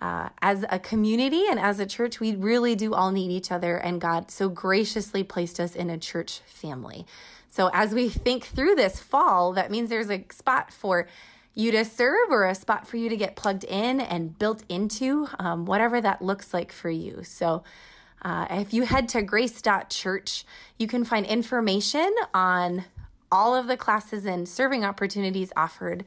Uh, 0.00 0.28
as 0.42 0.66
a 0.68 0.78
community 0.78 1.44
and 1.48 1.58
as 1.58 1.80
a 1.80 1.86
church, 1.86 2.20
we 2.20 2.34
really 2.34 2.74
do 2.74 2.92
all 2.92 3.10
need 3.10 3.30
each 3.30 3.50
other, 3.50 3.76
and 3.76 4.02
God 4.02 4.30
so 4.30 4.50
graciously 4.50 5.22
placed 5.22 5.58
us 5.58 5.74
in 5.74 5.88
a 5.88 5.96
church 5.96 6.40
family. 6.40 7.06
So, 7.48 7.70
as 7.72 7.94
we 7.94 8.08
think 8.10 8.44
through 8.44 8.74
this 8.74 8.98
fall, 8.98 9.52
that 9.52 9.70
means 9.70 9.88
there's 9.88 10.10
a 10.10 10.26
spot 10.30 10.72
for 10.72 11.08
you 11.54 11.70
to 11.70 11.84
serve 11.84 12.28
or 12.30 12.44
a 12.44 12.54
spot 12.54 12.86
for 12.86 12.96
you 12.96 13.08
to 13.08 13.16
get 13.16 13.36
plugged 13.36 13.64
in 13.64 14.00
and 14.00 14.38
built 14.38 14.64
into, 14.68 15.28
um, 15.38 15.64
whatever 15.64 16.00
that 16.00 16.20
looks 16.20 16.52
like 16.52 16.72
for 16.72 16.90
you. 16.90 17.22
So, 17.22 17.62
uh, 18.24 18.46
if 18.50 18.72
you 18.72 18.84
head 18.84 19.08
to 19.10 19.22
grace.church, 19.22 20.44
you 20.78 20.86
can 20.86 21.04
find 21.04 21.26
information 21.26 22.12
on 22.32 22.84
all 23.30 23.54
of 23.54 23.66
the 23.66 23.76
classes 23.76 24.24
and 24.24 24.48
serving 24.48 24.84
opportunities 24.84 25.52
offered. 25.56 26.04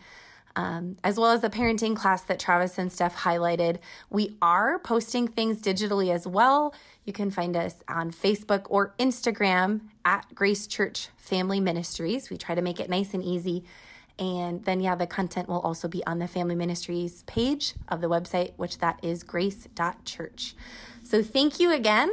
Um, 0.56 0.98
as 1.04 1.20
well 1.20 1.30
as 1.30 1.42
the 1.42 1.52
parenting 1.52 1.96
class 1.96 2.24
that 2.24 2.40
Travis 2.40 2.80
and 2.80 2.92
Steph 2.92 3.18
highlighted. 3.18 3.78
We 4.10 4.38
are 4.42 4.80
posting 4.80 5.28
things 5.28 5.62
digitally 5.62 6.12
as 6.12 6.26
well. 6.26 6.74
You 7.06 7.14
can 7.14 7.30
find 7.30 7.56
us 7.56 7.76
on 7.88 8.12
Facebook 8.12 8.66
or 8.68 8.96
Instagram 8.98 9.82
at 10.04 10.34
Grace 10.34 10.66
Church 10.66 11.10
Family 11.16 11.60
Ministries. 11.60 12.32
We 12.32 12.38
try 12.38 12.56
to 12.56 12.64
make 12.64 12.80
it 12.80 12.90
nice 12.90 13.14
and 13.14 13.24
easy 13.24 13.66
and 14.20 14.66
then, 14.66 14.80
yeah, 14.80 14.96
the 14.96 15.06
content 15.06 15.48
will 15.48 15.60
also 15.60 15.88
be 15.88 16.06
on 16.08 16.20
the 16.20 16.28
Family 16.28 16.56
Ministries 16.56 17.24
page 17.24 17.76
of 17.88 18.02
the 18.02 18.08
website, 18.08 18.54
which 18.58 18.80
that 18.80 19.00
is 19.04 19.24
grace.church. 19.24 20.56
So 21.04 21.22
thank 21.22 21.60
you 21.60 21.72
again. 21.72 22.12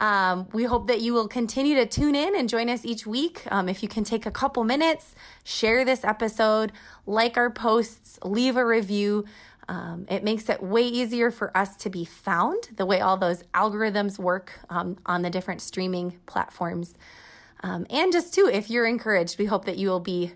Um, 0.00 0.48
we 0.52 0.64
hope 0.64 0.86
that 0.86 1.00
you 1.00 1.12
will 1.12 1.28
continue 1.28 1.74
to 1.74 1.86
tune 1.86 2.14
in 2.14 2.34
and 2.34 2.48
join 2.48 2.70
us 2.70 2.84
each 2.84 3.06
week. 3.06 3.42
Um, 3.50 3.68
if 3.68 3.82
you 3.82 3.88
can 3.88 4.04
take 4.04 4.24
a 4.24 4.30
couple 4.30 4.64
minutes, 4.64 5.14
share 5.44 5.84
this 5.84 6.04
episode, 6.04 6.72
like 7.04 7.36
our 7.36 7.50
posts, 7.50 8.18
leave 8.24 8.56
a 8.56 8.64
review. 8.64 9.26
Um, 9.68 10.06
it 10.08 10.24
makes 10.24 10.48
it 10.48 10.62
way 10.62 10.82
easier 10.82 11.30
for 11.30 11.54
us 11.56 11.76
to 11.76 11.90
be 11.90 12.04
found 12.04 12.70
the 12.76 12.86
way 12.86 13.00
all 13.00 13.16
those 13.16 13.42
algorithms 13.54 14.18
work 14.18 14.60
um, 14.70 14.96
on 15.04 15.22
the 15.22 15.30
different 15.30 15.60
streaming 15.60 16.18
platforms. 16.26 16.96
Um, 17.62 17.86
and 17.90 18.10
just 18.10 18.32
too, 18.32 18.48
if 18.50 18.70
you're 18.70 18.86
encouraged, 18.86 19.38
we 19.38 19.44
hope 19.44 19.66
that 19.66 19.76
you 19.76 19.88
will 19.90 20.00
be 20.00 20.32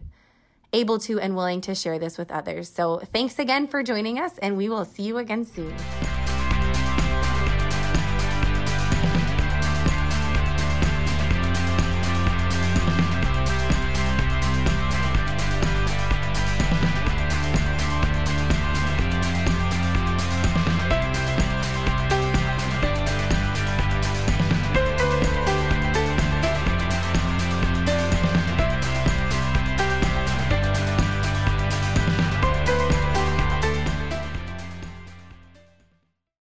able 0.75 0.99
to 0.99 1.21
and 1.21 1.35
willing 1.37 1.61
to 1.63 1.75
share 1.75 1.99
this 1.99 2.19
with 2.19 2.31
others. 2.31 2.69
So 2.69 2.99
thanks 3.13 3.39
again 3.39 3.69
for 3.69 3.83
joining 3.83 4.19
us, 4.19 4.37
and 4.39 4.57
we 4.57 4.69
will 4.69 4.85
see 4.85 5.05
you 5.05 5.19
again 5.19 5.47
soon. 5.47 5.73